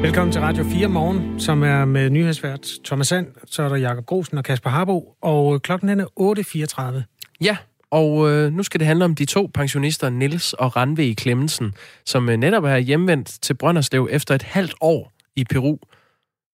Velkommen 0.03 0.33
til 0.33 0.43
Radio 0.43 0.65
4 0.65 0.89
Morgen, 0.89 1.41
som 1.41 1.63
er 1.63 1.85
med 1.85 2.11
nyhedsvært 2.11 2.67
Thomas 2.85 3.07
Sand, 3.07 3.27
så 3.47 3.63
er 3.63 3.69
der 3.69 3.77
Jakob 3.77 4.07
Grosen 4.07 4.39
og 4.39 4.45
Kasper 4.45 4.71
Harbo, 4.71 5.17
og 5.23 5.55
øh, 5.55 5.61
klokken 5.61 5.89
er 5.89 6.05
8.34. 7.05 7.45
Ja, 7.45 7.57
og 7.91 8.31
øh, 8.31 8.53
nu 8.53 8.63
skal 8.63 8.81
det 8.81 8.87
handle 8.87 9.05
om 9.05 9.15
de 9.15 9.25
to 9.25 9.51
pensionister, 9.55 10.11
Nils 10.11 10.53
og 10.53 10.77
Ranve 10.77 11.15
Klemmensen, 11.15 11.75
som 12.05 12.29
øh, 12.29 12.37
netop 12.37 12.65
er 12.65 12.77
hjemvendt 12.77 13.29
til 13.43 13.55
Brønderslev 13.55 14.09
efter 14.11 14.35
et 14.35 14.43
halvt 14.43 14.75
år 14.81 15.13
i 15.37 15.45
Peru. 15.45 15.79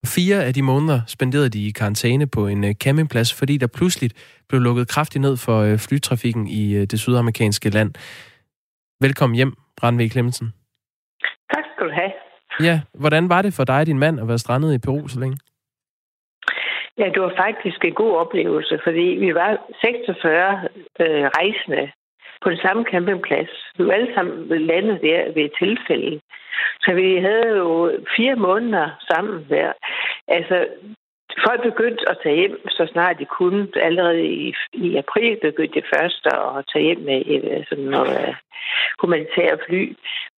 Fire 0.07 0.45
af 0.45 0.55
de 0.55 0.63
måneder 0.63 1.01
spenderede 1.07 1.49
de 1.49 1.67
i 1.69 1.71
karantæne 1.71 2.27
på 2.27 2.47
en 2.47 2.65
øh, 2.65 2.75
campingplads, 2.75 3.35
fordi 3.35 3.57
der 3.57 3.67
pludselig 3.67 4.11
blev 4.49 4.61
lukket 4.61 4.89
kraftigt 4.89 5.23
ned 5.23 5.37
for 5.37 5.59
øh, 5.61 5.79
flytrafikken 5.79 6.47
i 6.47 6.75
øh, 6.75 6.87
det 6.87 7.01
sydamerikanske 7.01 7.71
land. 7.71 7.95
Velkommen 9.01 9.37
hjem, 9.37 9.53
Ranve 9.83 10.09
Klemmensen. 10.09 10.53
Tak 11.55 11.65
skal 11.75 11.87
du 11.87 11.93
have. 11.93 12.13
Ja, 12.61 12.81
hvordan 12.95 13.29
var 13.29 13.43
det 13.43 13.55
for 13.55 13.65
dig 13.65 13.81
og 13.81 13.87
din 13.87 13.99
mand 13.99 14.21
at 14.21 14.29
være 14.29 14.39
strandet 14.39 14.75
i 14.75 14.79
Peru 14.79 15.09
så 15.09 15.21
længe? 15.21 15.39
Ja, 16.99 17.07
det 17.15 17.23
var 17.23 17.33
faktisk 17.37 17.85
en 17.85 17.95
god 17.95 18.13
oplevelse, 18.17 18.81
fordi 18.85 19.07
vi 19.25 19.35
var 19.35 19.51
46 19.81 20.69
øh, 21.01 21.25
rejsende 21.39 21.93
på 22.43 22.51
den 22.51 22.59
samme 22.59 22.85
campingplads. 22.91 23.53
Vi 23.79 23.87
var 23.87 23.93
alle 23.93 24.15
sammen 24.15 24.67
landet 24.67 24.99
der 25.03 25.33
ved 25.35 25.45
et 25.45 25.59
tilfælde. 25.63 26.21
Så 26.81 26.91
vi 26.95 27.09
havde 27.27 27.51
jo 27.57 27.71
fire 28.17 28.37
måneder 28.37 28.89
sammen 29.11 29.47
der. 29.49 29.73
Altså, 30.29 30.67
folk 31.47 31.61
begyndte 31.71 32.03
at 32.11 32.17
tage 32.23 32.37
hjem, 32.41 32.69
så 32.69 32.83
snart 32.93 33.19
de 33.19 33.27
kunne. 33.39 33.69
Allerede 33.89 34.23
i, 34.25 34.55
i 34.73 34.97
april 34.97 35.39
begyndte 35.43 35.81
de 35.81 35.91
først 35.95 36.23
at 36.27 36.65
tage 36.73 36.85
hjem 36.85 37.01
med 37.09 37.19
øh, 37.51 37.65
sådan 37.69 37.85
noget 37.97 38.29
uh, 38.29 38.35
humanitære 39.01 39.59
fly. 39.67 39.83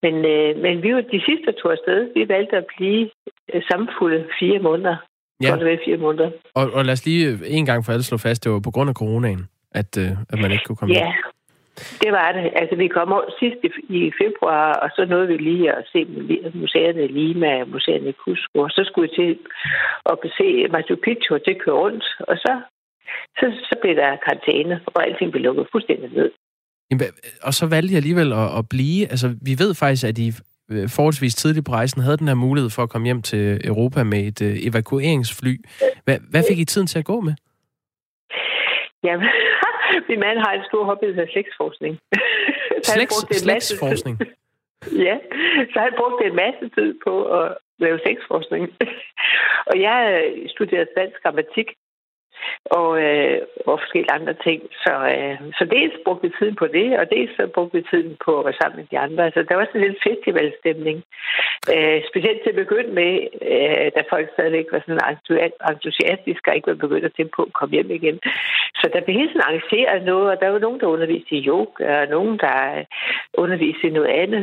Men, 0.02 0.14
uh, 0.34 0.50
men 0.64 0.82
vi 0.82 0.94
var 0.94 1.00
de 1.00 1.20
sidste 1.28 1.50
to 1.60 1.68
afsted. 1.76 2.00
Vi 2.16 2.28
valgte 2.28 2.56
at 2.56 2.66
blive 2.76 3.10
uh, 3.54 3.60
sammenfulde 3.70 4.28
fire 4.40 4.58
måneder. 4.58 4.96
Ja. 5.42 5.50
Godt 5.50 5.80
fire 5.84 5.96
måneder. 5.96 6.30
Og, 6.54 6.64
og 6.76 6.84
lad 6.84 6.92
os 6.92 7.06
lige 7.06 7.46
en 7.58 7.66
gang 7.66 7.84
for 7.84 7.92
alle 7.92 8.02
slå 8.02 8.18
fast, 8.18 8.44
det 8.44 8.52
var 8.52 8.60
på 8.60 8.70
grund 8.70 8.88
af 8.90 8.94
coronaen, 8.94 9.42
at, 9.80 9.90
uh, 9.96 10.10
at 10.32 10.38
man 10.42 10.50
ikke 10.52 10.64
kunne 10.64 10.76
komme 10.76 10.94
Ja, 10.94 11.12
det 12.02 12.10
var 12.12 12.32
det. 12.32 12.50
Altså, 12.60 12.74
vi 12.76 12.88
kom 12.88 13.12
over 13.12 13.28
sidst 13.40 13.60
i, 13.88 14.12
februar, 14.22 14.72
og 14.72 14.88
så 14.96 15.04
nåede 15.04 15.28
vi 15.28 15.36
lige 15.36 15.72
at 15.78 15.84
se 15.92 16.00
museerne 16.54 17.04
i 17.04 17.12
Lima, 17.20 17.64
museerne 17.64 18.08
i 18.08 18.18
Cusco, 18.22 18.58
og 18.66 18.70
så 18.70 18.82
skulle 18.84 19.08
vi 19.08 19.16
til 19.16 19.38
at 20.10 20.16
se 20.38 20.68
Machu 20.74 20.96
Picchu, 21.04 21.34
og 21.34 21.42
det 21.46 21.62
køre 21.62 21.80
rundt, 21.84 22.04
og 22.30 22.36
så, 22.36 22.52
så, 23.38 23.46
så 23.68 23.74
blev 23.82 23.96
der 23.96 24.16
karantæne, 24.24 24.80
og 24.86 25.06
alting 25.06 25.30
blev 25.30 25.42
lukket 25.42 25.66
fuldstændig 25.72 26.10
ned. 26.18 26.30
Og 27.42 27.54
så 27.54 27.66
valgte 27.66 27.92
jeg 27.92 27.96
alligevel 28.02 28.32
at, 28.32 28.48
at 28.58 28.64
blive, 28.70 29.00
altså 29.12 29.28
vi 29.48 29.54
ved 29.62 29.74
faktisk, 29.74 30.04
at 30.06 30.18
I 30.18 30.28
øh, 30.72 30.88
forholdsvis 30.96 31.34
tidligt 31.34 31.66
på 31.66 31.72
rejsen 31.72 32.02
havde 32.02 32.16
den 32.16 32.28
her 32.28 32.34
mulighed 32.34 32.70
for 32.70 32.82
at 32.82 32.90
komme 32.90 33.06
hjem 33.06 33.22
til 33.22 33.60
Europa 33.64 34.04
med 34.04 34.20
et 34.30 34.40
uh, 34.40 34.66
evakueringsfly. 34.68 35.54
Hvad, 36.04 36.18
hvad 36.30 36.42
fik 36.48 36.58
I 36.58 36.64
tiden 36.64 36.86
til 36.86 36.98
at 36.98 37.04
gå 37.04 37.20
med? 37.20 37.34
Jamen, 39.04 39.28
min 40.08 40.20
mand 40.20 40.38
har 40.38 40.52
en 40.52 40.64
stor 40.70 40.84
hobby, 40.84 41.06
der 41.06 41.14
hedder 41.14 41.32
slægtsforskning. 41.32 41.94
Slægts, 42.82 43.36
slægtsforskning? 43.44 44.16
ja, 45.06 45.16
så 45.72 45.76
han 45.80 45.92
brugte 45.98 46.26
en 46.26 46.36
masse 46.44 46.64
tid 46.76 46.94
på 47.04 47.12
at 47.38 47.56
lave 47.78 47.98
slægtsforskning. 48.04 48.64
og 49.70 49.80
jeg 49.80 49.98
øh, 50.20 50.48
studerede 50.48 50.94
dansk 50.96 51.22
grammatik, 51.22 51.68
og, 52.64 52.90
øh, 53.06 53.38
og 53.66 53.78
forskellige 53.80 54.16
andre 54.18 54.34
ting. 54.46 54.60
Så, 54.84 54.92
øh, 55.14 55.36
så 55.58 55.64
dels 55.74 55.94
brugte 56.04 56.26
vi 56.26 56.34
tiden 56.38 56.56
på 56.62 56.66
det, 56.66 56.88
og 57.00 57.04
dels 57.14 57.32
så 57.36 57.42
brugte 57.54 57.76
vi 57.78 57.84
tiden 57.90 58.16
på 58.24 58.32
at 58.38 58.44
være 58.46 58.60
sammen 58.60 58.76
med 58.80 58.86
de 58.90 58.98
andre. 59.06 59.30
Så 59.34 59.40
der 59.48 59.54
var 59.56 59.64
sådan 59.64 59.80
en 59.80 59.86
lille 59.86 60.04
festivalstemning. 60.08 60.98
Øh, 61.74 61.98
specielt 62.10 62.40
til 62.42 62.52
at 62.54 62.62
begynde 62.62 62.92
med, 63.00 63.12
øh, 63.52 63.86
da 63.96 64.00
folk 64.12 64.26
stadigvæk 64.32 64.66
var 64.72 64.82
sådan 64.82 65.02
entusiastiske 65.70 66.50
og 66.50 66.56
ikke 66.56 66.70
var 66.72 66.84
begyndt 66.84 67.08
at 67.08 67.16
tænke 67.16 67.32
på 67.36 67.42
at 67.42 67.56
komme 67.58 67.74
hjem 67.76 67.90
igen. 67.90 68.18
Så 68.80 68.84
der 68.92 69.00
blev 69.00 69.16
hele 69.16 69.30
tiden 69.30 69.48
arrangeret 69.48 70.02
noget, 70.12 70.26
og 70.32 70.36
der 70.40 70.48
var 70.48 70.58
nogen, 70.58 70.80
der 70.80 70.94
underviste 70.94 71.32
i 71.36 71.46
yoga, 71.50 71.84
og 72.02 72.06
nogen, 72.16 72.38
der 72.44 72.56
øh, 72.78 72.84
underviste 73.42 73.86
i 73.86 73.96
noget 73.96 74.10
andet, 74.22 74.42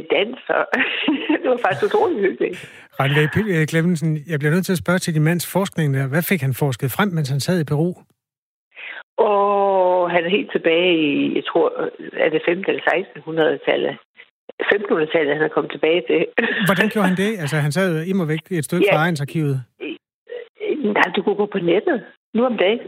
i 0.00 0.02
dans, 0.16 0.40
og 0.48 0.64
det 1.42 1.48
var 1.52 1.60
faktisk 1.64 1.86
utroligt 1.88 2.20
hyggeligt. 2.26 2.58
Randvæg 3.00 3.68
Clemmensen, 3.68 4.10
jeg 4.30 4.38
bliver 4.38 4.54
nødt 4.54 4.66
til 4.66 4.76
at 4.76 4.82
spørge 4.84 4.98
til 4.98 5.14
din 5.14 5.24
mands 5.24 5.46
forskning 5.52 5.94
der. 5.94 6.08
Hvad 6.08 6.22
fik 6.30 6.40
han 6.40 6.54
forsket 6.54 6.90
frem, 6.96 7.08
mens 7.08 7.28
han 7.28 7.40
sad 7.40 7.60
i 7.60 7.64
Peru? 7.64 7.90
Og 9.18 10.10
han 10.10 10.24
er 10.24 10.30
helt 10.36 10.50
tilbage 10.52 10.92
i, 11.08 11.36
jeg 11.36 11.44
tror, 11.50 11.66
er 12.24 12.28
det 12.34 12.42
15. 12.46 12.64
eller 12.70 12.82
1600-tallet. 12.82 13.94
1500-tallet, 14.72 15.36
han 15.36 15.44
er 15.44 15.54
kommet 15.54 15.72
tilbage 15.72 16.02
til. 16.08 16.20
Hvordan 16.68 16.88
gjorde 16.92 17.08
han 17.08 17.16
det? 17.16 17.30
Altså, 17.42 17.56
han 17.56 17.72
sad 17.72 18.06
immer 18.10 18.24
væk 18.32 18.42
et 18.50 18.64
stykke 18.64 18.86
ja. 18.86 18.94
fra 18.94 19.04
egensarkivet. 19.06 19.56
Nej, 20.96 21.08
du 21.16 21.22
kunne 21.22 21.40
gå 21.42 21.46
på 21.46 21.58
nettet 21.58 21.98
nu 22.34 22.40
om 22.50 22.56
dagen. 22.56 22.80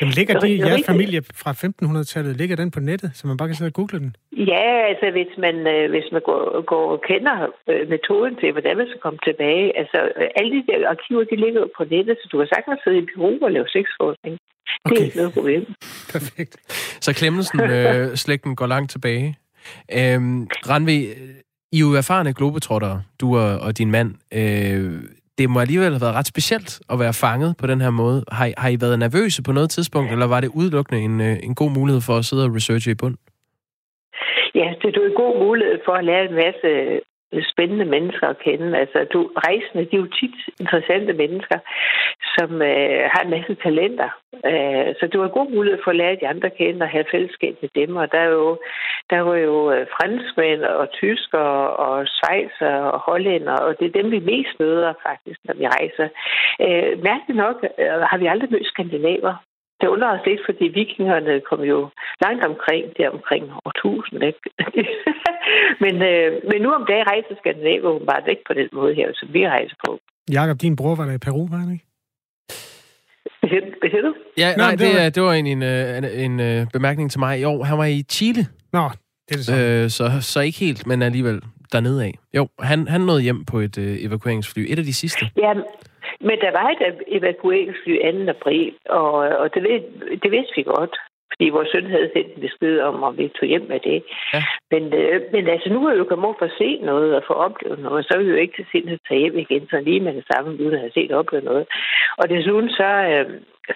Jamen, 0.00 0.14
ligger 0.18 0.34
de, 0.40 0.58
jeres 0.58 0.86
familie 0.86 1.20
fra 1.42 1.50
1500-tallet, 1.64 2.36
ligger 2.36 2.56
den 2.56 2.70
på 2.70 2.80
nettet, 2.80 3.10
så 3.14 3.26
man 3.26 3.36
bare 3.36 3.48
kan 3.48 3.56
sidde 3.56 3.68
og 3.68 3.78
google 3.78 3.98
den? 3.98 4.16
Ja, 4.52 4.66
altså 4.90 5.06
hvis 5.16 5.32
man, 5.44 5.56
øh, 5.74 5.90
hvis 5.90 6.08
man 6.12 6.22
går, 6.28 6.62
går 6.72 6.86
og 6.94 7.00
kender 7.10 7.36
øh, 7.70 7.88
metoden 7.94 8.34
til, 8.40 8.52
hvordan 8.52 8.76
man 8.76 8.86
skal 8.88 9.00
komme 9.06 9.18
tilbage, 9.28 9.78
altså 9.80 9.98
alle 10.38 10.50
de 10.56 10.62
der 10.68 10.88
arkiver, 10.94 11.24
de 11.24 11.36
ligger 11.44 11.64
på 11.76 11.82
nettet, 11.94 12.16
så 12.20 12.28
du 12.32 12.38
kan 12.38 12.48
sagtens 12.54 12.80
sidde 12.84 12.98
i 12.98 13.06
Peru 13.10 13.32
og 13.46 13.52
lave 13.52 13.68
sexforskning. 13.76 14.34
Det 14.36 14.92
okay. 14.92 15.00
er 15.00 15.04
ikke 15.04 15.16
noget 15.16 15.32
problem. 15.38 15.62
Perfekt. 16.14 16.52
Så 17.04 17.10
Klemmensen-slægten 17.18 18.50
øh, 18.50 18.56
går 18.60 18.66
langt 18.66 18.90
tilbage. 18.90 19.28
Øhm, 19.98 20.48
Ranvi, 20.70 20.98
I 21.72 21.76
er 21.76 21.80
jo 21.80 21.94
erfarne 22.02 22.32
globetrottere, 22.32 23.02
du 23.20 23.38
og, 23.38 23.58
og 23.58 23.78
din 23.78 23.90
mand. 23.90 24.10
Øh, 24.34 24.92
det 25.40 25.50
må 25.50 25.58
alligevel 25.60 25.92
have 25.96 26.04
været 26.06 26.18
ret 26.18 26.32
specielt 26.34 26.70
at 26.92 26.96
være 27.04 27.14
fanget 27.24 27.50
på 27.60 27.66
den 27.72 27.80
her 27.84 27.92
måde. 28.02 28.18
Har, 28.38 28.46
I, 28.50 28.52
har 28.62 28.70
I 28.74 28.78
været 28.84 28.98
nervøse 29.04 29.40
på 29.48 29.52
noget 29.58 29.70
tidspunkt, 29.76 30.08
eller 30.14 30.26
var 30.34 30.40
det 30.40 30.50
udelukkende 30.60 31.00
en, 31.08 31.16
øh, 31.28 31.36
en 31.48 31.54
god 31.60 31.70
mulighed 31.78 32.02
for 32.08 32.14
at 32.20 32.24
sidde 32.28 32.44
og 32.46 32.54
researche 32.58 32.90
i 32.92 32.98
bund? 33.02 33.16
Ja, 34.60 34.68
det 34.80 34.88
er 34.96 35.06
en 35.12 35.20
god 35.24 35.34
mulighed 35.46 35.78
for 35.86 35.94
at 36.00 36.04
lære 36.08 36.24
en 36.30 36.36
masse 36.44 36.68
spændende 37.52 37.84
mennesker 37.84 38.26
at 38.28 38.38
kende. 38.38 38.78
Altså, 38.78 39.06
du, 39.12 39.30
rejsende, 39.36 39.84
de 39.84 39.96
er 39.96 40.00
jo 40.00 40.16
tit 40.20 40.36
interessante 40.60 41.12
mennesker, 41.12 41.58
som 42.36 42.62
øh, 42.62 43.02
har 43.12 43.22
en 43.24 43.30
masse 43.30 43.54
talenter. 43.54 44.10
Øh, 44.50 44.88
så 44.98 45.04
du 45.12 45.20
har 45.20 45.28
god 45.28 45.50
mulighed 45.50 45.80
for 45.84 45.90
at 45.90 45.96
lære 45.96 46.20
de 46.20 46.28
andre 46.28 46.50
kende 46.50 46.82
og 46.82 46.88
have 46.88 47.04
fællesskab 47.10 47.54
med 47.62 47.70
dem. 47.74 47.96
Og 47.96 48.12
der 48.12 48.18
er 48.18 48.30
jo, 48.40 48.58
der 49.10 49.20
var 49.20 49.36
jo 49.36 49.72
øh, 49.72 49.86
franskmænd 49.96 50.62
og 50.62 50.90
tysker 50.90 51.48
og 51.86 52.06
svejser 52.18 52.74
og 52.94 52.98
hollænder, 52.98 53.56
og 53.66 53.78
det 53.78 53.86
er 53.86 54.02
dem, 54.02 54.10
vi 54.10 54.20
mest 54.32 54.54
møder 54.60 54.92
faktisk, 55.08 55.40
når 55.44 55.54
vi 55.54 55.66
rejser. 55.66 56.08
Øh, 56.64 56.92
mærkeligt 57.08 57.38
nok 57.44 57.56
øh, 57.78 58.00
har 58.10 58.18
vi 58.18 58.26
aldrig 58.26 58.50
mødt 58.50 58.66
skandinaver 58.66 59.34
det 59.80 59.88
undrer 59.94 60.14
os 60.16 60.26
lidt, 60.26 60.42
fordi 60.48 60.64
vikingerne 60.80 61.34
kom 61.48 61.60
jo 61.72 61.78
langt 62.24 62.44
omkring, 62.50 62.84
der 62.96 63.08
omkring 63.16 63.44
år 63.64 63.70
1000. 63.70 64.22
Ikke? 64.30 64.40
men, 65.84 65.94
øh, 66.10 66.28
men 66.50 66.58
nu 66.64 66.68
om 66.78 66.84
dagen 66.90 67.06
rejser 67.12 67.34
Skandinavien 67.40 68.06
bare 68.10 68.30
ikke 68.34 68.46
på 68.50 68.54
den 68.60 68.68
måde 68.72 68.94
her, 68.94 69.08
som 69.14 69.28
vi 69.34 69.48
rejser 69.48 69.76
på. 69.86 69.90
Jakob, 70.38 70.56
din 70.60 70.76
bror 70.76 70.94
var 70.96 71.06
der 71.06 71.14
i 71.14 71.24
Peru, 71.26 71.42
var 71.52 71.60
han 71.64 71.72
ikke? 71.72 71.86
Hvad 73.80 73.90
siger 73.90 74.02
du? 74.02 74.14
Ja, 74.36 74.48
nej, 74.48 74.56
nej 74.56 74.70
det, 74.70 74.80
det, 74.80 74.88
var... 74.94 75.08
det 75.10 75.22
var 75.22 75.32
en, 75.32 75.46
en, 75.46 75.62
en, 75.62 76.04
en 76.04 76.40
øh, 76.40 76.66
bemærkning 76.72 77.10
til 77.10 77.20
mig. 77.20 77.42
Jo, 77.42 77.62
han 77.62 77.78
var 77.78 77.84
i 77.84 78.02
Chile. 78.02 78.42
Nå, 78.72 78.84
det 79.28 79.32
er 79.34 79.36
det 79.36 79.46
så. 79.46 79.56
Øh, 79.56 79.90
så, 79.90 80.04
så 80.20 80.40
ikke 80.40 80.58
helt, 80.58 80.86
men 80.86 81.02
alligevel 81.02 81.42
dernede 81.72 82.04
af. 82.04 82.14
Jo, 82.36 82.48
han, 82.60 82.88
han 82.88 83.00
nåede 83.00 83.22
hjem 83.22 83.44
på 83.44 83.58
et 83.58 83.78
øh, 83.78 83.96
evakueringsfly. 84.00 84.60
Et 84.68 84.78
af 84.78 84.84
de 84.84 84.94
sidste. 84.94 85.26
Ja, 85.36 85.52
men 86.20 86.36
der 86.40 86.50
var 86.50 86.68
et 86.68 87.02
evakueringsfly 87.06 87.94
2. 88.26 88.30
april, 88.30 88.74
og, 88.88 89.12
og 89.12 89.54
det, 89.54 89.62
ved, 89.62 89.80
det 90.22 90.30
vidste 90.30 90.56
vi 90.56 90.62
godt. 90.62 90.96
Fordi 91.32 91.50
vores 91.50 91.68
søn 91.72 91.86
havde 91.90 92.10
sendt 92.12 92.34
en 92.34 92.40
besked 92.40 92.80
om, 92.80 93.02
om 93.02 93.18
vi 93.18 93.28
tog 93.28 93.48
hjem 93.48 93.66
med 93.68 93.80
det. 93.80 94.02
Ja. 94.34 94.42
Men, 94.70 94.82
øh, 94.94 95.20
men 95.32 95.48
altså, 95.48 95.68
nu 95.68 95.86
er 95.86 95.92
vi 95.92 95.98
jo 95.98 96.04
kommet 96.04 96.26
over 96.26 96.38
for 96.38 96.44
at 96.46 96.58
se 96.58 96.78
noget 96.90 97.16
og 97.16 97.22
få 97.26 97.32
oplevet 97.32 97.78
noget, 97.78 98.04
så 98.04 98.12
er 98.14 98.22
vi 98.22 98.30
jo 98.30 98.36
ikke 98.36 98.56
til 98.56 98.66
sind 98.72 98.88
at 98.90 99.00
tage 99.08 99.20
hjem 99.20 99.38
igen, 99.38 99.68
så 99.70 99.80
lige 99.80 100.00
med 100.00 100.14
det 100.14 100.24
samme, 100.32 100.50
uden 100.52 100.74
at 100.74 100.80
have 100.80 100.96
set 100.96 101.12
og 101.12 101.18
oplevet 101.18 101.44
noget. 101.44 101.66
Og 102.20 102.28
desuden 102.28 102.70
så, 102.70 102.90
øh, 103.10 103.26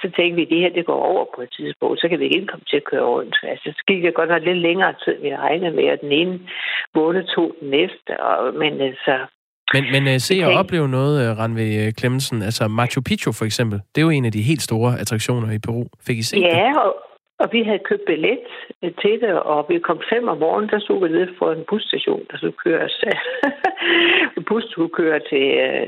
så 0.02 0.10
tænkte 0.16 0.36
vi, 0.36 0.42
at 0.42 0.50
det 0.52 0.60
her 0.60 0.72
det 0.78 0.86
går 0.86 1.02
over 1.12 1.24
på 1.34 1.42
et 1.42 1.52
tidspunkt, 1.58 2.00
så 2.00 2.08
kan 2.08 2.20
vi 2.20 2.24
ikke 2.24 2.46
komme 2.46 2.66
til 2.68 2.76
at 2.76 2.88
køre 2.90 3.06
rundt. 3.14 3.36
Altså, 3.42 3.72
så 3.76 3.82
gik 3.86 4.02
det 4.02 4.14
godt 4.14 4.30
nok 4.30 4.42
lidt 4.42 4.58
længere 4.58 4.94
tid, 5.04 5.16
vi 5.20 5.36
regnede 5.36 5.76
med, 5.76 5.84
at 5.84 6.00
den 6.00 6.12
ene 6.12 6.40
måned 6.94 7.24
tog 7.24 7.54
den 7.60 7.70
næste. 7.70 8.20
Og, 8.20 8.54
men 8.54 8.80
altså, 8.80 9.14
men, 9.72 9.84
men 9.92 10.14
uh, 10.14 10.20
se 10.20 10.42
og 10.44 10.52
opleve 10.52 10.88
noget, 10.88 11.30
uh, 11.30 11.38
Ranve 11.38 11.92
Clemmensen, 11.92 12.42
altså 12.42 12.68
Machu 12.68 13.00
Picchu 13.00 13.32
for 13.32 13.44
eksempel, 13.44 13.80
det 13.94 14.00
er 14.00 14.02
jo 14.02 14.10
en 14.10 14.24
af 14.24 14.32
de 14.32 14.42
helt 14.42 14.62
store 14.62 15.00
attraktioner 15.00 15.52
i 15.52 15.58
Peru. 15.58 15.84
Fik 16.06 16.18
I 16.18 16.22
set 16.22 16.40
ja, 16.40 16.46
det? 16.46 16.76
Og, 16.76 16.94
og 17.44 17.48
vi 17.52 17.62
havde 17.62 17.86
købt 17.88 18.04
billet 18.06 18.38
øh, 18.82 18.92
til 19.02 19.20
det, 19.20 19.32
og 19.52 19.66
vi 19.68 19.78
kom 19.78 20.00
fem 20.12 20.28
om 20.28 20.38
morgenen, 20.38 20.70
der 20.70 20.78
stod 20.78 20.98
vi 21.02 21.08
nede 21.08 21.34
for 21.38 21.52
en 21.52 21.64
busstation, 21.70 22.22
der 22.30 22.36
skulle 22.36 22.62
køre 22.64 22.84
os. 22.88 23.04
bus 24.48 24.64
skulle 24.70 24.94
køre 25.00 25.20
til, 25.30 25.46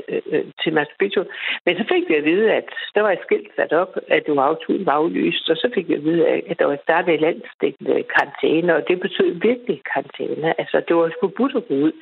øh, 0.09 0.43
til 0.61 0.73
Machu 0.73 0.95
Picchu. 0.99 1.23
Men 1.65 1.73
så 1.77 1.83
fik 1.91 2.03
vi 2.09 2.15
at 2.15 2.25
vide, 2.31 2.51
at 2.59 2.65
der 2.95 3.01
var 3.01 3.11
et 3.11 3.25
skilt 3.25 3.51
sat 3.55 3.73
op, 3.73 3.91
at 4.07 4.23
du 4.27 4.33
var 4.35 4.57
turen 4.63 4.85
var 4.85 4.91
aflyst, 4.91 5.49
og 5.49 5.57
så 5.57 5.67
fik 5.75 5.87
vi 5.89 5.93
at 5.93 6.03
vide, 6.03 6.27
at 6.27 6.59
der 6.59 6.65
var 6.65 6.77
startet 6.83 7.13
et 7.13 7.21
landstækkende 7.21 8.03
karantæne, 8.13 8.75
og 8.75 8.81
det 8.87 8.99
betød 8.99 9.29
virkelig 9.49 9.77
karantæne. 9.91 10.59
Altså, 10.61 10.77
det 10.87 10.95
var 10.95 11.11
forbudt 11.19 11.55
at 11.55 11.67
gå 11.67 11.73
ud. 11.73 11.93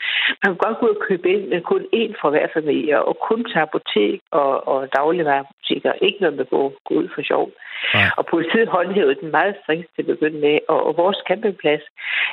Man 0.42 0.48
kunne 0.50 0.66
godt 0.66 0.80
gå 0.80 0.86
ud 0.86 0.96
og 0.96 1.04
købe 1.08 1.30
ind, 1.34 1.44
men 1.48 1.62
kun 1.62 1.84
én 2.02 2.14
for 2.22 2.30
hver 2.30 2.48
familie, 2.54 2.96
og 3.10 3.18
kun 3.30 3.44
til 3.50 3.60
apotek 3.66 4.20
og, 4.32 4.68
og 4.68 4.80
dagligvarerbutikker. 4.96 5.92
Ikke 6.08 6.22
noget 6.22 6.36
med 6.38 6.46
at 6.46 6.50
gå, 6.50 6.62
gå 6.88 6.94
ud 7.02 7.08
for 7.16 7.22
sjov. 7.22 7.52
Ja. 7.94 8.08
Og 8.18 8.24
politiet 8.26 8.68
håndhævede 8.68 9.18
den 9.22 9.32
meget 9.32 9.45
strengt 9.54 9.88
til 9.96 10.02
at 10.02 10.12
begynde 10.14 10.40
med. 10.40 10.58
Og, 10.68 10.80
og 10.88 10.98
vores 10.98 11.20
campingplads, 11.28 11.84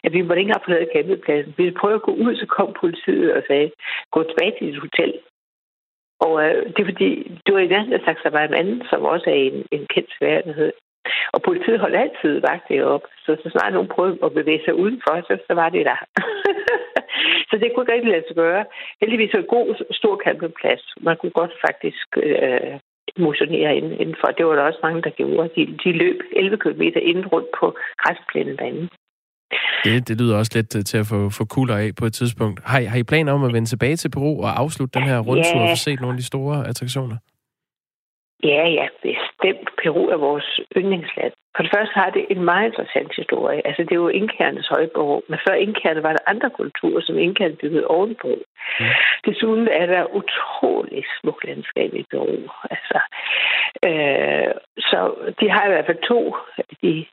at 0.04 0.12
vi 0.12 0.22
måtte 0.22 0.40
ikke 0.40 0.48
engang 0.48 0.64
forlade 0.64 0.92
campingpladsen. 0.94 1.54
Vi 1.56 1.78
prøvede 1.80 2.00
at 2.00 2.08
gå 2.08 2.12
ud, 2.24 2.36
så 2.36 2.46
kom 2.46 2.72
politiet 2.80 3.32
og 3.36 3.42
sagde, 3.46 3.70
gå 4.10 4.22
tilbage 4.22 4.52
til 4.54 4.66
dit 4.66 4.84
hotel. 4.86 5.12
Og 6.26 6.32
øh, 6.44 6.66
det 6.72 6.80
er 6.80 6.90
fordi, 6.92 7.10
det 7.44 7.54
var 7.54 7.60
i 7.60 7.72
nærheden 7.72 7.92
af 7.92 8.04
Saxabar 8.04 8.40
anden, 8.60 8.82
som 8.90 9.00
også 9.14 9.30
er 9.30 9.40
en, 9.48 9.58
en 9.70 9.86
kendt 9.94 10.10
sværdighed. 10.18 10.72
Og 11.34 11.42
politiet 11.42 11.80
holdt 11.80 11.96
altid 11.96 12.40
vagt 12.40 12.70
op. 12.94 13.04
så 13.24 13.36
så 13.42 13.48
snart 13.50 13.72
nogen 13.72 13.88
prøvede 13.88 14.18
at 14.24 14.34
bevæge 14.34 14.64
sig 14.64 14.74
udenfor, 14.74 15.14
så, 15.28 15.34
så 15.46 15.54
var 15.54 15.68
det 15.68 15.86
der. 15.86 16.00
så 17.48 17.54
det 17.60 17.68
kunne 17.68 17.82
ikke 17.82 17.92
rigtig 17.92 18.12
lade 18.12 18.24
sig 18.28 18.36
gøre. 18.36 18.64
Heldigvis 19.00 19.34
var 19.34 19.40
en 19.40 19.54
god, 19.56 19.68
stor 19.90 20.14
campingplads. 20.24 20.84
Man 21.00 21.16
kunne 21.16 21.36
godt 21.40 21.54
faktisk 21.66 22.08
øh, 22.16 22.78
motionere 23.18 23.76
indenfor. 23.76 24.28
Det 24.28 24.46
var 24.46 24.54
der 24.54 24.62
også 24.62 24.78
mange, 24.82 25.02
der 25.02 25.10
gjorde. 25.10 25.50
De, 25.56 25.62
de 25.84 25.92
løb 25.92 26.18
11 26.32 26.58
km 26.58 26.82
inden 26.82 27.26
rundt 27.26 27.48
på 27.60 27.66
græsplænen 27.98 28.56
derinde. 28.56 28.88
Det, 29.84 30.08
det 30.08 30.20
lyder 30.20 30.38
også 30.38 30.52
lidt 30.54 30.86
til 30.86 30.98
at 30.98 31.06
få, 31.12 31.30
få 31.38 31.44
kulder 31.44 31.76
af 31.76 31.90
på 31.98 32.04
et 32.06 32.12
tidspunkt. 32.12 32.60
Har 32.64 32.78
I, 32.78 32.84
har 32.84 32.98
I 32.98 33.02
planer 33.02 33.32
om 33.32 33.44
at 33.44 33.52
vende 33.52 33.68
tilbage 33.68 33.96
til 33.96 34.10
Peru 34.10 34.42
og 34.42 34.60
afslutte 34.60 34.98
den 34.98 35.08
her 35.08 35.18
rundtur 35.18 35.56
yeah. 35.56 35.62
og 35.62 35.68
få 35.68 35.76
set 35.76 36.00
nogle 36.00 36.14
af 36.14 36.20
de 36.22 36.26
store 36.32 36.68
attraktioner? 36.68 37.16
Ja, 38.42 38.62
ja, 38.78 38.86
bestemt. 39.02 39.68
Peru 39.82 40.02
er 40.08 40.16
vores 40.16 40.60
yndlingsland. 40.76 41.32
For 41.56 41.62
det 41.62 41.72
første 41.74 41.94
har 41.94 42.10
det 42.10 42.26
en 42.30 42.44
meget 42.44 42.66
interessant 42.66 43.12
historie. 43.16 43.66
Altså, 43.66 43.82
det 43.82 43.92
er 43.92 44.04
jo 44.04 44.08
indkærnes 44.08 44.68
højborg, 44.68 45.24
men 45.28 45.38
før 45.46 45.54
indkærne 45.54 46.02
var 46.02 46.12
der 46.12 46.30
andre 46.32 46.50
kulturer, 46.50 47.00
som 47.00 47.18
indkærne 47.18 47.56
byggede 47.56 47.86
ovenpå. 47.86 48.28
Mm. 48.80 48.86
Desuden 49.26 49.68
er 49.68 49.86
der 49.86 50.14
utrolig 50.20 51.04
smukt 51.20 51.44
landskab 51.44 51.94
i 51.94 52.04
Peru. 52.10 52.38
Altså, 52.74 52.98
øh, 53.88 54.52
så 54.78 54.98
de 55.40 55.50
har 55.50 55.64
i 55.66 55.70
hvert 55.70 55.86
fald 55.86 56.08
to 56.08 56.36
af 56.58 56.64
de 56.82 57.06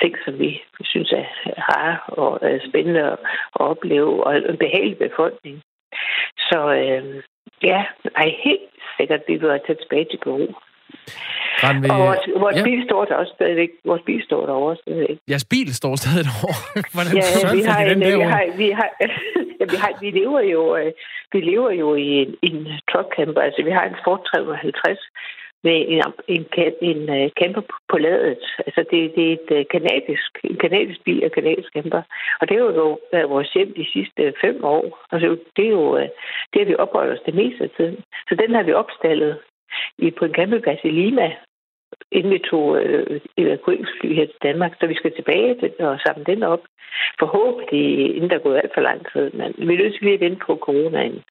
ting, 0.00 0.14
som 0.24 0.38
vi 0.38 0.62
synes 0.84 1.12
er 1.12 1.24
rare 1.70 1.98
og 2.06 2.38
øh, 2.42 2.60
spændende 2.68 3.02
at 3.02 3.18
opleve, 3.54 4.24
og 4.26 4.36
en 4.36 4.58
behagelig 4.58 4.98
befolkning. 4.98 5.62
Så 6.38 6.58
øh, 6.82 7.22
ja, 7.62 7.84
ej, 8.16 8.34
helt 8.44 8.70
sikkert, 8.96 9.20
vi 9.28 9.36
vil 9.36 9.60
tage 9.66 9.78
tilbage 9.82 10.06
til 10.10 10.18
Peru. 10.24 10.46
Ved... 11.62 11.90
Og 11.90 11.98
vores, 12.06 12.24
vores 12.44 12.56
ja. 12.56 12.64
bil 12.68 12.80
står 12.88 13.04
der 13.04 13.14
også 13.14 13.32
stadigvæk. 13.38 13.70
Vores 13.84 14.02
bil 14.06 14.22
står 14.24 14.46
over 14.46 14.74
stadigvæk. 14.74 15.18
Jeres 15.30 15.44
bil 15.44 15.74
står 15.74 15.96
stadig 15.96 16.24
derovre? 16.28 16.64
Hvordan 16.94 17.12
ja, 17.16 17.24
vi 17.56 17.60
har, 17.70 17.78
en, 17.80 18.00
vi 18.00 18.24
har, 18.32 18.44
vi 18.62 18.68
har, 18.78 18.88
ja, 19.60 19.64
vi 19.72 19.76
har, 19.82 19.90
vi 20.00 20.10
lever 20.20 20.40
jo, 20.54 20.76
øh, 20.76 20.92
vi 21.32 21.40
lever 21.40 21.70
jo 21.70 21.94
i 21.94 22.08
en, 22.22 22.30
en 22.42 22.58
truck 22.90 23.08
camper. 23.16 23.40
Altså, 23.40 23.60
vi 23.68 23.70
har 23.70 23.84
en 23.84 23.96
Ford 24.04 24.20
350 24.24 24.98
med 25.66 25.78
en, 25.92 26.02
en, 26.34 26.46
en, 26.64 26.74
en 26.90 27.00
uh, 27.16 27.30
camper 27.40 27.62
på 27.90 27.96
ladet. 27.98 28.44
Altså, 28.66 28.80
det, 28.90 28.98
det 29.16 29.24
er 29.28 29.32
et 29.38 29.50
uh, 29.58 29.62
kanadisk, 29.74 30.30
en 30.44 30.56
kanadisk 30.64 31.00
bil 31.04 31.24
og 31.24 31.32
kanadisk 31.32 31.68
camper. 31.76 32.02
Og 32.40 32.48
det 32.48 32.54
er 32.54 32.60
jo 32.60 32.98
været 33.12 33.30
vores 33.30 33.52
hjem 33.54 33.74
de 33.80 33.86
sidste 33.92 34.22
fem 34.40 34.64
år. 34.64 34.84
Altså, 35.12 35.36
det 35.56 35.64
er 35.66 35.74
jo, 35.80 35.98
det 36.50 36.58
har 36.60 36.64
vi 36.64 36.82
opholdt 36.84 37.12
os 37.14 37.26
det 37.26 37.34
meste 37.34 37.64
af 37.64 37.70
tiden. 37.76 37.98
Så 38.28 38.34
den 38.42 38.54
har 38.54 38.62
vi 38.62 38.72
opstallet 38.72 39.38
i, 39.98 40.10
på 40.10 40.24
en 40.24 40.34
campingplads 40.34 40.80
i 40.84 40.90
Lima, 40.90 41.32
inden 42.12 42.32
vi 42.32 42.38
tog 42.38 42.82
øh, 42.82 43.20
evakueringsfly 43.36 44.14
her 44.14 44.26
til 44.26 44.42
Danmark, 44.42 44.72
så 44.80 44.86
vi 44.86 44.94
skal 44.94 45.14
tilbage 45.14 45.74
og 45.78 46.00
samle 46.06 46.24
den 46.24 46.42
op. 46.42 46.62
Forhåbentlig, 47.18 48.16
inden 48.16 48.30
der 48.30 48.36
er 48.36 48.46
gået 48.46 48.60
alt 48.62 48.74
for 48.74 48.80
lang 48.80 49.00
tid, 49.12 49.30
men 49.30 49.54
vi 49.58 49.74
er 49.74 49.78
nødt 49.78 49.94
til 49.94 50.02
lige 50.02 50.14
at 50.14 50.20
vente 50.20 50.40
på 50.46 50.56
coronaen. 50.56 51.22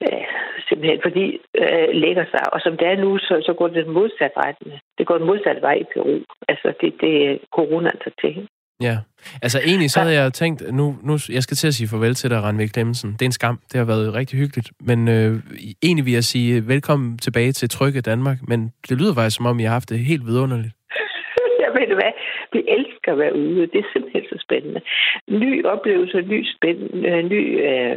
Ja, 0.00 0.24
simpelthen 0.68 1.00
fordi 1.02 1.40
øh, 1.62 1.88
lægger 2.04 2.24
sig. 2.24 2.52
Og 2.52 2.60
som 2.60 2.76
det 2.76 2.86
er 2.88 2.96
nu, 2.96 3.18
så, 3.18 3.42
så 3.46 3.52
går 3.52 3.68
det 3.68 3.86
den 3.86 3.94
modsatte 3.94 4.36
retning. 4.36 4.80
Det 4.98 5.06
går 5.06 5.18
den 5.18 5.26
modsatte 5.26 5.62
vej 5.62 5.74
i 5.74 5.84
Peru. 5.92 6.20
Altså, 6.48 6.72
det, 6.80 7.00
det 7.00 7.12
er 7.26 7.38
corona 7.52 7.90
der 8.04 8.10
til. 8.20 8.48
Ja, 8.80 8.96
altså 9.42 9.58
egentlig 9.66 9.90
så 9.90 10.00
havde 10.00 10.14
jeg 10.20 10.32
tænkt, 10.32 10.74
nu, 10.74 10.96
nu 11.02 11.12
jeg 11.36 11.42
skal 11.42 11.56
til 11.56 11.66
at 11.66 11.74
sige 11.74 11.88
farvel 11.88 12.14
til 12.14 12.30
dig, 12.30 12.42
Randvik 12.42 12.68
Klemmensen. 12.68 13.12
Det 13.12 13.22
er 13.22 13.26
en 13.26 13.40
skam, 13.40 13.58
det 13.72 13.78
har 13.78 13.86
været 13.86 14.14
rigtig 14.14 14.38
hyggeligt. 14.38 14.70
Men 14.80 15.08
øh, 15.08 15.32
egentlig 15.82 16.04
vil 16.06 16.12
jeg 16.12 16.24
sige 16.24 16.68
velkommen 16.68 17.18
tilbage 17.18 17.52
til 17.52 17.68
Trygge 17.68 18.00
Danmark, 18.00 18.38
men 18.48 18.60
det 18.88 18.98
lyder 19.00 19.14
faktisk 19.14 19.36
som 19.36 19.46
om, 19.46 19.60
I 19.60 19.62
har 19.62 19.72
haft 19.72 19.90
det 19.90 19.98
helt 19.98 20.26
vidunderligt. 20.26 20.74
Jeg 21.64 21.70
ved 21.78 21.94
hvad, 22.00 22.12
vi 22.52 22.60
elsker 22.76 23.12
at 23.12 23.18
være 23.18 23.34
ude. 23.36 23.60
Det 23.72 23.78
er 23.84 23.88
simpelthen 23.92 24.24
så 24.32 24.38
spændende. 24.46 24.80
Ny 25.28 25.64
oplevelse, 25.64 26.16
ny 26.20 26.40
spændende, 26.56 27.08
øh, 27.08 27.24
ny 27.34 27.42
øh, 27.68 27.94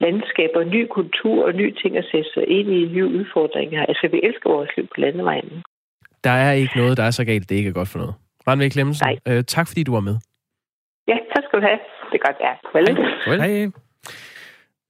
landskaber, 0.00 0.64
ny 0.64 0.86
kultur 0.96 1.46
og 1.46 1.52
nye 1.52 1.74
ting 1.82 1.96
at 1.96 2.06
sætte 2.12 2.30
sig 2.34 2.44
ind 2.48 2.68
i, 2.78 2.80
nye 2.94 3.06
udfordringer. 3.18 3.86
Altså, 3.86 4.08
vi 4.12 4.20
elsker 4.22 4.50
vores 4.50 4.70
liv 4.76 4.86
på 4.86 5.00
landevejen. 5.00 5.62
Der 6.24 6.30
er 6.30 6.52
ikke 6.52 6.76
noget, 6.76 6.96
der 6.96 7.02
er 7.02 7.10
så 7.10 7.24
galt, 7.24 7.48
det 7.48 7.56
ikke 7.56 7.68
er 7.68 7.80
godt 7.80 7.88
for 7.88 7.98
noget. 7.98 8.14
Randvik 8.48 8.70
Klemmensen, 8.70 9.06
øh, 9.28 9.44
tak 9.44 9.68
fordi 9.68 9.82
du 9.82 9.92
var 9.92 10.00
med. 10.00 10.16
Ja, 11.08 11.16
tak 11.34 11.44
skal 11.44 11.60
du 11.60 11.64
have. 11.66 11.78
Det 12.12 12.20
er 12.20 12.26
godt, 12.26 12.38
ja. 12.40 12.52
Vel. 13.30 13.40
Hej. 13.42 13.70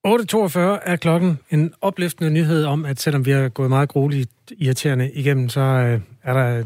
8.42 0.07 0.59
er 0.83 0.97
klokken. 0.97 1.39
En 1.51 1.75
opløftende 1.81 2.31
nyhed 2.31 2.65
om, 2.65 2.85
at 2.85 3.01
selvom 3.01 3.27
vi 3.27 3.31
har 3.31 3.49
gået 3.49 3.69
meget 3.69 3.89
grueligt 3.89 4.31
irriterende 4.59 5.13
igennem, 5.13 5.49
så 5.49 5.61
øh, 5.61 6.01
er 6.23 6.33
der 6.33 6.65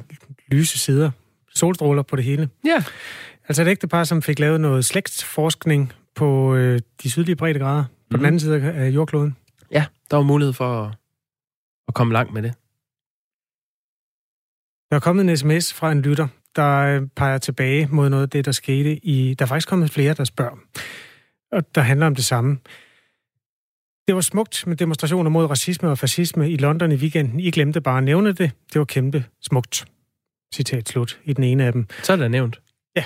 lyse 0.48 0.78
sider, 0.78 1.10
solstråler 1.54 2.02
på 2.02 2.16
det 2.16 2.24
hele. 2.24 2.48
Ja. 2.64 2.82
Altså 3.48 3.62
et 3.62 3.68
ægtepar, 3.68 4.04
som 4.04 4.22
fik 4.22 4.38
lavet 4.38 4.60
noget 4.60 4.84
slægtsforskning 4.84 5.92
på 6.14 6.54
øh, 6.54 6.80
de 7.02 7.10
sydlige 7.10 7.36
breddegrader, 7.36 7.84
på 7.84 7.88
mm. 7.88 8.08
den 8.08 8.18
mhm. 8.18 8.26
anden 8.26 8.40
side 8.40 8.72
af 8.72 8.88
jordkloden. 8.88 9.36
Ja, 9.72 9.84
der 10.10 10.16
var 10.16 10.24
mulighed 10.24 10.52
for 10.52 10.82
at, 10.82 10.94
at 11.88 11.94
komme 11.94 12.12
langt 12.12 12.32
med 12.32 12.42
det. 12.42 12.54
Der 14.90 14.96
er 14.96 15.00
kommet 15.00 15.30
en 15.30 15.36
sms 15.36 15.74
fra 15.74 15.92
en 15.92 16.02
lytter, 16.02 16.28
der 16.56 16.78
øh, 16.78 17.08
peger 17.16 17.38
tilbage 17.38 17.88
mod 17.90 18.08
noget 18.08 18.22
af 18.22 18.30
det, 18.30 18.44
der 18.44 18.52
skete 18.52 18.96
i... 18.96 19.34
Der 19.34 19.44
er 19.44 19.46
faktisk 19.46 19.68
kommet 19.68 19.90
flere, 19.90 20.14
der 20.14 20.24
spørger, 20.24 20.56
og 21.52 21.74
der 21.74 21.80
handler 21.80 22.06
om 22.06 22.14
det 22.14 22.24
samme. 22.24 22.58
Det 24.08 24.14
var 24.14 24.20
smukt 24.20 24.66
med 24.66 24.76
demonstrationer 24.76 25.30
mod 25.30 25.46
racisme 25.46 25.90
og 25.90 25.98
fascisme 25.98 26.50
i 26.50 26.56
London 26.56 26.92
i 26.92 26.94
weekenden. 26.94 27.40
I 27.40 27.50
glemte 27.50 27.80
bare 27.80 27.98
at 27.98 28.04
nævne 28.04 28.32
det. 28.32 28.50
Det 28.72 28.78
var 28.78 28.84
kæmpe 28.84 29.24
smukt. 29.40 29.84
Citat 30.54 30.88
slut 30.88 31.20
i 31.24 31.32
den 31.32 31.44
ene 31.44 31.64
af 31.64 31.72
dem. 31.72 31.86
Så 32.02 32.12
er 32.12 32.16
det 32.16 32.30
nævnt. 32.30 32.60
Ja. 32.96 33.04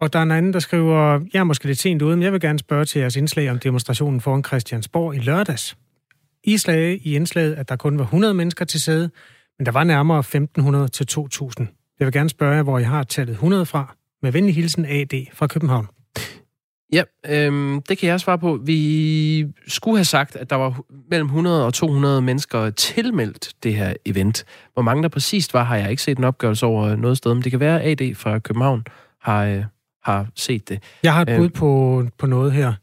Og 0.00 0.12
der 0.12 0.18
er 0.18 0.22
en 0.22 0.30
anden, 0.30 0.52
der 0.52 0.58
skriver, 0.58 1.20
jeg 1.32 1.40
er 1.40 1.44
måske 1.44 1.66
lidt 1.66 1.78
sent 1.78 2.02
ude, 2.02 2.16
men 2.16 2.22
jeg 2.22 2.32
vil 2.32 2.40
gerne 2.40 2.58
spørge 2.58 2.84
til 2.84 2.98
jeres 2.98 3.16
indslag 3.16 3.50
om 3.50 3.58
demonstrationen 3.58 4.20
foran 4.20 4.44
Christiansborg 4.44 5.14
i 5.14 5.18
lørdags. 5.18 5.76
I 6.44 6.58
slag 6.58 7.00
i 7.06 7.14
indslaget, 7.14 7.54
at 7.54 7.68
der 7.68 7.76
kun 7.76 7.98
var 7.98 8.04
100 8.04 8.34
mennesker 8.34 8.64
til 8.64 8.80
sæde, 8.80 9.10
men 9.58 9.66
der 9.66 9.72
var 9.72 9.84
nærmere 9.84 10.18
1500 10.18 10.88
til 10.88 11.06
2000. 11.06 11.68
Jeg 11.98 12.06
vil 12.06 12.12
gerne 12.12 12.28
spørge 12.28 12.54
jer, 12.56 12.62
hvor 12.62 12.78
I 12.78 12.82
har 12.82 13.02
tallet 13.02 13.32
100 13.32 13.66
fra. 13.66 13.96
Med 14.22 14.32
venlig 14.32 14.54
hilsen 14.54 14.84
AD 14.84 15.26
fra 15.32 15.46
København. 15.46 15.88
Ja, 16.92 17.02
øhm, 17.26 17.82
det 17.82 17.98
kan 17.98 18.08
jeg 18.08 18.20
svare 18.20 18.38
på. 18.38 18.60
Vi 18.64 19.46
skulle 19.66 19.96
have 19.96 20.04
sagt, 20.04 20.36
at 20.36 20.50
der 20.50 20.56
var 20.56 20.80
mellem 21.10 21.26
100 21.26 21.66
og 21.66 21.74
200 21.74 22.22
mennesker 22.22 22.70
tilmeldt 22.70 23.52
det 23.62 23.74
her 23.74 23.94
event. 24.06 24.44
Hvor 24.72 24.82
mange 24.82 25.02
der 25.02 25.08
præcist 25.08 25.54
var, 25.54 25.64
har 25.64 25.76
jeg 25.76 25.90
ikke 25.90 26.02
set 26.02 26.18
en 26.18 26.24
opgørelse 26.24 26.66
over 26.66 26.96
noget 26.96 27.16
sted, 27.16 27.34
men 27.34 27.42
det 27.42 27.50
kan 27.50 27.60
være, 27.60 27.82
AD 27.82 28.14
fra 28.14 28.38
København 28.38 28.84
har, 29.20 29.44
øh, 29.44 29.64
har 30.02 30.26
set 30.34 30.68
det. 30.68 30.82
Jeg 31.02 31.14
har 31.14 31.22
et 31.22 31.38
bud 31.38 31.48
på, 31.48 32.04
på 32.18 32.26
noget 32.26 32.52
her. 32.52 32.74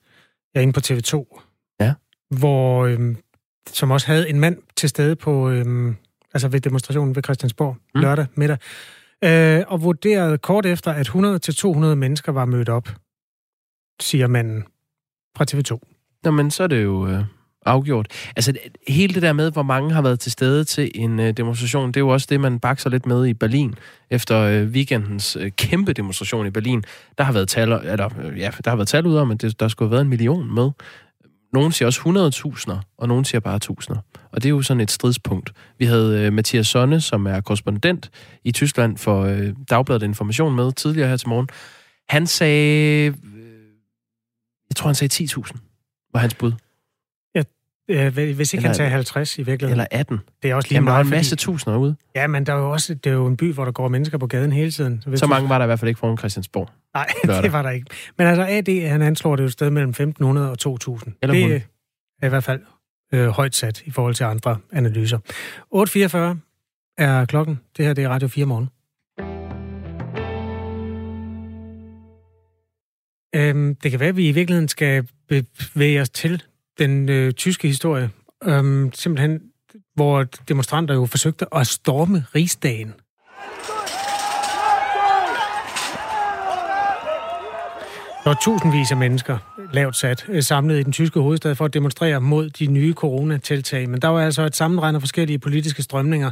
Jeg 0.53 0.59
er 0.59 0.61
inde 0.61 0.73
på 0.73 0.81
TV2. 0.85 1.41
Ja. 1.79 1.93
Hvor, 2.29 2.85
øhm, 2.85 3.17
som 3.67 3.91
også 3.91 4.07
havde 4.07 4.29
en 4.29 4.39
mand 4.39 4.57
til 4.77 4.89
stede 4.89 5.15
på, 5.15 5.49
øhm, 5.49 5.95
altså 6.33 6.47
ved 6.47 6.59
demonstrationen 6.61 7.15
ved 7.15 7.23
Christiansborg 7.23 7.77
mm. 7.95 8.01
lørdag 8.01 8.25
middag, 8.35 8.57
øh, 9.23 9.63
og 9.67 9.83
vurderede 9.83 10.37
kort 10.37 10.65
efter, 10.65 10.91
at 10.91 11.09
100-200 11.09 11.95
mennesker 11.95 12.31
var 12.31 12.45
mødt 12.45 12.69
op, 12.69 12.89
siger 14.01 14.27
manden 14.27 14.63
fra 15.37 15.45
TV2. 15.51 15.79
Jamen, 16.25 16.51
så 16.51 16.63
er 16.63 16.67
det 16.67 16.83
jo 16.83 17.07
øh, 17.07 17.23
afgjort. 17.65 18.07
Altså, 18.35 18.53
hele 18.87 19.13
det 19.13 19.21
der 19.21 19.33
med, 19.33 19.51
hvor 19.51 19.63
mange 19.63 19.91
har 19.91 20.01
været 20.01 20.19
til 20.19 20.31
stede 20.31 20.63
til 20.63 20.91
en 20.95 21.19
øh, 21.19 21.33
demonstration, 21.37 21.87
det 21.87 21.97
er 21.97 22.01
jo 22.01 22.09
også 22.09 22.27
det, 22.29 22.39
man 22.39 22.59
bakser 22.59 22.89
lidt 22.89 23.05
med 23.05 23.25
i 23.25 23.33
Berlin. 23.33 23.75
Efter 24.09 24.39
øh, 24.39 24.67
weekendens 24.67 25.35
øh, 25.35 25.51
kæmpe 25.51 25.93
demonstration 25.93 26.47
i 26.47 26.49
Berlin, 26.49 26.83
der 27.17 27.23
har 27.23 27.33
været 27.33 27.49
tal, 27.49 27.71
eller, 27.71 28.09
øh, 28.23 28.39
ja, 28.39 28.51
der 28.65 28.69
har 28.69 28.75
været 28.75 28.87
tal 28.87 29.05
ud 29.07 29.15
om, 29.15 29.31
at 29.31 29.41
det, 29.41 29.59
der 29.59 29.67
skulle 29.67 29.89
have 29.89 29.91
været 29.91 30.01
en 30.01 30.09
million 30.09 30.55
med. 30.55 30.71
Nogen 31.53 31.71
siger 31.71 31.87
også 31.87 32.01
100.000, 32.71 32.77
og 32.97 33.07
nogen 33.07 33.25
siger 33.25 33.39
bare 33.39 33.59
tusinder. 33.59 34.01
Og 34.31 34.43
det 34.43 34.45
er 34.45 34.49
jo 34.49 34.61
sådan 34.61 34.81
et 34.81 34.91
stridspunkt. 34.91 35.51
Vi 35.79 35.85
havde 35.85 36.19
øh, 36.19 36.33
Mathias 36.33 36.67
Sonne, 36.67 37.01
som 37.01 37.25
er 37.27 37.41
korrespondent 37.41 38.11
i 38.43 38.51
Tyskland 38.51 38.97
for 38.97 39.21
øh, 39.21 39.53
Dagbladet 39.69 40.03
Information 40.03 40.55
med 40.55 40.71
tidligere 40.71 41.09
her 41.09 41.17
til 41.17 41.29
morgen. 41.29 41.47
Han 42.09 42.27
sagde, 42.27 43.05
øh, 43.07 43.13
jeg 44.69 44.75
tror 44.75 44.87
han 44.87 44.95
sagde 44.95 45.23
10.000, 45.23 46.09
var 46.13 46.19
hans 46.19 46.35
bud. 46.35 46.51
Ja, 47.89 48.09
hvis 48.09 48.53
ikke 48.53 48.61
eller, 48.61 48.67
han 48.67 48.75
sagde 48.75 48.91
50 48.91 49.37
i 49.37 49.43
virkeligheden. 49.43 49.71
Eller 49.71 49.85
18. 49.91 50.19
Det 50.43 50.51
er 50.51 50.55
også 50.55 50.69
lige 50.69 50.75
Jamen, 50.75 50.85
meget, 50.85 50.95
der 50.95 50.99
er 50.99 51.03
en 51.03 51.09
masse 51.09 51.31
fordi, 51.31 51.41
tusinder 51.41 51.77
ude. 51.77 51.95
Ja, 52.15 52.27
men 52.27 52.45
der 52.45 52.53
er 52.53 52.57
jo 52.57 52.71
også, 52.71 52.93
det 52.93 53.09
er 53.09 53.13
jo 53.13 53.27
en 53.27 53.37
by, 53.37 53.53
hvor 53.53 53.65
der 53.65 53.71
går 53.71 53.87
mennesker 53.87 54.17
på 54.17 54.27
gaden 54.27 54.51
hele 54.51 54.71
tiden. 54.71 55.01
Så, 55.01 55.17
så 55.17 55.27
mange 55.27 55.49
var 55.49 55.57
der 55.57 55.65
i 55.65 55.67
hvert 55.67 55.79
fald 55.79 55.89
ikke 55.89 55.99
foran 55.99 56.17
Christiansborg. 56.17 56.69
Nej, 56.93 57.07
det 57.43 57.53
var 57.53 57.61
der 57.61 57.69
ikke. 57.69 57.87
Men 58.17 58.27
altså 58.27 58.45
AD, 58.49 58.89
han 58.89 59.01
anslår 59.01 59.35
det 59.35 59.43
jo 59.43 59.45
et 59.45 59.53
sted 59.53 59.69
mellem 59.69 59.93
1.500 59.99 60.25
og 60.25 60.57
2.000. 60.65 61.11
Eller 61.21 61.33
det 61.33 61.63
er 62.21 62.25
i 62.25 62.29
hvert 62.29 62.43
fald 62.43 62.61
øh, 63.13 63.27
højt 63.27 63.55
sat 63.55 63.81
i 63.85 63.91
forhold 63.91 64.15
til 64.15 64.23
andre 64.23 64.57
analyser. 64.71 65.17
8.44 65.75 66.97
er 66.97 67.25
klokken. 67.25 67.59
Det 67.77 67.85
her 67.85 67.93
det 67.93 68.03
er 68.03 68.09
Radio 68.09 68.27
4 68.27 68.45
morgen. 68.45 68.69
Øhm, 73.35 73.75
det 73.75 73.91
kan 73.91 73.99
være, 73.99 74.09
at 74.09 74.17
vi 74.17 74.27
i 74.27 74.31
virkeligheden 74.31 74.67
skal 74.67 75.07
bevæge 75.29 76.01
os 76.01 76.09
til 76.09 76.43
den 76.79 77.09
øh, 77.09 77.31
tyske 77.33 77.67
historie. 77.67 78.09
Øhm, 78.43 78.91
simpelthen, 78.93 79.39
hvor 79.95 80.23
demonstranter 80.23 80.95
jo 80.95 81.05
forsøgte 81.05 81.45
at 81.55 81.67
storme 81.67 82.25
rigsdagen. 82.35 82.93
Der 88.23 88.29
var 88.29 88.37
tusindvis 88.43 88.91
af 88.91 88.97
mennesker, 88.97 89.37
lavt 89.73 89.95
sat, 89.95 90.25
øh, 90.29 90.43
samlet 90.43 90.79
i 90.79 90.83
den 90.83 90.91
tyske 90.91 91.19
hovedstad 91.19 91.55
for 91.55 91.65
at 91.65 91.73
demonstrere 91.73 92.21
mod 92.21 92.49
de 92.49 92.65
nye 92.65 92.93
coronatiltag. 92.93 93.89
Men 93.89 94.01
der 94.01 94.07
var 94.07 94.25
altså 94.25 94.41
et 94.45 94.55
sammenregn 94.55 94.95
af 94.95 95.01
forskellige 95.01 95.39
politiske 95.39 95.83
strømninger, 95.83 96.31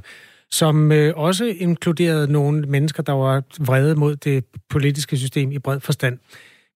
som 0.51 0.91
øh, 0.91 1.13
også 1.15 1.45
inkluderede 1.45 2.31
nogle 2.31 2.61
mennesker, 2.61 3.03
der 3.03 3.13
var 3.13 3.43
vrede 3.59 3.95
mod 3.95 4.15
det 4.15 4.45
politiske 4.69 5.17
system 5.17 5.51
i 5.51 5.59
bred 5.59 5.79
forstand. 5.79 6.19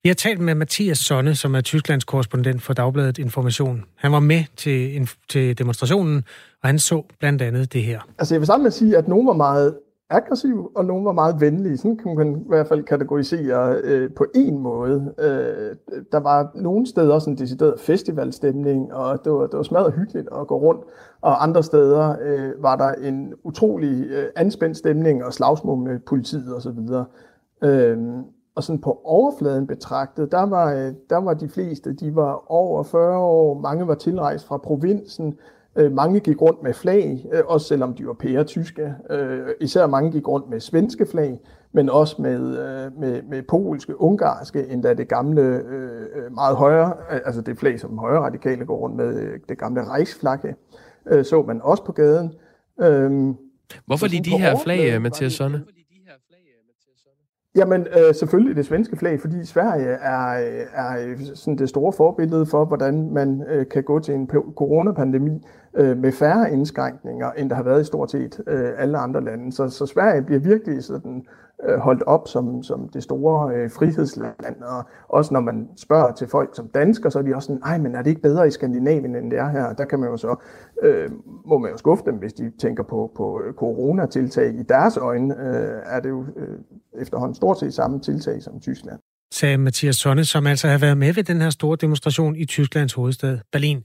Vi 0.03 0.09
har 0.09 0.13
talt 0.13 0.39
med 0.39 0.55
Mathias 0.55 0.97
Sonne, 0.97 1.35
som 1.35 1.55
er 1.55 1.61
Tysklands 1.61 2.03
korrespondent 2.03 2.61
for 2.61 2.73
Dagbladet 2.73 3.17
Information. 3.17 3.83
Han 3.95 4.11
var 4.11 4.19
med 4.19 4.43
til, 4.55 5.09
til 5.29 5.57
demonstrationen, 5.57 6.23
og 6.61 6.69
han 6.69 6.79
så 6.79 7.03
blandt 7.19 7.41
andet 7.41 7.73
det 7.73 7.83
her. 7.83 7.99
Altså 8.19 8.33
jeg 8.33 8.41
vil 8.41 8.47
sammen 8.47 8.63
med 8.63 8.71
sige, 8.71 8.97
at 8.97 9.07
nogen 9.07 9.27
var 9.27 9.33
meget 9.33 9.77
aggressiv, 10.09 10.71
og 10.75 10.85
nogle 10.85 11.05
var 11.05 11.11
meget 11.11 11.41
venlige. 11.41 11.77
Sådan 11.77 11.97
kan 11.97 12.15
man 12.15 12.35
i 12.35 12.47
hvert 12.47 12.67
fald 12.67 12.83
kategorisere 12.83 13.75
øh, 13.83 14.11
på 14.13 14.25
en 14.35 14.59
måde. 14.59 15.13
Øh, 15.19 15.75
der 16.11 16.19
var 16.19 16.51
nogle 16.55 16.87
steder 16.87 17.19
sådan 17.19 17.33
en 17.33 17.37
decideret 17.37 17.79
festivalstemning, 17.79 18.93
og 18.93 19.19
det 19.23 19.31
var, 19.31 19.47
det 19.47 19.57
var 19.57 19.63
smadret 19.63 19.93
hyggeligt 19.93 20.27
at 20.39 20.47
gå 20.47 20.57
rundt. 20.57 20.81
Og 21.21 21.43
andre 21.43 21.63
steder 21.63 22.15
øh, 22.21 22.63
var 22.63 22.75
der 22.75 22.91
en 23.09 23.33
utrolig 23.43 24.05
øh, 24.05 24.25
anspændt 24.35 24.77
stemning 24.77 25.25
og 25.25 25.33
slagsmål 25.33 25.77
med 25.77 25.99
politiet 25.99 26.55
osv. 26.55 26.79
Øh, 27.63 27.97
og 28.55 28.63
sådan 28.63 28.81
på 28.81 29.01
overfladen 29.03 29.67
betragtet, 29.67 30.31
der 30.31 30.43
var, 30.43 30.73
øh, 30.73 30.93
der 31.09 31.17
var 31.17 31.33
de 31.33 31.49
fleste, 31.49 31.93
de 31.93 32.15
var 32.15 32.51
over 32.51 32.83
40 32.83 33.17
år, 33.17 33.59
mange 33.59 33.87
var 33.87 33.95
tilrejst 33.95 34.45
fra 34.45 34.57
provinsen, 34.57 35.35
Øh, 35.75 35.91
mange 35.91 36.19
gik 36.19 36.41
rundt 36.41 36.63
med 36.63 36.73
flag, 36.73 37.25
øh, 37.33 37.41
også 37.45 37.67
selvom 37.67 37.93
de 37.93 38.07
var 38.07 38.13
pære 38.13 38.43
tyske. 38.43 38.93
Især 39.61 39.87
mange 39.87 40.11
gik 40.11 40.27
rundt 40.27 40.49
med 40.49 40.59
svenske 40.59 41.05
flag, 41.05 41.39
men 41.71 41.89
også 41.89 42.21
med, 42.21 42.39
med, 42.99 43.21
med 43.29 43.43
polske, 43.43 44.01
ungarske, 44.01 44.67
endda 44.67 44.93
det 44.93 45.07
gamle, 45.07 45.63
meget 46.31 46.55
højere, 46.55 46.93
altså 47.09 47.41
det 47.41 47.57
flag, 47.57 47.79
som 47.79 47.97
højre 47.97 48.19
radikale 48.19 48.65
går 48.65 48.77
rundt 48.77 48.95
med, 48.95 49.39
det 49.49 49.57
gamle 49.57 49.93
Reichsflagge, 49.93 50.55
så 51.23 51.43
man 51.47 51.61
også 51.61 51.83
på 51.83 51.91
gaden. 51.91 52.33
Hvorfor 53.85 54.07
lige 54.07 54.23
de 54.23 54.37
her 54.37 54.59
flag, 54.63 55.01
Mathias 55.01 55.33
Sonne? 55.33 55.63
Jamen, 57.55 57.81
øh, 57.81 58.15
selvfølgelig 58.15 58.55
det 58.55 58.65
svenske 58.65 58.97
flag, 58.97 59.21
fordi 59.21 59.45
Sverige 59.45 59.87
er, 59.87 60.17
er 60.73 61.15
sådan 61.35 61.57
det 61.57 61.69
store 61.69 61.93
forbillede 61.93 62.45
for, 62.45 62.65
hvordan 62.65 63.09
man 63.11 63.43
øh, 63.49 63.65
kan 63.69 63.83
gå 63.83 63.99
til 63.99 64.13
en 64.13 64.29
coronapandemi 64.55 65.41
øh, 65.75 65.97
med 65.97 66.11
færre 66.11 66.51
indskrænkninger, 66.51 67.31
end 67.31 67.49
der 67.49 67.55
har 67.55 67.63
været 67.63 67.81
i 67.81 67.83
stort 67.83 68.11
set 68.11 68.41
øh, 68.47 68.71
alle 68.77 68.97
andre 68.97 69.23
lande. 69.23 69.51
Så, 69.51 69.69
så 69.69 69.85
Sverige 69.85 70.21
bliver 70.21 70.39
virkelig 70.39 70.83
sådan, 70.83 71.25
øh, 71.65 71.77
holdt 71.77 72.03
op 72.03 72.27
som, 72.27 72.63
som 72.63 72.89
det 72.89 73.03
store 73.03 73.55
øh, 73.55 73.71
frihedsland. 73.71 74.61
Og 74.61 74.83
også 75.09 75.33
når 75.33 75.39
man 75.39 75.69
spørger 75.77 76.11
til 76.11 76.27
folk 76.27 76.55
som 76.55 76.67
dansker, 76.67 77.09
så 77.09 77.19
er 77.19 77.23
de 77.23 77.35
også 77.35 77.45
sådan, 77.45 77.61
nej, 77.61 77.77
men 77.77 77.95
er 77.95 78.01
det 78.01 78.09
ikke 78.09 78.21
bedre 78.21 78.47
i 78.47 78.51
Skandinavien, 78.51 79.15
end 79.15 79.31
det 79.31 79.39
er 79.39 79.49
her? 79.49 79.73
Der 79.73 79.85
kan 79.85 79.99
man 79.99 80.09
jo 80.09 80.17
så, 80.17 80.35
øh, 80.81 81.09
må 81.45 81.57
man 81.57 81.71
jo 81.71 81.77
skuffe 81.77 82.03
dem, 82.05 82.15
hvis 82.15 82.33
de 82.33 82.51
tænker 82.59 82.83
på, 82.83 83.11
på 83.15 83.41
øh, 83.45 83.53
coronatiltag. 83.53 84.53
I 84.53 84.63
deres 84.63 84.97
øjne 84.97 85.35
øh, 85.39 85.81
er 85.85 85.99
det 85.99 86.09
jo 86.09 86.25
øh, 86.35 86.57
efterhånden 86.93 87.35
stort 87.35 87.59
set 87.59 87.73
samme 87.73 87.99
tiltag 87.99 88.41
som 88.41 88.59
Tyskland 88.59 88.99
sagde 89.33 89.57
Mathias 89.57 89.95
Sonne, 89.95 90.25
som 90.25 90.47
altså 90.47 90.67
har 90.67 90.77
været 90.77 90.97
med 90.97 91.13
ved 91.13 91.23
den 91.23 91.41
her 91.41 91.49
store 91.49 91.77
demonstration 91.81 92.35
i 92.35 92.45
Tysklands 92.45 92.93
hovedstad 92.93 93.37
Berlin, 93.51 93.83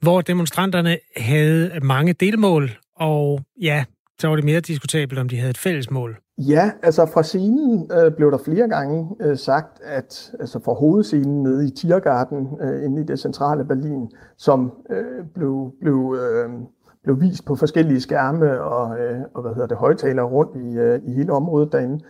hvor 0.00 0.20
demonstranterne 0.20 0.98
havde 1.16 1.70
mange 1.82 2.12
delmål, 2.12 2.70
og 2.96 3.40
ja, 3.60 3.84
så 4.20 4.28
var 4.28 4.36
det 4.36 4.44
mere 4.44 4.60
diskutabelt, 4.60 5.18
om 5.18 5.28
de 5.28 5.36
havde 5.36 5.50
et 5.50 5.58
fælles 5.58 5.90
mål. 5.90 6.16
Ja, 6.38 6.70
altså 6.82 7.06
fra 7.06 7.22
scenen 7.22 7.90
øh, 7.92 8.12
blev 8.12 8.30
der 8.30 8.38
flere 8.44 8.68
gange 8.68 9.08
øh, 9.20 9.38
sagt, 9.38 9.80
at 9.84 10.32
altså 10.40 10.60
fra 10.64 10.72
hovedscenen 10.72 11.42
nede 11.42 11.66
i 11.66 11.70
Tiergarten, 11.70 12.48
øh, 12.60 12.84
inde 12.84 13.02
i 13.02 13.04
det 13.04 13.18
centrale 13.18 13.64
Berlin, 13.64 14.10
som 14.36 14.72
øh, 14.90 15.24
blev, 15.34 15.72
blev, 15.80 16.18
øh, 16.20 16.50
blev 17.04 17.20
vist 17.20 17.44
på 17.44 17.56
forskellige 17.56 18.00
skærme 18.00 18.60
og, 18.60 18.98
øh, 18.98 19.20
og 19.34 19.42
hvad 19.42 19.52
hedder 19.52 19.66
det, 19.66 19.76
højtalere 19.76 20.26
rundt 20.26 20.56
i, 20.56 20.78
øh, 20.78 21.00
i 21.06 21.12
hele 21.12 21.32
området 21.32 21.72
derinde, 21.72 22.00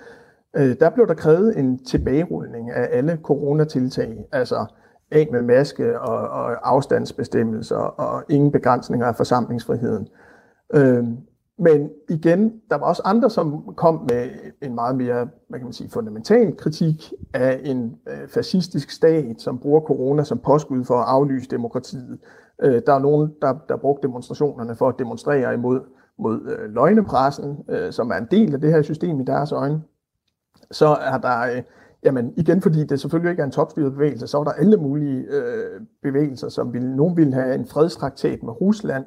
øh, 0.56 0.76
der 0.80 0.90
blev 0.90 1.06
der 1.06 1.14
krævet 1.14 1.58
en 1.58 1.84
tilbagerulning 1.84 2.70
af 2.70 2.88
alle 2.90 3.18
coronatiltag, 3.22 4.24
altså 4.32 4.66
af 5.10 5.28
med 5.32 5.42
maske 5.42 6.00
og, 6.00 6.28
og 6.28 6.70
afstandsbestemmelser 6.70 7.76
og 7.76 8.24
ingen 8.28 8.52
begrænsninger 8.52 9.06
af 9.06 9.16
forsamlingsfriheden. 9.16 10.08
Øh, 10.74 11.04
men 11.58 11.90
igen, 12.08 12.52
der 12.70 12.76
var 12.76 12.86
også 12.86 13.02
andre, 13.04 13.30
som 13.30 13.74
kom 13.76 14.06
med 14.08 14.28
en 14.62 14.74
meget 14.74 14.96
mere 14.96 15.28
hvad 15.48 15.58
kan 15.58 15.66
man 15.66 15.72
sige, 15.72 15.90
fundamental 15.90 16.56
kritik 16.56 17.12
af 17.34 17.60
en 17.64 17.96
øh, 18.08 18.28
fascistisk 18.28 18.90
stat, 18.90 19.40
som 19.40 19.58
bruger 19.58 19.80
corona 19.80 20.24
som 20.24 20.38
påskud 20.38 20.84
for 20.84 20.94
at 20.94 21.04
aflyse 21.08 21.50
demokratiet. 21.50 22.18
Øh, 22.62 22.82
der 22.86 22.92
er 22.92 22.98
nogen, 22.98 23.30
der, 23.42 23.54
der 23.68 23.76
brugte 23.76 24.06
demonstrationerne 24.06 24.76
for 24.76 24.88
at 24.88 24.94
demonstrere 24.98 25.54
imod 25.54 25.80
mod 26.18 26.56
øh, 26.58 26.74
løgnepressen, 26.74 27.56
øh, 27.68 27.92
som 27.92 28.10
er 28.10 28.14
en 28.14 28.28
del 28.30 28.54
af 28.54 28.60
det 28.60 28.72
her 28.72 28.82
system 28.82 29.20
i 29.20 29.24
deres 29.24 29.52
øjne 29.52 29.82
så 30.70 30.86
er 30.86 31.18
der, 31.18 31.40
øh, 31.40 31.62
jamen 32.04 32.32
igen 32.36 32.62
fordi 32.62 32.84
det 32.84 33.00
selvfølgelig 33.00 33.30
ikke 33.30 33.40
er 33.40 33.46
en 33.46 33.52
topstyret 33.52 33.92
bevægelse, 33.92 34.26
så 34.26 34.38
er 34.38 34.44
der 34.44 34.52
alle 34.52 34.76
mulige 34.76 35.24
øh, 35.30 35.80
bevægelser, 36.02 36.48
som 36.48 36.72
vil, 36.72 36.86
nogen 36.86 37.16
vil 37.16 37.34
have 37.34 37.54
en 37.54 37.66
fredstraktat 37.66 38.42
med 38.42 38.60
Rusland, 38.60 39.04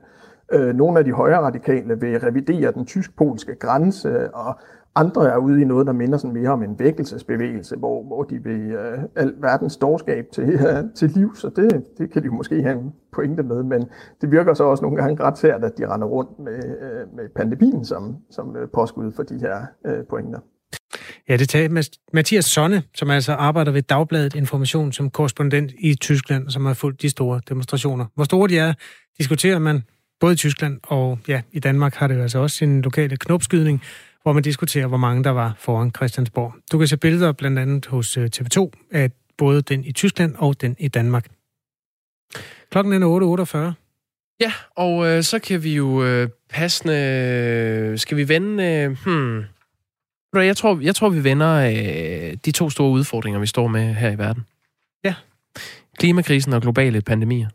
øh, 0.51 0.75
nogle 0.75 0.99
af 0.99 1.05
de 1.05 1.11
højre 1.11 1.41
radikale 1.41 1.99
vil 1.99 2.19
revidere 2.19 2.71
den 2.71 2.85
tysk-polske 2.85 3.55
grænse, 3.55 4.35
og 4.35 4.55
andre 4.95 5.29
er 5.29 5.37
ude 5.37 5.61
i 5.61 5.65
noget, 5.65 5.87
der 5.87 5.93
minder 5.93 6.17
sådan 6.17 6.33
mere 6.33 6.49
om 6.49 6.63
en 6.63 6.79
vækkelsesbevægelse, 6.79 7.75
hvor, 7.75 8.03
hvor 8.03 8.23
de 8.23 8.43
vil 8.43 8.71
øh, 8.71 8.99
al 9.15 9.33
verdens 9.37 9.77
dårskab 9.77 10.25
til, 10.31 10.43
øh, 10.43 10.83
til 10.95 11.09
liv, 11.09 11.35
så 11.35 11.49
det, 11.49 11.83
det 11.97 12.11
kan 12.11 12.21
de 12.21 12.25
jo 12.25 12.33
måske 12.33 12.63
have 12.63 12.79
en 12.79 12.93
pointe 13.11 13.43
med, 13.43 13.63
men 13.63 13.85
det 14.21 14.31
virker 14.31 14.53
så 14.53 14.63
også 14.63 14.83
nogle 14.83 14.97
gange 14.97 15.23
ret 15.23 15.37
sært, 15.37 15.63
at 15.63 15.77
de 15.77 15.93
render 15.93 16.07
rundt 16.07 16.39
med, 16.39 16.57
øh, 16.57 17.15
med 17.15 17.29
pandemien 17.35 17.85
som, 17.85 18.17
som 18.29 18.55
øh, 18.55 18.67
påskud 18.69 19.11
for 19.11 19.23
de 19.23 19.37
her 19.39 19.65
øh, 19.85 20.05
pointer. 20.05 20.39
Ja, 21.29 21.37
det 21.37 21.49
tager 21.49 21.89
Mathias 22.13 22.45
Sonne, 22.45 22.83
som 22.95 23.09
altså 23.09 23.33
arbejder 23.33 23.71
ved 23.71 23.81
Dagbladet 23.81 24.35
Information 24.35 24.91
som 24.91 25.09
korrespondent 25.09 25.71
i 25.79 25.95
Tyskland, 25.95 26.49
som 26.49 26.65
har 26.65 26.73
fulgt 26.73 27.01
de 27.01 27.09
store 27.09 27.41
demonstrationer. 27.49 28.05
Hvor 28.15 28.23
store 28.23 28.47
de 28.47 28.57
er, 28.57 28.73
diskuterer 29.17 29.59
man 29.59 29.83
både 30.19 30.33
i 30.33 30.35
Tyskland 30.35 30.79
og 30.83 31.19
ja, 31.27 31.41
i 31.51 31.59
Danmark 31.59 31.95
har 31.95 32.07
det 32.07 32.15
jo 32.15 32.21
altså 32.21 32.39
også 32.39 32.57
sin 32.57 32.81
lokale 32.81 33.17
knopskydning, 33.17 33.81
hvor 34.21 34.33
man 34.33 34.43
diskuterer, 34.43 34.87
hvor 34.87 34.97
mange 34.97 35.23
der 35.23 35.29
var 35.29 35.55
foran 35.59 35.91
Christiansborg. 35.95 36.53
Du 36.71 36.77
kan 36.77 36.87
se 36.87 36.97
billeder 36.97 37.31
blandt 37.31 37.59
andet 37.59 37.85
hos 37.85 38.17
øh, 38.17 38.29
TV2 38.35 38.71
af 38.91 39.11
både 39.37 39.61
den 39.61 39.83
i 39.83 39.91
Tyskland 39.91 40.35
og 40.37 40.61
den 40.61 40.75
i 40.79 40.87
Danmark. 40.87 41.27
Klokken 42.71 42.93
er 42.93 43.73
8.48. 43.73 43.83
Ja, 44.39 44.53
og 44.75 45.07
øh, 45.07 45.23
så 45.23 45.39
kan 45.39 45.63
vi 45.63 45.75
jo 45.75 46.03
øh, 46.03 46.29
passende... 46.49 47.93
Skal 47.97 48.17
vi 48.17 48.27
vende... 48.27 48.63
Øh, 48.63 48.97
hmm, 49.05 49.43
jeg 50.41 50.57
tror, 50.57 50.79
jeg 50.81 50.95
tror 50.95 51.09
vi 51.09 51.23
vender 51.23 51.53
øh, 51.53 52.37
de 52.45 52.51
to 52.51 52.69
store 52.69 52.89
udfordringer, 52.89 53.39
vi 53.39 53.47
står 53.47 53.67
med 53.67 53.93
her 53.93 54.11
i 54.11 54.17
verden. 54.17 54.43
Ja. 55.03 55.15
Klimakrisen 55.97 56.53
og 56.53 56.61
globale 56.61 57.01
pandemier. 57.01 57.49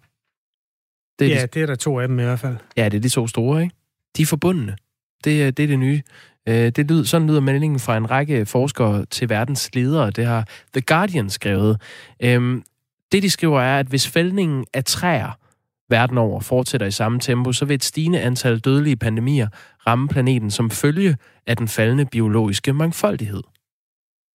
Det 1.18 1.26
er 1.26 1.34
ja, 1.34 1.42
de, 1.42 1.46
det 1.46 1.62
er 1.62 1.66
der 1.66 1.74
to 1.74 2.00
af 2.00 2.08
dem 2.08 2.18
i 2.18 2.22
hvert 2.22 2.40
fald. 2.40 2.56
Ja, 2.76 2.88
det 2.88 2.96
er 2.96 3.00
de 3.00 3.08
to 3.08 3.26
store, 3.26 3.62
ikke? 3.62 3.74
De 4.16 4.22
er 4.22 4.26
forbundne. 4.26 4.76
Det, 5.24 5.56
det 5.56 5.62
er 5.62 5.66
det 5.66 5.78
nye. 5.78 6.02
Øh, 6.48 6.54
det 6.54 6.90
lyder, 6.90 7.04
sådan 7.04 7.28
lyder 7.28 7.40
meldingen 7.40 7.78
fra 7.78 7.96
en 7.96 8.10
række 8.10 8.46
forskere 8.46 9.04
til 9.04 9.28
verdens 9.28 9.74
ledere. 9.74 10.10
Det 10.10 10.26
har 10.26 10.48
The 10.72 10.80
Guardian 10.80 11.30
skrevet. 11.30 11.80
Øhm, 12.20 12.62
det, 13.12 13.22
de 13.22 13.30
skriver, 13.30 13.60
er, 13.60 13.78
at 13.78 13.86
hvis 13.86 14.08
fældningen 14.08 14.66
af 14.74 14.84
træer 14.84 15.38
verden 15.90 16.18
over 16.18 16.40
fortsætter 16.40 16.86
i 16.86 16.90
samme 16.90 17.20
tempo, 17.20 17.52
så 17.52 17.64
vil 17.64 17.74
et 17.74 17.84
stigende 17.84 18.20
antal 18.20 18.58
dødelige 18.58 18.96
pandemier 18.96 19.48
ramme 19.86 20.08
planeten 20.08 20.50
som 20.50 20.70
følge 20.70 21.16
af 21.46 21.56
den 21.56 21.68
faldende 21.68 22.06
biologiske 22.06 22.72
mangfoldighed. 22.72 23.42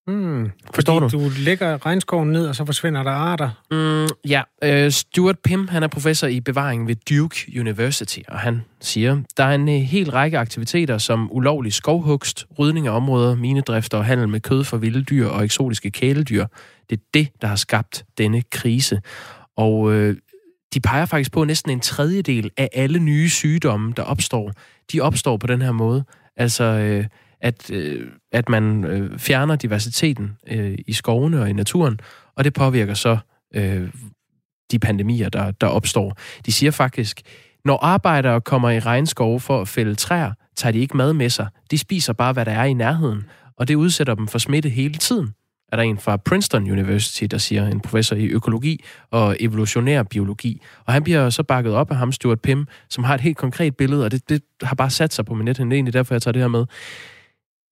Mm, 0.06 0.50
Forstår 0.74 1.00
du? 1.00 1.08
du 1.08 1.30
lægger 1.38 1.86
regnskoven 1.86 2.32
ned, 2.32 2.46
og 2.46 2.56
så 2.56 2.64
forsvinder 2.64 3.02
der 3.02 3.10
arter? 3.10 3.50
Mm, 3.70 4.30
ja, 4.30 4.42
uh, 4.86 4.92
Stuart 4.92 5.38
Pim, 5.38 5.68
han 5.68 5.82
er 5.82 5.86
professor 5.88 6.26
i 6.26 6.40
bevaring 6.40 6.88
ved 6.88 6.96
Duke 7.10 7.60
University, 7.60 8.18
og 8.28 8.38
han 8.38 8.62
siger, 8.80 9.22
der 9.36 9.44
er 9.44 9.54
en 9.54 9.68
uh, 9.68 9.74
hel 9.74 10.10
række 10.10 10.38
aktiviteter 10.38 10.98
som 10.98 11.28
ulovlig 11.32 11.72
skovhugst, 11.72 12.46
rydning 12.58 12.86
af 12.86 12.96
områder, 12.96 13.36
minedrift 13.36 13.94
og 13.94 14.04
handel 14.04 14.28
med 14.28 14.40
kød 14.40 14.64
for 14.64 14.76
vilde 14.76 15.02
dyr 15.02 15.26
og 15.26 15.44
eksotiske 15.44 15.90
kæledyr. 15.90 16.46
Det 16.90 16.98
er 16.98 17.02
det, 17.14 17.28
der 17.42 17.48
har 17.48 17.56
skabt 17.56 18.04
denne 18.18 18.42
krise. 18.42 19.00
Og 19.56 19.78
uh, 19.80 20.12
de 20.74 20.80
peger 20.80 21.04
faktisk 21.04 21.32
på, 21.32 21.42
at 21.42 21.46
næsten 21.46 21.70
en 21.70 21.80
tredjedel 21.80 22.50
af 22.56 22.68
alle 22.72 22.98
nye 22.98 23.30
sygdomme, 23.30 23.92
der 23.96 24.02
opstår, 24.02 24.52
de 24.92 25.00
opstår 25.00 25.36
på 25.36 25.46
den 25.46 25.62
her 25.62 25.72
måde. 25.72 26.04
Altså, 26.36 26.64
øh, 26.64 27.06
at, 27.40 27.70
øh, 27.70 28.08
at 28.32 28.48
man 28.48 28.84
øh, 28.84 29.18
fjerner 29.18 29.56
diversiteten 29.56 30.36
øh, 30.46 30.78
i 30.86 30.92
skovene 30.92 31.40
og 31.40 31.50
i 31.50 31.52
naturen, 31.52 32.00
og 32.36 32.44
det 32.44 32.52
påvirker 32.52 32.94
så 32.94 33.18
øh, 33.54 33.88
de 34.70 34.78
pandemier, 34.78 35.28
der, 35.28 35.50
der 35.50 35.66
opstår. 35.66 36.16
De 36.46 36.52
siger 36.52 36.70
faktisk, 36.70 37.22
når 37.64 37.76
arbejdere 37.76 38.40
kommer 38.40 38.70
i 38.70 38.80
regnskove 38.80 39.40
for 39.40 39.60
at 39.60 39.68
fælde 39.68 39.94
træer, 39.94 40.32
tager 40.56 40.72
de 40.72 40.78
ikke 40.78 40.96
mad 40.96 41.12
med 41.12 41.30
sig. 41.30 41.48
De 41.70 41.78
spiser 41.78 42.12
bare, 42.12 42.32
hvad 42.32 42.44
der 42.44 42.52
er 42.52 42.64
i 42.64 42.72
nærheden, 42.72 43.24
og 43.56 43.68
det 43.68 43.74
udsætter 43.74 44.14
dem 44.14 44.28
for 44.28 44.38
smitte 44.38 44.68
hele 44.68 44.94
tiden 44.94 45.34
er 45.72 45.76
der 45.76 45.82
en 45.82 45.98
fra 45.98 46.16
Princeton 46.16 46.70
University, 46.70 47.24
der 47.24 47.38
siger, 47.38 47.66
en 47.66 47.80
professor 47.80 48.16
i 48.16 48.26
økologi 48.26 48.84
og 49.10 49.36
evolutionær 49.40 50.02
biologi. 50.02 50.62
Og 50.84 50.92
han 50.92 51.02
bliver 51.02 51.30
så 51.30 51.42
bakket 51.42 51.74
op 51.74 51.90
af 51.90 51.96
ham, 51.96 52.12
Stuart 52.12 52.40
Pim, 52.40 52.66
som 52.88 53.04
har 53.04 53.14
et 53.14 53.20
helt 53.20 53.36
konkret 53.36 53.76
billede, 53.76 54.04
og 54.04 54.12
det, 54.12 54.28
det 54.28 54.42
har 54.62 54.74
bare 54.74 54.90
sat 54.90 55.12
sig 55.12 55.24
på 55.24 55.34
min 55.34 55.44
net. 55.44 55.56
Det 55.56 55.64
er 55.64 55.72
egentlig 55.72 55.94
derfor, 55.94 56.14
jeg 56.14 56.22
tager 56.22 56.32
det 56.32 56.42
her 56.42 56.48
med. 56.48 56.64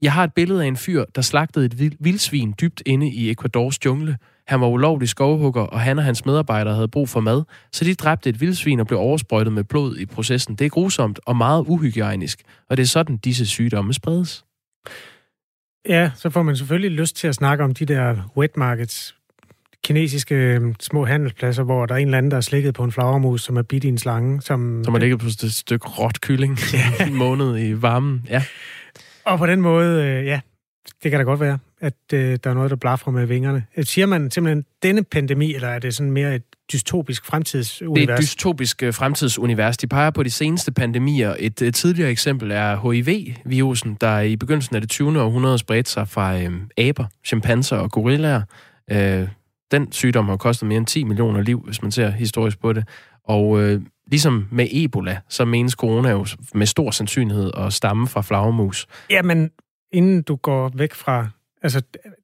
Jeg 0.02 0.12
har 0.12 0.24
et 0.24 0.34
billede 0.34 0.62
af 0.62 0.66
en 0.66 0.76
fyr, 0.76 1.04
der 1.14 1.22
slagtede 1.22 1.64
et 1.64 1.96
vildsvin 2.00 2.54
dybt 2.60 2.82
inde 2.86 3.10
i 3.10 3.30
Ecuadors 3.30 3.84
jungle. 3.84 4.16
Han 4.46 4.60
var 4.60 4.66
ulovlig 4.66 5.08
skovhugger, 5.08 5.62
og 5.62 5.80
han 5.80 5.98
og 5.98 6.04
hans 6.04 6.26
medarbejdere 6.26 6.74
havde 6.74 6.88
brug 6.88 7.08
for 7.08 7.20
mad, 7.20 7.42
så 7.72 7.84
de 7.84 7.94
dræbte 7.94 8.30
et 8.30 8.40
vildsvin 8.40 8.80
og 8.80 8.86
blev 8.86 8.98
oversprøjtet 8.98 9.52
med 9.52 9.64
blod 9.64 9.96
i 9.96 10.06
processen. 10.06 10.54
Det 10.54 10.64
er 10.64 10.68
grusomt 10.68 11.20
og 11.26 11.36
meget 11.36 11.64
uhygiejnisk, 11.68 12.42
og 12.70 12.76
det 12.76 12.82
er 12.82 12.86
sådan, 12.86 13.16
disse 13.16 13.46
sygdomme 13.46 13.92
spredes. 13.94 14.44
Ja, 15.88 16.10
så 16.16 16.30
får 16.30 16.42
man 16.42 16.56
selvfølgelig 16.56 16.90
lyst 16.90 17.16
til 17.16 17.28
at 17.28 17.34
snakke 17.34 17.64
om 17.64 17.74
de 17.74 17.86
der 17.86 18.32
wet 18.36 18.56
markets, 18.56 19.16
kinesiske 19.84 20.34
øhm, 20.34 20.74
små 20.80 21.04
handelspladser, 21.04 21.62
hvor 21.62 21.86
der 21.86 21.94
er 21.94 21.98
en 21.98 22.06
eller 22.06 22.18
anden, 22.18 22.30
der 22.30 22.36
er 22.36 22.40
slikket 22.40 22.74
på 22.74 22.84
en 22.84 22.92
flagermus, 22.92 23.42
som 23.42 23.56
er 23.56 23.62
bidt 23.62 23.84
i 23.84 23.88
en 23.88 23.98
slange. 23.98 24.42
Som, 24.42 24.84
som 24.84 24.94
er 24.94 24.98
ligget 24.98 25.20
på 25.20 25.26
et 25.26 25.52
stykke 25.54 25.88
råt 25.88 26.20
kylling 26.20 26.58
ja. 26.72 27.06
en 27.06 27.14
måned 27.14 27.58
i 27.58 27.82
varmen. 27.82 28.26
Ja. 28.28 28.42
Og 29.24 29.38
på 29.38 29.46
den 29.46 29.60
måde, 29.60 30.04
øh, 30.04 30.26
ja, 30.26 30.40
det 31.02 31.10
kan 31.10 31.20
da 31.20 31.24
godt 31.24 31.40
være, 31.40 31.58
at 31.80 31.94
øh, 32.12 32.38
der 32.44 32.50
er 32.50 32.54
noget, 32.54 32.70
der 32.70 32.76
blaffer 32.76 33.10
med 33.10 33.26
vingerne. 33.26 33.64
Øh, 33.76 33.84
siger 33.84 34.06
man 34.06 34.30
simpelthen 34.30 34.64
denne 34.82 35.04
pandemi, 35.04 35.54
eller 35.54 35.68
er 35.68 35.78
det 35.78 35.94
sådan 35.94 36.12
mere 36.12 36.34
et 36.34 36.42
dystopisk 36.72 37.24
fremtidsunivers? 37.24 38.00
Det 38.00 38.10
er 38.10 38.14
et 38.14 38.20
dystopisk 38.20 38.82
øh, 38.82 38.94
fremtidsunivers. 38.94 39.76
De 39.76 39.86
peger 39.86 40.10
på 40.10 40.22
de 40.22 40.30
seneste 40.30 40.72
pandemier. 40.72 41.34
Et, 41.38 41.62
et 41.62 41.74
tidligere 41.74 42.10
eksempel 42.10 42.50
er 42.50 42.92
HIV-virusen, 42.92 43.96
der 44.00 44.20
i 44.20 44.36
begyndelsen 44.36 44.76
af 44.76 44.80
det 44.80 44.90
20. 44.90 45.22
århundrede 45.22 45.58
spredte 45.58 45.90
sig 45.90 46.08
fra 46.08 46.40
øh, 46.40 46.52
aber, 46.78 47.04
chimpanser 47.26 47.76
og 47.76 47.90
gorillaer. 47.90 48.42
Øh, 48.90 49.28
den 49.70 49.92
sygdom 49.92 50.28
har 50.28 50.36
kostet 50.36 50.68
mere 50.68 50.78
end 50.78 50.86
10 50.86 51.04
millioner 51.04 51.42
liv, 51.42 51.62
hvis 51.64 51.82
man 51.82 51.92
ser 51.92 52.10
historisk 52.10 52.60
på 52.60 52.72
det. 52.72 52.88
Og 53.24 53.62
øh, 53.62 53.80
ligesom 54.10 54.48
med 54.50 54.66
Ebola, 54.70 55.18
så 55.28 55.44
menes 55.44 55.72
corona 55.72 56.10
jo 56.10 56.26
med 56.54 56.66
stor 56.66 56.90
sandsynlighed 56.90 57.50
at 57.56 57.72
stamme 57.72 58.06
fra 58.06 58.22
flagermus. 58.22 58.86
Jamen, 59.10 59.50
inden 59.92 60.22
du 60.22 60.36
går 60.36 60.70
væk 60.74 60.94
fra... 60.94 61.28
Altså, 61.62 61.82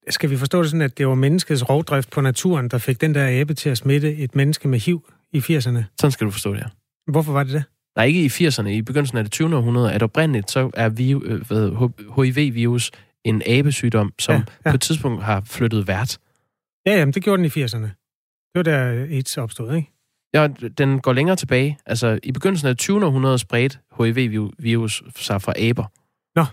skal 0.09 0.30
vi 0.30 0.37
forstå 0.37 0.62
det 0.62 0.70
sådan, 0.70 0.82
at 0.82 0.99
det 0.99 1.09
var 1.09 1.14
menneskets 1.14 1.68
rovdrift 1.68 2.11
på 2.11 2.20
naturen, 2.20 2.68
der 2.68 2.78
fik 2.78 3.01
den 3.01 3.14
der 3.14 3.41
abe 3.41 3.55
til 3.55 3.70
at 3.70 3.78
smitte 3.78 4.16
et 4.16 4.34
menneske 4.34 4.68
med 4.68 4.78
HIV 4.78 5.09
i 5.32 5.39
80'erne? 5.39 5.82
Sådan 6.01 6.11
skal 6.11 6.26
du 6.26 6.30
forstå 6.30 6.55
det, 6.55 6.61
ja. 6.61 6.66
Hvorfor 7.11 7.32
var 7.32 7.43
det 7.43 7.53
det? 7.53 7.64
Nej, 7.97 8.05
ikke 8.05 8.24
i 8.24 8.26
80'erne. 8.26 8.68
I 8.68 8.82
begyndelsen 8.82 9.18
af 9.18 9.24
det 9.24 9.32
20. 9.32 9.57
århundrede, 9.57 9.93
at 9.93 10.03
oprindeligt 10.03 10.51
så 10.51 10.70
er 10.74 10.91
HIV-virus 12.22 12.91
øh, 12.95 13.01
en 13.24 13.43
abesygdom, 13.47 14.12
som 14.18 14.34
ja, 14.34 14.43
ja. 14.64 14.70
på 14.70 14.74
et 14.74 14.80
tidspunkt 14.80 15.24
har 15.24 15.41
flyttet 15.41 15.87
vært. 15.87 16.18
Ja, 16.87 16.99
jamen, 16.99 17.12
det 17.14 17.22
gjorde 17.22 17.43
den 17.43 17.51
i 17.57 17.64
80'erne. 17.64 17.87
Det 18.55 18.55
var 18.55 18.62
der 18.62 18.91
AIDS 18.91 19.39
opstod, 19.39 19.74
ikke? 19.74 19.93
Ja, 20.34 20.49
den 20.78 21.01
går 21.01 21.12
længere 21.12 21.37
tilbage. 21.37 21.78
Altså, 21.87 22.18
i 22.22 22.32
begyndelsen 22.32 22.68
af 22.68 22.76
20. 22.76 23.07
århundrede 23.07 23.39
spredte 23.39 23.78
HIV-virus 23.99 25.03
sig 25.16 25.43
fra 25.43 25.53
aber. 25.61 25.84
Nå. 26.37 26.45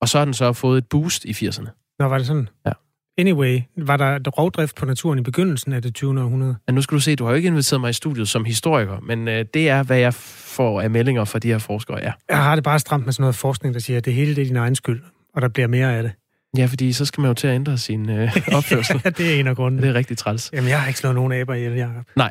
Og 0.00 0.08
så 0.08 0.18
har 0.18 0.24
den 0.24 0.34
så 0.34 0.52
fået 0.52 0.78
et 0.78 0.88
boost 0.88 1.24
i 1.24 1.30
80'erne. 1.30 1.87
Nå, 1.98 2.08
var 2.08 2.18
det 2.18 2.26
sådan? 2.26 2.48
Ja. 2.66 2.72
Anyway, 3.18 3.60
var 3.76 3.96
der 3.96 4.30
rovdrift 4.30 4.76
på 4.76 4.86
naturen 4.86 5.18
i 5.18 5.22
begyndelsen 5.22 5.72
af 5.72 5.82
det 5.82 5.94
20. 5.94 6.20
århundrede? 6.20 6.56
Ja, 6.68 6.72
nu 6.72 6.82
skal 6.82 6.94
du 6.94 7.00
se, 7.00 7.16
du 7.16 7.24
har 7.24 7.30
jo 7.30 7.36
ikke 7.36 7.46
inviteret 7.46 7.80
mig 7.80 7.90
i 7.90 7.92
studiet 7.92 8.28
som 8.28 8.44
historiker, 8.44 9.00
men 9.00 9.28
øh, 9.28 9.44
det 9.54 9.68
er, 9.68 9.82
hvad 9.82 9.98
jeg 9.98 10.14
får 10.14 10.80
af 10.80 10.90
meldinger 10.90 11.24
fra 11.24 11.38
de 11.38 11.48
her 11.48 11.58
forskere, 11.58 11.98
ja. 11.98 12.12
Jeg 12.28 12.42
har 12.44 12.54
det 12.54 12.64
bare 12.64 12.78
stramt 12.78 13.04
med 13.04 13.12
sådan 13.12 13.22
noget 13.22 13.34
forskning, 13.34 13.74
der 13.74 13.80
siger, 13.80 13.96
at 13.96 14.04
det 14.04 14.14
hele 14.14 14.36
det 14.36 14.42
er 14.42 14.46
din 14.46 14.56
egen 14.56 14.74
skyld, 14.74 15.02
og 15.34 15.42
der 15.42 15.48
bliver 15.48 15.66
mere 15.66 15.96
af 15.96 16.02
det. 16.02 16.12
Ja, 16.56 16.66
fordi 16.66 16.92
så 16.92 17.04
skal 17.04 17.20
man 17.20 17.28
jo 17.28 17.34
til 17.34 17.46
at 17.46 17.54
ændre 17.54 17.78
sin 17.78 18.10
øh, 18.10 18.36
opførsel. 18.56 19.00
ja, 19.04 19.10
det 19.10 19.34
er 19.34 19.40
en 19.40 19.46
af 19.46 19.56
grunden. 19.56 19.82
Det 19.82 19.88
er 19.88 19.94
rigtig 19.94 20.18
træls. 20.18 20.50
Jamen, 20.52 20.70
jeg 20.70 20.80
har 20.80 20.88
ikke 20.88 20.98
slået 20.98 21.14
nogen 21.14 21.32
aber 21.32 21.54
ihjel, 21.54 21.72
Jacob. 21.72 22.04
Nej, 22.16 22.30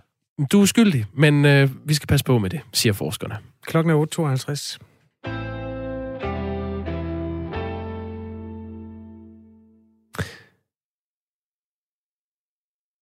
du 0.52 0.62
er 0.62 0.66
skyldig, 0.66 1.06
men 1.14 1.46
øh, 1.46 1.70
vi 1.86 1.94
skal 1.94 2.08
passe 2.08 2.26
på 2.26 2.38
med 2.40 2.50
det, 2.50 2.60
siger 2.74 2.94
forskerne. 2.94 3.38
Klokken 3.66 3.92
er 3.94 4.78
8.52. 5.28 5.67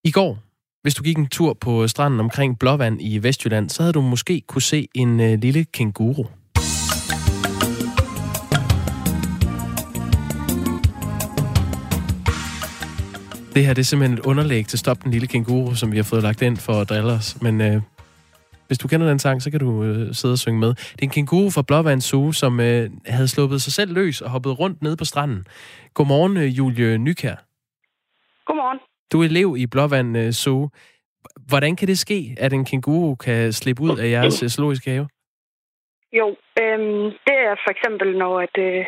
I 0.05 0.11
går, 0.11 0.37
hvis 0.81 0.95
du 0.95 1.03
gik 1.03 1.17
en 1.17 1.27
tur 1.27 1.53
på 1.53 1.87
stranden 1.87 2.19
omkring 2.19 2.59
Blåvand 2.59 3.01
i 3.01 3.23
Vestjylland, 3.23 3.69
så 3.69 3.83
havde 3.83 3.93
du 3.93 4.01
måske 4.01 4.41
kunne 4.47 4.61
se 4.61 4.87
en 4.95 5.19
øh, 5.19 5.39
lille 5.39 5.65
kenguru. 5.65 6.23
Det 13.55 13.65
her 13.65 13.73
det 13.73 13.77
er 13.77 13.83
simpelthen 13.83 14.17
et 14.17 14.25
underlæg 14.25 14.67
til 14.67 14.79
Stop 14.79 15.03
den 15.03 15.11
lille 15.11 15.27
kenguru, 15.27 15.75
som 15.75 15.91
vi 15.91 15.97
har 15.97 16.03
fået 16.03 16.23
lagt 16.23 16.41
ind 16.41 16.57
for 16.57 16.73
at 16.73 16.89
drille 16.89 17.11
os. 17.11 17.41
Men 17.41 17.61
øh, 17.61 17.81
hvis 18.67 18.77
du 18.77 18.87
kender 18.87 19.07
den 19.07 19.19
sang, 19.19 19.41
så 19.41 19.51
kan 19.51 19.59
du 19.59 19.83
øh, 19.83 20.13
sidde 20.15 20.33
og 20.33 20.39
synge 20.39 20.59
med. 20.59 20.69
Det 20.69 21.01
er 21.01 21.03
en 21.03 21.09
kenguru 21.09 21.49
fra 21.49 21.61
Blåvand 21.61 22.01
Zoo, 22.01 22.31
som 22.31 22.59
øh, 22.59 22.89
havde 23.05 23.27
sluppet 23.27 23.61
sig 23.61 23.73
selv 23.73 23.93
løs 23.93 24.21
og 24.21 24.29
hoppet 24.29 24.59
rundt 24.59 24.81
nede 24.81 24.97
på 24.97 25.05
stranden. 25.05 25.47
Godmorgen, 25.93 26.37
øh, 26.37 26.57
Julie 26.57 26.97
Nykær. 26.97 27.35
Godmorgen. 28.45 28.79
Du 29.11 29.21
er 29.21 29.25
elev 29.25 29.55
i 29.57 29.65
Blåvand 29.67 30.17
øh, 30.17 30.31
Zoo. 30.31 30.69
Hvordan 31.49 31.75
kan 31.75 31.87
det 31.87 31.99
ske, 31.99 32.35
at 32.39 32.53
en 32.53 32.65
kænguru 32.65 33.15
kan 33.15 33.53
slippe 33.53 33.81
ud 33.83 33.97
af 34.03 34.07
jeres 34.15 34.43
øh, 34.43 34.49
zoologiske 34.49 34.89
have? 34.91 35.07
Jo, 36.19 36.27
øhm, 36.61 37.05
det 37.27 37.37
er 37.47 37.55
for 37.63 37.71
eksempel, 37.75 38.17
når 38.17 38.33
at, 38.45 38.55
øh, 38.67 38.85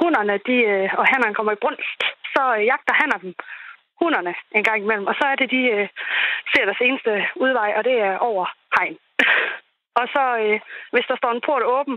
hunderne 0.00 0.32
de, 0.48 0.56
øh, 0.72 0.88
og 1.00 1.04
hannerne 1.10 1.34
kommer 1.34 1.52
i 1.52 1.62
brunst, 1.64 2.00
så 2.34 2.42
øh, 2.56 2.64
jagter 2.70 2.94
hanner 3.00 3.18
dem 3.24 3.34
hunderne 4.00 4.34
en 4.58 4.64
gang 4.68 4.80
imellem. 4.82 5.06
Og 5.10 5.14
så 5.20 5.24
er 5.32 5.36
det, 5.40 5.48
de 5.56 5.62
øh, 5.76 5.88
ser 6.52 6.64
deres 6.64 6.82
eneste 6.86 7.12
udvej, 7.44 7.70
og 7.78 7.82
det 7.88 7.96
er 8.08 8.14
over 8.30 8.44
hegn. 8.76 8.96
og 10.00 10.04
så, 10.14 10.24
øh, 10.44 10.60
hvis 10.92 11.08
der 11.10 11.16
står 11.16 11.32
en 11.32 11.44
port 11.46 11.64
åben 11.76 11.96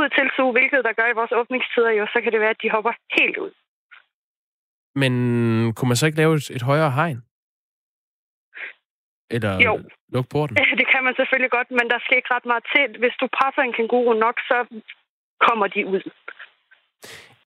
ud 0.00 0.08
til 0.16 0.26
zoo, 0.36 0.52
hvilket 0.52 0.80
der 0.86 0.98
gør 0.98 1.08
i 1.10 1.18
vores 1.20 1.32
åbningstider 1.40 1.92
jo, 1.98 2.04
så 2.12 2.18
kan 2.22 2.32
det 2.32 2.40
være, 2.40 2.56
at 2.56 2.62
de 2.62 2.74
hopper 2.76 2.92
helt 3.18 3.36
ud. 3.44 3.52
Men 5.02 5.12
kunne 5.74 5.88
man 5.88 5.96
så 5.96 6.06
ikke 6.06 6.18
lave 6.22 6.34
et, 6.34 6.50
et 6.56 6.62
højere 6.62 6.90
hegn? 6.90 7.18
Eller 9.30 9.52
jo. 9.66 9.80
lukke 10.12 10.28
porten? 10.30 10.56
Det 10.80 10.86
kan 10.92 11.04
man 11.04 11.14
selvfølgelig 11.16 11.50
godt, 11.50 11.70
men 11.70 11.86
der 11.92 11.98
skal 12.04 12.16
ikke 12.16 12.34
ret 12.36 12.46
meget 12.52 12.64
til. 12.74 13.00
Hvis 13.02 13.14
du 13.20 13.26
presser 13.38 13.62
en 13.62 13.72
kenguru 13.78 14.12
nok, 14.26 14.36
så 14.50 14.58
kommer 15.46 15.66
de 15.66 15.86
ud. 15.86 16.02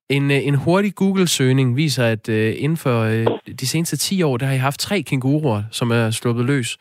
En, 0.08 0.30
øh, 0.30 0.46
en 0.46 0.54
hurtig 0.54 0.94
Google-søgning 0.94 1.76
viser, 1.76 2.06
at 2.06 2.28
uh, 2.28 2.62
inden 2.62 2.76
for 2.76 2.96
uh, 3.04 3.38
de 3.60 3.66
seneste 3.66 3.96
10 3.96 4.22
år, 4.22 4.36
der 4.36 4.46
har 4.46 4.54
I 4.54 4.58
haft 4.58 4.80
tre 4.80 5.02
kenguruer, 5.02 5.62
som 5.70 5.90
er 5.90 6.10
sluppet 6.10 6.44
løs. 6.46 6.78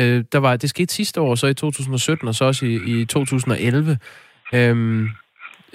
Uh, 0.00 0.04
der 0.32 0.38
var, 0.38 0.56
det 0.56 0.70
skete 0.70 0.94
sidste 0.94 1.20
år, 1.20 1.34
så 1.34 1.46
i 1.46 1.54
2017, 1.54 2.28
og 2.28 2.34
så 2.34 2.44
også 2.44 2.66
i, 2.66 3.00
i 3.00 3.04
2011. 3.04 3.98
Um, 4.70 5.08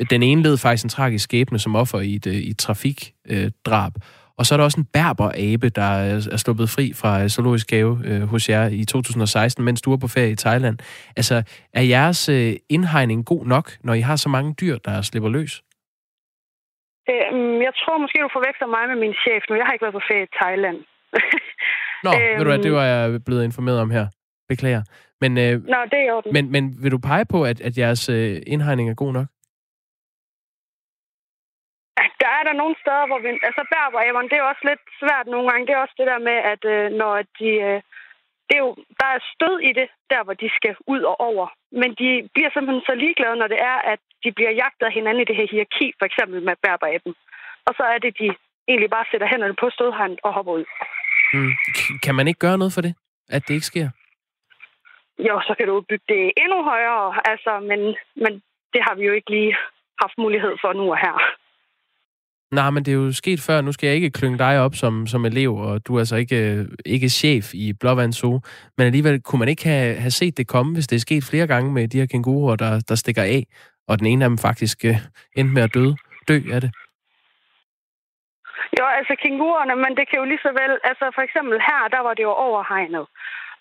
den 0.10 0.24
ene 0.24 0.44
led 0.44 0.58
faktisk 0.58 0.84
en 0.84 0.90
tragisk 0.90 1.24
skæbne 1.24 1.60
som 1.60 1.76
offer 1.76 2.00
i 2.00 2.16
et, 2.16 2.26
i 2.26 2.50
et 2.50 2.58
trafikdrab. 2.58 3.92
Uh, 3.96 4.02
og 4.38 4.46
så 4.46 4.56
er 4.56 4.58
der 4.58 4.64
også 4.64 4.80
en 4.80 4.90
berber-abe, 4.94 5.70
der 5.70 5.92
er 6.10 6.38
sluppet 6.38 6.70
fri 6.70 6.86
fra 7.02 7.28
zoologisk 7.28 7.72
have 7.72 7.94
uh, 8.10 8.24
hos 8.32 8.50
jer 8.50 8.66
i 8.82 8.86
2016, 8.86 9.66
mens 9.66 9.82
du 9.82 9.94
er 9.94 9.98
på 9.98 10.08
ferie 10.08 10.32
i 10.32 10.36
Thailand. 10.36 10.78
Altså, 11.20 11.36
er 11.74 11.82
jeres 11.82 12.30
uh, 12.30 12.52
indhegning 12.70 13.26
god 13.26 13.46
nok, 13.46 13.66
når 13.84 13.94
I 13.94 14.02
har 14.02 14.16
så 14.16 14.30
mange 14.30 14.56
dyr, 14.62 14.78
der 14.78 15.02
slipper 15.02 15.30
løs? 15.30 15.54
Øhm, 17.10 17.60
jeg 17.68 17.74
tror 17.82 17.98
måske, 17.98 18.18
du 18.26 18.30
forveksler 18.38 18.68
mig 18.76 18.84
med 18.92 18.98
min 19.06 19.14
chef 19.24 19.42
nu. 19.50 19.56
Jeg 19.56 19.66
har 19.66 19.74
ikke 19.74 19.86
været 19.86 19.98
på 20.00 20.06
ferie 20.10 20.24
i 20.30 20.34
Thailand. 20.42 20.78
Nå, 22.06 22.12
øhm, 22.14 22.38
ved 22.38 22.44
du 22.46 22.52
hvad, 22.52 22.64
det 22.68 22.74
var 22.80 22.86
jeg 22.94 23.24
blevet 23.26 23.44
informeret 23.44 23.80
om 23.86 23.90
her. 23.98 24.06
Beklager. 24.50 24.84
Men, 25.22 25.32
øh, 25.38 25.54
Nå, 25.74 25.80
det 25.94 26.00
er 26.08 26.32
men, 26.36 26.52
men 26.52 26.64
vil 26.84 26.92
du 26.92 26.98
pege 26.98 27.26
på, 27.26 27.44
at, 27.44 27.62
at 27.62 27.78
jeres 27.78 28.10
øh, 28.10 28.42
indhegning 28.48 28.90
er 28.90 28.94
god 28.94 29.14
nok? 29.14 29.28
Der 32.28 32.34
er 32.40 32.44
der 32.48 32.62
nogle 32.62 32.76
steder, 32.84 33.06
hvor 33.08 33.20
vi... 33.24 33.30
Altså, 33.50 33.62
berberæberne, 33.74 34.30
det 34.30 34.38
er 34.38 34.50
også 34.52 34.64
lidt 34.70 34.84
svært 35.02 35.28
nogle 35.34 35.46
gange. 35.50 35.66
Det 35.68 35.74
er 35.74 35.84
også 35.86 35.98
det 36.02 36.08
der 36.12 36.22
med, 36.30 36.38
at 36.54 36.62
øh, 36.74 36.86
når 37.02 37.14
de... 37.40 37.50
Øh, 37.68 37.80
det 38.48 38.54
er 38.58 38.64
jo, 38.68 38.74
der 39.00 39.08
er 39.16 39.30
stød 39.34 39.56
i 39.70 39.72
det, 39.80 39.88
der 40.12 40.22
hvor 40.24 40.34
de 40.42 40.50
skal 40.58 40.76
ud 40.94 41.02
og 41.12 41.16
over. 41.30 41.46
Men 41.82 41.90
de 42.02 42.10
bliver 42.34 42.50
simpelthen 42.52 42.84
så 42.90 42.94
ligeglade, 43.04 43.36
når 43.42 43.50
det 43.54 43.60
er, 43.72 43.78
at 43.94 44.00
de 44.24 44.32
bliver 44.38 44.54
jagtet 44.62 44.86
af 44.86 44.94
hinanden 44.98 45.22
i 45.22 45.30
det 45.30 45.36
her 45.40 45.48
hierarki, 45.52 45.88
for 46.00 46.06
eksempel 46.10 46.40
med 46.48 46.56
berberaben. 46.66 47.14
Og 47.68 47.74
så 47.78 47.84
er 47.94 47.98
det, 47.98 48.20
de 48.22 48.28
egentlig 48.68 48.90
bare 48.90 49.10
sætter 49.12 49.28
hænderne 49.28 49.56
på 49.62 49.70
stødhegn 49.70 50.18
og 50.24 50.34
hopper 50.34 50.54
ud. 50.60 50.66
Mm. 51.34 51.54
Kan 52.04 52.16
man 52.16 52.28
ikke 52.28 52.44
gøre 52.46 52.58
noget 52.58 52.74
for 52.74 52.82
det, 52.82 52.94
at 53.36 53.42
det 53.48 53.54
ikke 53.54 53.72
sker? 53.72 53.88
Jo, 55.28 55.36
så 55.48 55.54
kan 55.58 55.68
du 55.68 55.76
bygge 55.90 56.08
det 56.14 56.32
endnu 56.44 56.64
højere, 56.64 57.08
altså, 57.32 57.52
men, 57.70 57.80
men 58.24 58.34
det 58.74 58.82
har 58.86 58.96
vi 58.96 59.04
jo 59.06 59.14
ikke 59.14 59.30
lige 59.30 59.56
haft 60.02 60.18
mulighed 60.18 60.54
for 60.62 60.74
nu 60.74 60.86
og 60.92 60.98
her. 61.06 61.16
Nej, 62.52 62.70
men 62.70 62.86
det 62.86 62.92
er 62.92 62.96
jo 62.96 63.12
sket 63.12 63.40
før. 63.48 63.62
Nu 63.62 63.72
skal 63.72 63.88
jeg 63.88 63.96
ikke 63.96 64.12
klynge 64.12 64.38
dig 64.38 64.60
op 64.60 64.76
som, 64.76 65.08
som 65.08 65.26
elev, 65.26 65.56
og 65.56 65.88
du 65.88 65.96
er 65.96 66.00
altså 66.00 66.16
ikke, 66.16 66.52
øh, 66.52 66.66
ikke 66.86 67.10
chef 67.10 67.54
i 67.54 67.74
Blåvand 67.80 68.14
Zoo. 68.14 68.42
Men 68.78 68.86
alligevel, 68.86 69.22
kunne 69.22 69.40
man 69.40 69.50
ikke 69.50 69.66
have, 69.66 69.96
have 69.96 70.12
set 70.12 70.38
det 70.38 70.48
komme, 70.48 70.74
hvis 70.74 70.88
det 70.88 70.96
er 70.96 71.00
sket 71.00 71.24
flere 71.24 71.48
gange 71.48 71.74
med 71.74 71.88
de 71.88 72.00
her 72.00 72.06
kænguruer, 72.06 72.56
der, 72.56 72.80
der 72.90 72.96
stikker 72.96 73.24
af, 73.24 73.44
og 73.88 74.00
den 74.00 74.08
ene 74.08 74.26
af 74.26 74.30
dem 74.30 74.38
faktisk 74.38 74.86
øh, 74.86 74.96
endte 75.38 75.54
med 75.54 75.64
at 75.64 75.74
døde, 75.74 75.96
dø 76.28 76.38
af 76.56 76.62
det? 76.62 76.72
Jo, 78.80 78.86
altså 79.00 79.16
kænguruerne, 79.24 79.76
men 79.76 79.92
det 79.98 80.06
kan 80.10 80.20
jo 80.20 80.26
lige 80.26 80.46
så 80.46 80.52
vel... 80.62 80.74
Altså 80.90 81.06
for 81.16 81.22
eksempel 81.28 81.58
her, 81.70 81.82
der 81.96 82.02
var 82.08 82.14
det 82.14 82.24
jo 82.24 82.34
overhegnet. 82.48 83.06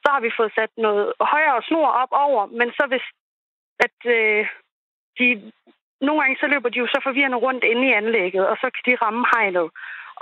Så 0.02 0.08
har 0.14 0.20
vi 0.20 0.30
fået 0.38 0.52
sat 0.58 0.72
noget 0.76 1.12
højere 1.20 1.62
snor 1.68 1.88
op 2.02 2.12
over, 2.26 2.46
men 2.46 2.68
så 2.78 2.84
hvis 2.90 3.06
at 3.86 3.98
øh, 4.18 4.46
de 5.18 5.52
nogle 6.00 6.20
gange 6.20 6.36
så 6.40 6.46
løber 6.52 6.68
de 6.68 6.78
jo 6.78 6.86
så 6.86 7.00
forvirrende 7.06 7.38
rundt 7.46 7.64
inde 7.64 7.84
i 7.88 7.96
anlægget, 8.00 8.44
og 8.50 8.56
så 8.62 8.66
kan 8.74 8.82
de 8.86 9.00
ramme 9.04 9.24
hegnet. 9.32 9.68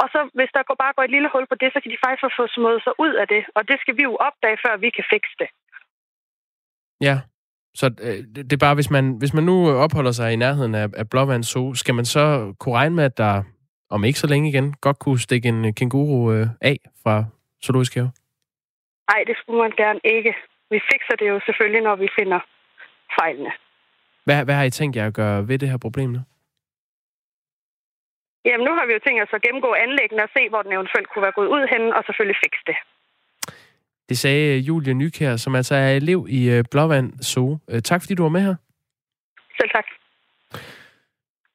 Og 0.00 0.06
så 0.12 0.20
hvis 0.36 0.50
der 0.54 0.62
går, 0.68 0.76
bare 0.82 0.94
går 0.96 1.02
et 1.02 1.14
lille 1.16 1.30
hul 1.32 1.46
på 1.48 1.56
det, 1.62 1.68
så 1.72 1.78
kan 1.80 1.90
de 1.92 2.04
faktisk 2.04 2.36
få 2.40 2.46
smået 2.56 2.80
sig 2.82 2.94
ud 3.04 3.12
af 3.22 3.26
det. 3.28 3.42
Og 3.56 3.62
det 3.68 3.76
skal 3.80 3.96
vi 3.98 4.02
jo 4.02 4.14
opdage, 4.28 4.58
før 4.64 4.74
vi 4.76 4.90
kan 4.96 5.04
fikse 5.12 5.34
det. 5.42 5.48
Ja, 7.06 7.16
så 7.74 7.86
øh, 8.06 8.18
det 8.48 8.52
er 8.52 8.66
bare, 8.66 8.74
hvis 8.74 8.90
man, 8.90 9.04
hvis 9.20 9.34
man 9.34 9.44
nu 9.44 9.56
opholder 9.84 10.12
sig 10.12 10.32
i 10.32 10.36
nærheden 10.36 10.74
af, 10.74 10.88
af 10.96 11.10
Blåvand 11.10 11.44
Zoo, 11.44 11.74
skal 11.74 11.94
man 11.94 12.04
så 12.04 12.54
kunne 12.60 12.74
regne 12.74 12.94
med, 12.94 13.04
at 13.04 13.18
der 13.18 13.42
om 13.90 14.04
ikke 14.04 14.18
så 14.18 14.26
længe 14.26 14.48
igen 14.48 14.74
godt 14.80 14.98
kunne 14.98 15.20
stikke 15.20 15.48
en 15.48 15.74
kænguru 15.74 16.32
øh, 16.32 16.46
af 16.60 16.76
fra 17.02 17.24
zoologisk 17.64 17.94
have? 17.94 18.10
Nej, 19.10 19.20
det 19.26 19.36
skulle 19.36 19.60
man 19.60 19.72
gerne 19.76 20.00
ikke. 20.04 20.34
Vi 20.70 20.80
fikser 20.92 21.16
det 21.20 21.28
jo 21.28 21.40
selvfølgelig, 21.46 21.82
når 21.82 21.96
vi 21.96 22.08
finder 22.18 22.40
fejlene. 23.20 23.52
Hvad, 24.24 24.44
hvad 24.44 24.54
har 24.54 24.62
I 24.62 24.70
tænkt 24.70 24.96
jer 24.96 25.06
at 25.06 25.14
gøre 25.14 25.48
ved 25.48 25.58
det 25.58 25.68
her 25.68 25.76
problem 25.76 26.10
nu? 26.10 26.20
Jamen, 28.44 28.64
nu 28.68 28.72
har 28.78 28.86
vi 28.86 28.92
jo 28.92 29.00
tænkt 29.06 29.22
os 29.22 29.36
at 29.38 29.42
gennemgå 29.42 29.70
anlæggene 29.84 30.22
og 30.22 30.30
se, 30.36 30.48
hvor 30.48 30.62
den 30.62 30.72
eventuelt 30.72 31.08
kunne 31.08 31.22
være 31.26 31.38
gået 31.38 31.50
ud 31.56 31.62
hen, 31.72 31.82
og 31.96 32.02
selvfølgelig 32.06 32.38
fikse 32.44 32.62
det. 32.70 32.76
Det 34.08 34.18
sagde 34.18 34.58
Julie 34.58 34.94
Nykær, 34.94 35.36
som 35.36 35.54
altså 35.54 35.74
er 35.74 35.90
elev 35.90 36.26
i 36.28 36.50
øh, 36.50 36.64
Blåvand 36.70 37.12
Zoo. 37.22 37.58
Øh, 37.70 37.82
tak 37.82 38.00
fordi 38.02 38.14
du 38.14 38.22
var 38.22 38.28
med 38.28 38.40
her. 38.40 38.54
Selv 39.60 39.70
tak. 39.70 39.84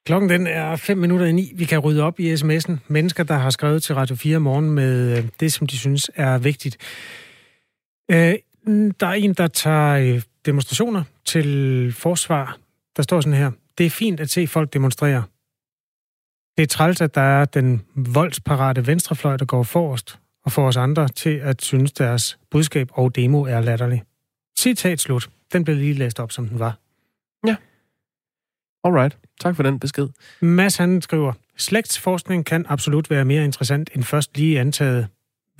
Klokken 0.06 0.30
den 0.30 0.46
er 0.46 0.76
5 0.76 0.98
minutter 0.98 1.26
i 1.26 1.32
9. 1.32 1.52
Vi 1.56 1.64
kan 1.64 1.78
rydde 1.78 2.02
op 2.02 2.20
i 2.20 2.34
sms'en. 2.34 2.72
Mennesker, 2.88 3.24
der 3.24 3.34
har 3.34 3.50
skrevet 3.50 3.82
til 3.82 3.94
Radio 3.94 4.16
4 4.16 4.38
morgen 4.38 4.70
med 4.70 5.18
øh, 5.18 5.24
det, 5.40 5.52
som 5.52 5.66
de 5.66 5.78
synes 5.78 6.10
er 6.14 6.38
vigtigt. 6.38 6.76
Der 9.00 9.06
er 9.06 9.12
en, 9.12 9.34
der 9.34 9.46
tager 9.46 10.22
demonstrationer 10.46 11.04
til 11.24 11.92
forsvar. 11.92 12.58
Der 12.96 13.02
står 13.02 13.20
sådan 13.20 13.38
her. 13.38 13.50
Det 13.78 13.86
er 13.86 13.90
fint 13.90 14.20
at 14.20 14.30
se 14.30 14.46
folk 14.46 14.72
demonstrere. 14.72 15.24
Det 16.56 16.62
er 16.62 16.66
træls, 16.66 17.00
at 17.00 17.14
der 17.14 17.20
er 17.20 17.44
den 17.44 17.82
voldsparate 17.94 18.86
venstrefløj, 18.86 19.36
der 19.36 19.44
går 19.44 19.62
forrest 19.62 20.18
og 20.44 20.52
får 20.52 20.66
os 20.66 20.76
andre 20.76 21.08
til 21.08 21.36
at 21.36 21.62
synes, 21.62 21.92
deres 21.92 22.38
budskab 22.50 22.88
og 22.92 23.16
demo 23.16 23.42
er 23.42 23.60
latterlig. 23.60 24.02
Citat 24.58 25.00
slut. 25.00 25.30
Den 25.52 25.64
blev 25.64 25.76
lige 25.76 25.94
læst 25.94 26.20
op, 26.20 26.32
som 26.32 26.48
den 26.48 26.58
var. 26.58 26.78
Ja. 27.46 27.56
Alright. 28.84 29.18
Tak 29.40 29.56
for 29.56 29.62
den 29.62 29.78
besked. 29.78 30.08
Mads 30.40 30.76
han 30.76 31.02
skriver, 31.02 31.32
slægtsforskning 31.56 32.46
kan 32.46 32.66
absolut 32.68 33.10
være 33.10 33.24
mere 33.24 33.44
interessant 33.44 33.90
end 33.94 34.04
først 34.04 34.36
lige 34.36 34.60
antaget. 34.60 35.08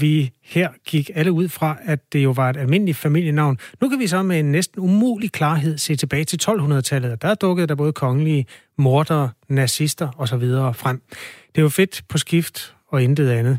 Vi 0.01 0.33
her 0.43 0.71
gik 0.85 1.11
alle 1.15 1.33
ud 1.33 1.49
fra, 1.49 1.79
at 1.83 2.13
det 2.13 2.25
jo 2.25 2.31
var 2.31 2.51
et 2.51 2.57
almindeligt 2.57 2.99
familienavn. 2.99 3.59
Nu 3.81 3.89
kan 3.89 3.99
vi 3.99 4.07
så 4.07 4.23
med 4.23 4.39
en 4.39 4.53
næsten 4.53 4.81
umulig 4.81 5.33
klarhed 5.33 5.79
se 5.79 5.97
tilbage 5.97 6.25
til 6.25 6.41
1200-tallet. 6.49 7.23
Der 7.23 7.35
dukkede 7.35 7.67
der 7.67 7.75
både 7.75 7.93
kongelige, 7.93 8.47
mordere, 8.79 9.31
nazister 9.49 10.09
osv. 10.19 10.43
frem. 10.75 11.03
Det 11.49 11.59
er 11.59 11.63
jo 11.63 11.69
fedt 11.69 12.03
på 12.09 12.19
skift 12.19 12.75
og 12.89 13.03
intet 13.03 13.31
andet. 13.31 13.59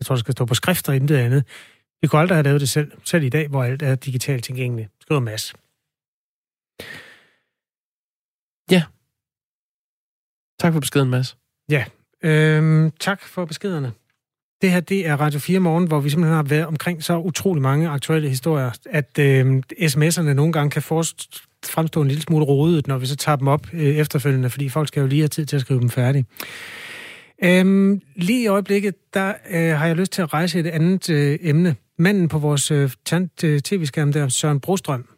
Jeg 0.00 0.06
tror, 0.06 0.14
det 0.14 0.20
skal 0.20 0.32
stå 0.32 0.44
på 0.44 0.54
skrift 0.54 0.88
og 0.88 0.96
intet 0.96 1.16
andet. 1.16 1.44
Vi 2.02 2.08
kunne 2.08 2.20
aldrig 2.20 2.36
have 2.36 2.44
lavet 2.44 2.60
det 2.60 2.68
selv, 2.68 2.92
selv 3.04 3.24
i 3.24 3.28
dag, 3.28 3.48
hvor 3.48 3.64
alt 3.64 3.82
er 3.82 3.94
digitalt 3.94 4.44
tilgængeligt. 4.44 4.90
Skriver 5.00 5.20
Mads. 5.20 5.54
Ja. 8.70 8.82
Tak 10.60 10.72
for 10.72 10.80
beskeden, 10.80 11.10
Mads. 11.10 11.36
Ja. 11.70 11.84
Øhm, 12.22 12.90
tak 12.90 13.22
for 13.22 13.44
beskederne. 13.44 13.92
Det 14.64 14.72
her, 14.72 14.80
det 14.80 15.06
er 15.06 15.16
Radio 15.16 15.38
4 15.38 15.58
Morgen, 15.58 15.86
hvor 15.86 16.00
vi 16.00 16.10
simpelthen 16.10 16.36
har 16.36 16.42
været 16.42 16.66
omkring 16.66 17.02
så 17.02 17.18
utrolig 17.18 17.62
mange 17.62 17.88
aktuelle 17.88 18.28
historier, 18.28 18.70
at 18.90 19.18
øh, 19.18 19.62
sms'erne 19.80 20.32
nogle 20.32 20.52
gange 20.52 20.70
kan 20.70 20.82
fremstå 21.64 22.02
en 22.02 22.08
lille 22.08 22.22
smule 22.22 22.44
rodet, 22.44 22.86
når 22.86 22.98
vi 22.98 23.06
så 23.06 23.16
tager 23.16 23.36
dem 23.36 23.48
op 23.48 23.66
øh, 23.72 23.96
efterfølgende, 23.96 24.50
fordi 24.50 24.68
folk 24.68 24.88
skal 24.88 25.00
jo 25.00 25.06
lige 25.06 25.20
have 25.20 25.28
tid 25.28 25.46
til 25.46 25.56
at 25.56 25.62
skrive 25.62 25.80
dem 25.80 25.90
færdige. 25.90 26.24
Øhm, 27.44 28.00
lige 28.16 28.42
i 28.42 28.46
øjeblikket, 28.46 28.94
der 29.14 29.32
øh, 29.50 29.78
har 29.78 29.86
jeg 29.86 29.96
lyst 29.96 30.12
til 30.12 30.22
at 30.22 30.32
rejse 30.32 30.60
et 30.60 30.66
andet 30.66 31.10
øh, 31.10 31.38
emne. 31.42 31.76
Manden 31.98 32.28
på 32.28 32.38
vores 32.38 32.70
øh, 32.70 32.90
øh 33.44 33.60
tv-skærm 33.60 34.12
der, 34.12 34.28
Søren 34.28 34.60
Brostrøm. 34.60 35.08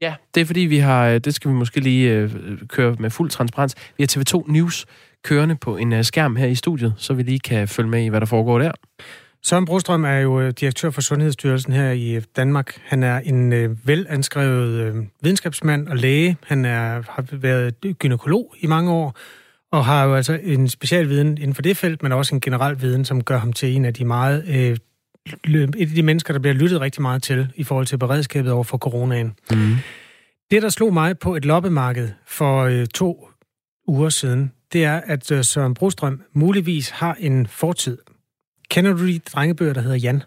Ja, 0.00 0.14
det 0.34 0.40
er 0.40 0.44
fordi, 0.44 0.60
vi 0.60 0.78
har, 0.78 1.08
øh, 1.08 1.20
det 1.20 1.34
skal 1.34 1.50
vi 1.50 1.54
måske 1.54 1.80
lige 1.80 2.12
øh, 2.12 2.30
køre 2.68 2.96
med 2.98 3.10
fuld 3.10 3.30
transparens. 3.30 3.74
Vi 3.98 4.02
har 4.02 4.20
TV2 4.20 4.52
News 4.52 4.86
kørende 5.24 5.56
på 5.56 5.76
en 5.76 5.92
øh, 5.92 6.04
skærm 6.04 6.36
her 6.36 6.46
i 6.46 6.54
studiet, 6.54 6.94
så 6.96 7.14
vi 7.14 7.22
lige 7.22 7.38
kan 7.38 7.68
følge 7.68 7.90
med 7.90 8.04
i, 8.04 8.08
hvad 8.08 8.20
der 8.20 8.26
foregår 8.26 8.58
der. 8.58 8.72
Søren 9.42 9.64
Brostrøm 9.64 10.04
er 10.04 10.18
jo 10.18 10.40
øh, 10.40 10.52
direktør 10.60 10.90
for 10.90 11.00
Sundhedsstyrelsen 11.00 11.72
her 11.72 11.90
i 11.90 12.20
Danmark. 12.36 12.80
Han 12.84 13.02
er 13.02 13.18
en 13.18 13.52
øh, 13.52 13.88
velanskrevet 13.88 14.80
øh, 14.80 14.94
videnskabsmand 15.22 15.88
og 15.88 15.96
læge. 15.96 16.36
Han 16.46 16.64
er, 16.64 17.02
har 17.08 17.24
været 17.32 17.74
gynekolog 17.98 18.54
i 18.60 18.66
mange 18.66 18.92
år, 18.92 19.16
og 19.72 19.84
har 19.84 20.04
jo 20.04 20.14
altså 20.14 20.38
en 20.42 20.68
special 20.68 21.08
viden 21.08 21.38
inden 21.38 21.54
for 21.54 21.62
det 21.62 21.76
felt, 21.76 22.02
men 22.02 22.12
også 22.12 22.34
en 22.34 22.40
generel 22.40 22.80
viden, 22.80 23.04
som 23.04 23.24
gør 23.24 23.38
ham 23.38 23.52
til 23.52 23.76
en 23.76 23.84
af 23.84 23.94
de 23.94 24.04
meget... 24.04 24.44
Øh, 24.48 24.76
et 25.46 25.80
af 25.80 25.86
de 25.86 26.02
mennesker, 26.02 26.32
der 26.32 26.40
bliver 26.40 26.54
lyttet 26.54 26.80
rigtig 26.80 27.02
meget 27.02 27.22
til 27.22 27.48
i 27.56 27.64
forhold 27.64 27.86
til 27.86 27.98
beredskabet 27.98 28.52
over 28.52 28.64
for 28.64 28.78
coronaen. 28.78 29.34
Mm. 29.50 29.76
Det, 30.50 30.62
der 30.62 30.68
slog 30.68 30.92
mig 30.92 31.18
på 31.18 31.36
et 31.36 31.44
loppemarked 31.44 32.08
for 32.26 32.62
øh, 32.62 32.86
to 32.86 33.28
uger 33.86 34.08
siden, 34.08 34.52
det 34.74 34.84
er, 34.84 35.00
at 35.06 35.30
øh, 35.30 35.44
Søren 35.44 35.74
Brostrøm 35.74 36.22
muligvis 36.32 36.90
har 36.90 37.16
en 37.20 37.46
fortid. 37.46 37.98
Kender 38.70 38.92
du 38.92 39.06
de 39.06 39.18
drengebøger, 39.18 39.72
der 39.72 39.80
hedder 39.80 39.96
Jan? 39.96 40.22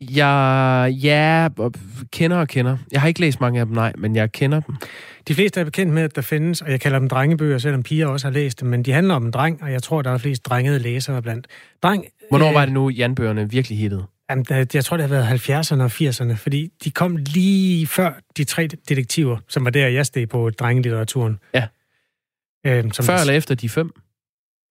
Jeg 0.00 0.94
ja, 1.02 1.48
kender 2.12 2.36
og 2.36 2.48
kender. 2.48 2.76
Jeg 2.92 3.00
har 3.00 3.08
ikke 3.08 3.20
læst 3.20 3.40
mange 3.40 3.60
af 3.60 3.66
dem, 3.66 3.74
nej, 3.74 3.92
men 3.98 4.16
jeg 4.16 4.32
kender 4.32 4.60
dem. 4.60 4.76
De 5.28 5.34
fleste 5.34 5.60
er 5.60 5.64
bekendt 5.64 5.92
med, 5.92 6.02
at 6.02 6.16
der 6.16 6.22
findes, 6.22 6.62
og 6.62 6.70
jeg 6.70 6.80
kalder 6.80 6.98
dem 6.98 7.08
drengebøger, 7.08 7.58
selvom 7.58 7.82
piger 7.82 8.06
også 8.06 8.26
har 8.26 8.32
læst 8.32 8.60
dem, 8.60 8.68
men 8.68 8.82
de 8.82 8.92
handler 8.92 9.14
om 9.14 9.24
en 9.24 9.30
dreng, 9.30 9.62
og 9.62 9.72
jeg 9.72 9.82
tror, 9.82 10.02
der 10.02 10.10
er 10.10 10.18
flest 10.18 10.46
drengede 10.46 10.78
læsere 10.78 11.22
blandt. 11.22 11.46
Dreng, 11.82 12.04
Hvornår 12.30 12.48
øh, 12.48 12.54
var 12.54 12.64
det 12.64 12.74
nu, 12.74 12.88
Jan-bøgerne 12.88 13.50
virkelig 13.50 13.78
hittet? 13.78 14.06
Jamen, 14.30 14.46
jeg 14.74 14.84
tror, 14.84 14.96
det 14.96 15.08
har 15.08 15.14
været 15.14 15.48
70'erne 15.48 15.82
og 15.82 15.86
80'erne, 15.86 16.34
fordi 16.34 16.70
de 16.84 16.90
kom 16.90 17.16
lige 17.16 17.86
før 17.86 18.12
de 18.36 18.44
tre 18.44 18.68
detektiver, 18.88 19.36
som 19.48 19.64
var 19.64 19.70
der, 19.70 19.88
jeg 19.88 20.06
steg 20.06 20.28
på 20.28 20.50
drengelitteraturen. 20.50 21.38
Ja. 21.54 21.66
Øhm, 22.66 22.90
som 22.90 23.04
før 23.04 23.16
eller 23.16 23.34
efter 23.34 23.54
de 23.54 23.68
fem? 23.68 23.90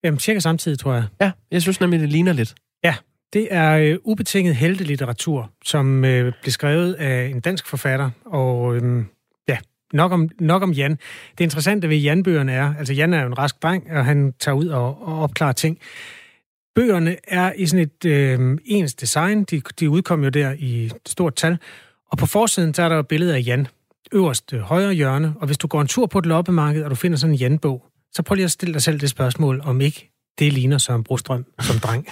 Jamen, 0.03 0.19
cirka 0.19 0.39
samtidig, 0.39 0.79
tror 0.79 0.93
jeg. 0.93 1.03
Ja, 1.21 1.31
jeg 1.51 1.61
synes 1.61 1.79
nemlig, 1.79 1.99
det 1.99 2.09
ligner 2.09 2.33
lidt. 2.33 2.55
Ja, 2.83 2.95
det 3.33 3.47
er 3.51 3.77
øh, 3.77 3.97
ubetinget 4.03 4.55
heltelitteratur, 4.55 5.51
som 5.63 6.05
øh, 6.05 6.33
blev 6.41 6.51
skrevet 6.51 6.93
af 6.93 7.25
en 7.25 7.39
dansk 7.39 7.67
forfatter, 7.67 8.09
og 8.25 8.75
øh, 8.75 9.03
ja, 9.47 9.57
nok 9.93 10.11
om, 10.11 10.29
nok 10.39 10.63
om 10.63 10.71
Jan. 10.71 10.91
Det 11.37 11.43
interessante 11.43 11.89
ved 11.89 11.97
Jan-bøgerne 11.97 12.51
er, 12.51 12.75
altså 12.75 12.93
Jan 12.93 13.13
er 13.13 13.21
jo 13.21 13.27
en 13.27 13.37
rask 13.37 13.63
dreng, 13.63 13.91
og 13.91 14.05
han 14.05 14.33
tager 14.39 14.55
ud 14.55 14.67
og, 14.67 15.07
og 15.07 15.19
opklarer 15.19 15.53
ting. 15.53 15.79
Bøgerne 16.75 17.17
er 17.27 17.53
i 17.55 17.65
sådan 17.65 17.83
et 17.85 18.05
øh, 18.05 18.57
ens 18.65 18.93
design, 18.93 19.43
de, 19.43 19.61
de 19.79 19.89
udkom 19.89 20.23
jo 20.23 20.29
der 20.29 20.55
i 20.57 20.91
stort 21.05 21.35
tal, 21.35 21.57
og 22.11 22.17
på 22.17 22.25
forsiden, 22.25 22.73
så 22.73 22.83
er 22.83 22.89
der 22.89 22.99
et 22.99 23.07
billede 23.07 23.35
af 23.35 23.43
Jan, 23.45 23.67
øverst 24.11 24.53
højre 24.55 24.93
hjørne, 24.93 25.33
og 25.39 25.45
hvis 25.45 25.57
du 25.57 25.67
går 25.67 25.81
en 25.81 25.87
tur 25.87 26.05
på 26.05 26.19
et 26.19 26.25
loppemarked, 26.25 26.83
og 26.83 26.89
du 26.89 26.95
finder 26.95 27.17
sådan 27.17 27.33
en 27.33 27.39
Jan-bog, 27.39 27.85
så 28.11 28.23
prøv 28.23 28.35
lige 28.35 28.45
at 28.45 28.51
stille 28.51 28.73
dig 28.73 28.81
selv 28.81 28.99
det 28.99 29.09
spørgsmål, 29.09 29.61
om 29.63 29.81
ikke 29.81 30.11
det 30.39 30.53
ligner 30.53 30.77
Søren 30.77 31.03
Brostrøm 31.03 31.45
som 31.61 31.79
dreng. 31.79 32.07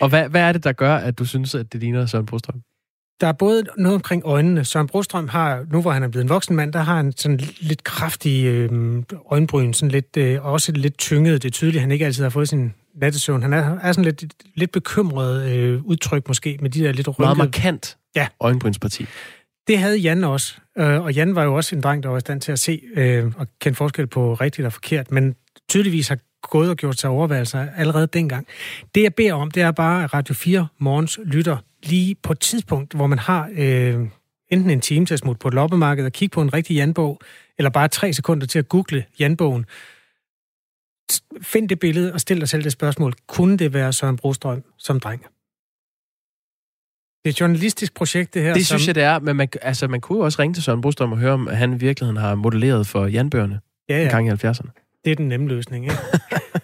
Og 0.00 0.08
hvad, 0.08 0.28
hvad 0.28 0.40
er 0.40 0.52
det, 0.52 0.64
der 0.64 0.72
gør, 0.72 0.96
at 0.96 1.18
du 1.18 1.24
synes, 1.24 1.54
at 1.54 1.72
det 1.72 1.80
ligner 1.80 2.06
Søren 2.06 2.26
Brostrøm? 2.26 2.62
Der 3.20 3.26
er 3.26 3.32
både 3.32 3.64
noget 3.76 3.94
omkring 3.94 4.22
øjnene. 4.24 4.64
Søren 4.64 4.86
Brostrøm 4.86 5.28
har, 5.28 5.66
nu 5.72 5.80
hvor 5.80 5.90
han 5.90 6.02
er 6.02 6.08
blevet 6.08 6.24
en 6.24 6.28
voksen 6.28 6.56
mand, 6.56 6.72
der 6.72 6.78
har 6.78 6.96
han 6.96 7.12
sådan 7.16 7.40
lidt 7.60 7.84
kraftig 7.84 8.44
øh, 8.44 9.02
øjenbryn, 9.30 9.72
sådan 9.72 9.90
lidt, 9.90 10.16
øh, 10.16 10.46
også 10.46 10.72
lidt 10.72 10.98
tynget. 10.98 11.42
Det 11.42 11.48
er 11.48 11.52
tydeligt, 11.52 11.76
at 11.76 11.80
han 11.80 11.90
ikke 11.90 12.06
altid 12.06 12.22
har 12.22 12.30
fået 12.30 12.48
sin 12.48 12.74
nattesøvn. 12.94 13.42
Han 13.42 13.52
er, 13.52 13.78
er 13.78 13.92
sådan 13.92 14.04
lidt, 14.04 14.24
lidt 14.54 14.72
bekymret 14.72 15.50
øh, 15.50 15.84
udtryk 15.84 16.28
måske, 16.28 16.58
med 16.60 16.70
de 16.70 16.80
der 16.80 16.92
lidt 16.92 17.08
rynkede... 17.08 17.24
Meget 17.26 17.38
markant 17.38 17.96
ja. 18.16 18.28
øjenbrynsparti. 18.40 19.06
Det 19.70 19.78
havde 19.78 19.98
Jan 19.98 20.24
også, 20.24 20.54
øh, 20.78 21.00
og 21.00 21.12
Jan 21.12 21.34
var 21.34 21.44
jo 21.44 21.54
også 21.54 21.76
en 21.76 21.82
dreng, 21.82 22.02
der 22.02 22.08
var 22.08 22.16
i 22.16 22.20
stand 22.20 22.40
til 22.40 22.52
at 22.52 22.58
se 22.58 22.82
øh, 22.96 23.32
og 23.36 23.46
kende 23.60 23.76
forskel 23.76 24.06
på 24.06 24.34
rigtigt 24.34 24.66
og 24.66 24.72
forkert, 24.72 25.10
men 25.10 25.36
tydeligvis 25.68 26.08
har 26.08 26.18
gået 26.42 26.70
og 26.70 26.76
gjort 26.76 27.00
sig 27.00 27.10
overvejelser 27.10 27.66
allerede 27.76 28.06
dengang. 28.06 28.46
Det 28.94 29.02
jeg 29.02 29.14
beder 29.14 29.34
om, 29.34 29.50
det 29.50 29.62
er 29.62 29.70
bare, 29.70 30.04
at 30.04 30.14
Radio 30.14 30.34
4 30.34 30.68
morgens 30.78 31.20
lytter 31.24 31.56
lige 31.82 32.14
på 32.14 32.32
et 32.32 32.40
tidspunkt, 32.40 32.94
hvor 32.94 33.06
man 33.06 33.18
har 33.18 33.50
øh, 33.52 33.94
enten 34.48 34.70
en 34.70 34.80
time 34.80 35.06
til 35.06 35.14
at 35.14 35.20
smutte 35.20 35.38
på 35.38 35.48
et 35.48 35.54
loppemarked 35.54 36.04
og 36.04 36.12
kigge 36.12 36.32
på 36.34 36.42
en 36.42 36.54
rigtig 36.54 36.76
Janbog, 36.76 37.20
eller 37.58 37.70
bare 37.70 37.88
tre 37.88 38.12
sekunder 38.12 38.46
til 38.46 38.58
at 38.58 38.68
google 38.68 39.04
Janbogen. 39.20 39.66
Find 41.42 41.68
det 41.68 41.78
billede 41.78 42.12
og 42.12 42.20
stil 42.20 42.40
dig 42.40 42.48
selv 42.48 42.64
det 42.64 42.72
spørgsmål. 42.72 43.14
Kunne 43.26 43.58
det 43.58 43.72
være 43.72 43.92
Søren 43.92 44.16
Brostrøm 44.16 44.62
som 44.78 45.00
dreng? 45.00 45.26
Det 47.24 47.30
er 47.30 47.30
et 47.30 47.40
journalistisk 47.40 47.94
projekt, 47.94 48.34
det 48.34 48.42
her. 48.42 48.54
Det 48.54 48.66
som... 48.66 48.78
synes 48.78 48.86
jeg, 48.86 48.94
det 48.94 49.02
er. 49.02 49.18
Men 49.18 49.36
man, 49.36 49.48
altså, 49.62 49.88
man 49.88 50.00
kunne 50.00 50.18
jo 50.18 50.24
også 50.24 50.42
ringe 50.42 50.54
til 50.54 50.62
Søren 50.62 50.80
Brostrøm 50.80 51.12
og 51.12 51.18
høre, 51.18 51.32
om 51.32 51.46
han 51.46 51.72
i 51.72 51.78
virkeligheden 51.78 52.16
har 52.16 52.34
modelleret 52.34 52.86
for 52.86 53.06
Janbøgerne 53.06 53.60
ja, 53.88 53.96
ja. 53.96 54.02
en 54.02 54.08
gang 54.08 54.28
i 54.28 54.30
70'erne. 54.30 55.00
Det 55.04 55.10
er 55.10 55.16
den 55.16 55.28
nemme 55.28 55.48
løsning, 55.48 55.84
ikke? 55.84 55.96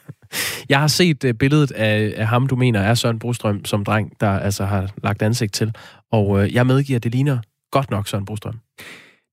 jeg 0.69 0.81
har 0.81 0.87
set 0.87 1.25
uh, 1.25 1.31
billedet 1.31 1.71
af, 1.71 2.15
af 2.17 2.27
ham, 2.27 2.47
du 2.47 2.57
mener 2.57 2.81
er 2.81 2.95
Søren 2.95 3.19
Brostrøm, 3.19 3.65
som 3.65 3.85
dreng, 3.85 4.21
der 4.21 4.31
altså 4.31 4.65
har 4.65 4.91
lagt 5.03 5.23
ansigt 5.23 5.55
til. 5.55 5.75
Og 6.13 6.29
uh, 6.29 6.55
jeg 6.55 6.67
medgiver, 6.67 6.97
at 6.97 7.05
det 7.05 7.13
ligner 7.13 7.39
godt 7.71 7.91
nok 7.91 8.09
Søren 8.09 8.25
Brostrøm. 8.25 8.61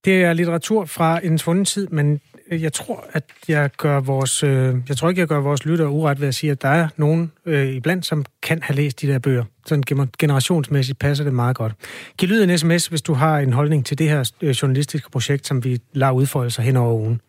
Det 0.04 0.24
er 0.24 0.32
litteratur 0.32 0.84
fra 0.84 1.20
en 1.24 1.38
svunden 1.38 1.64
tid, 1.64 1.88
men 1.88 2.20
Øh, 2.50 2.62
jeg 2.62 2.72
tror, 2.72 3.04
at 3.12 3.24
jeg 3.48 3.70
gør 3.76 4.00
vores, 4.00 4.42
øh, 4.42 4.76
jeg 4.88 4.96
tror 4.96 5.08
ikke, 5.08 5.20
jeg 5.20 5.28
gør 5.28 5.40
vores 5.40 5.64
lyttere 5.64 5.88
uret 5.88 6.20
ved 6.20 6.28
at 6.28 6.34
sige, 6.34 6.50
at 6.50 6.62
der 6.62 6.68
er 6.68 6.88
nogen 6.96 7.32
øh, 7.46 7.68
iblandt, 7.68 8.06
som 8.06 8.24
kan 8.42 8.62
have 8.62 8.76
læst 8.76 9.00
de 9.00 9.06
der 9.06 9.18
bøger. 9.18 9.44
Sådan 9.66 10.08
generationsmæssigt 10.18 10.98
passer 10.98 11.24
det 11.24 11.32
meget 11.32 11.56
godt. 11.56 11.72
Giv 12.18 12.28
lyd 12.28 12.42
en 12.42 12.58
sms, 12.58 12.86
hvis 12.86 13.02
du 13.02 13.14
har 13.14 13.38
en 13.38 13.52
holdning 13.52 13.86
til 13.86 13.98
det 13.98 14.08
her 14.08 14.30
øh, 14.42 14.50
journalistiske 14.50 15.10
projekt, 15.10 15.46
som 15.46 15.64
vi 15.64 15.78
lader 15.92 16.12
udfolde 16.12 16.50
sig 16.50 16.64
hen 16.64 16.76
over 16.76 16.94
ugen. 16.94 17.20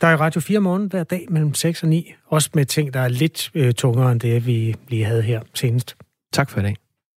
Der 0.00 0.06
er 0.06 0.16
Radio 0.16 0.40
4 0.40 0.60
morgen 0.60 0.86
hver 0.86 1.04
dag 1.04 1.26
mellem 1.30 1.54
6 1.54 1.82
og 1.82 1.88
9, 1.88 2.14
også 2.26 2.50
med 2.54 2.64
ting, 2.64 2.94
der 2.94 3.00
er 3.00 3.08
lidt 3.08 3.50
øh, 3.54 3.74
tungere 3.74 4.12
end 4.12 4.20
det, 4.20 4.46
vi 4.46 4.74
lige 4.88 5.04
havde 5.04 5.22
her 5.22 5.40
senest. 5.54 5.96
Tak 6.32 6.50
for 6.50 6.60
i 6.60 6.62
dag. 6.62 6.81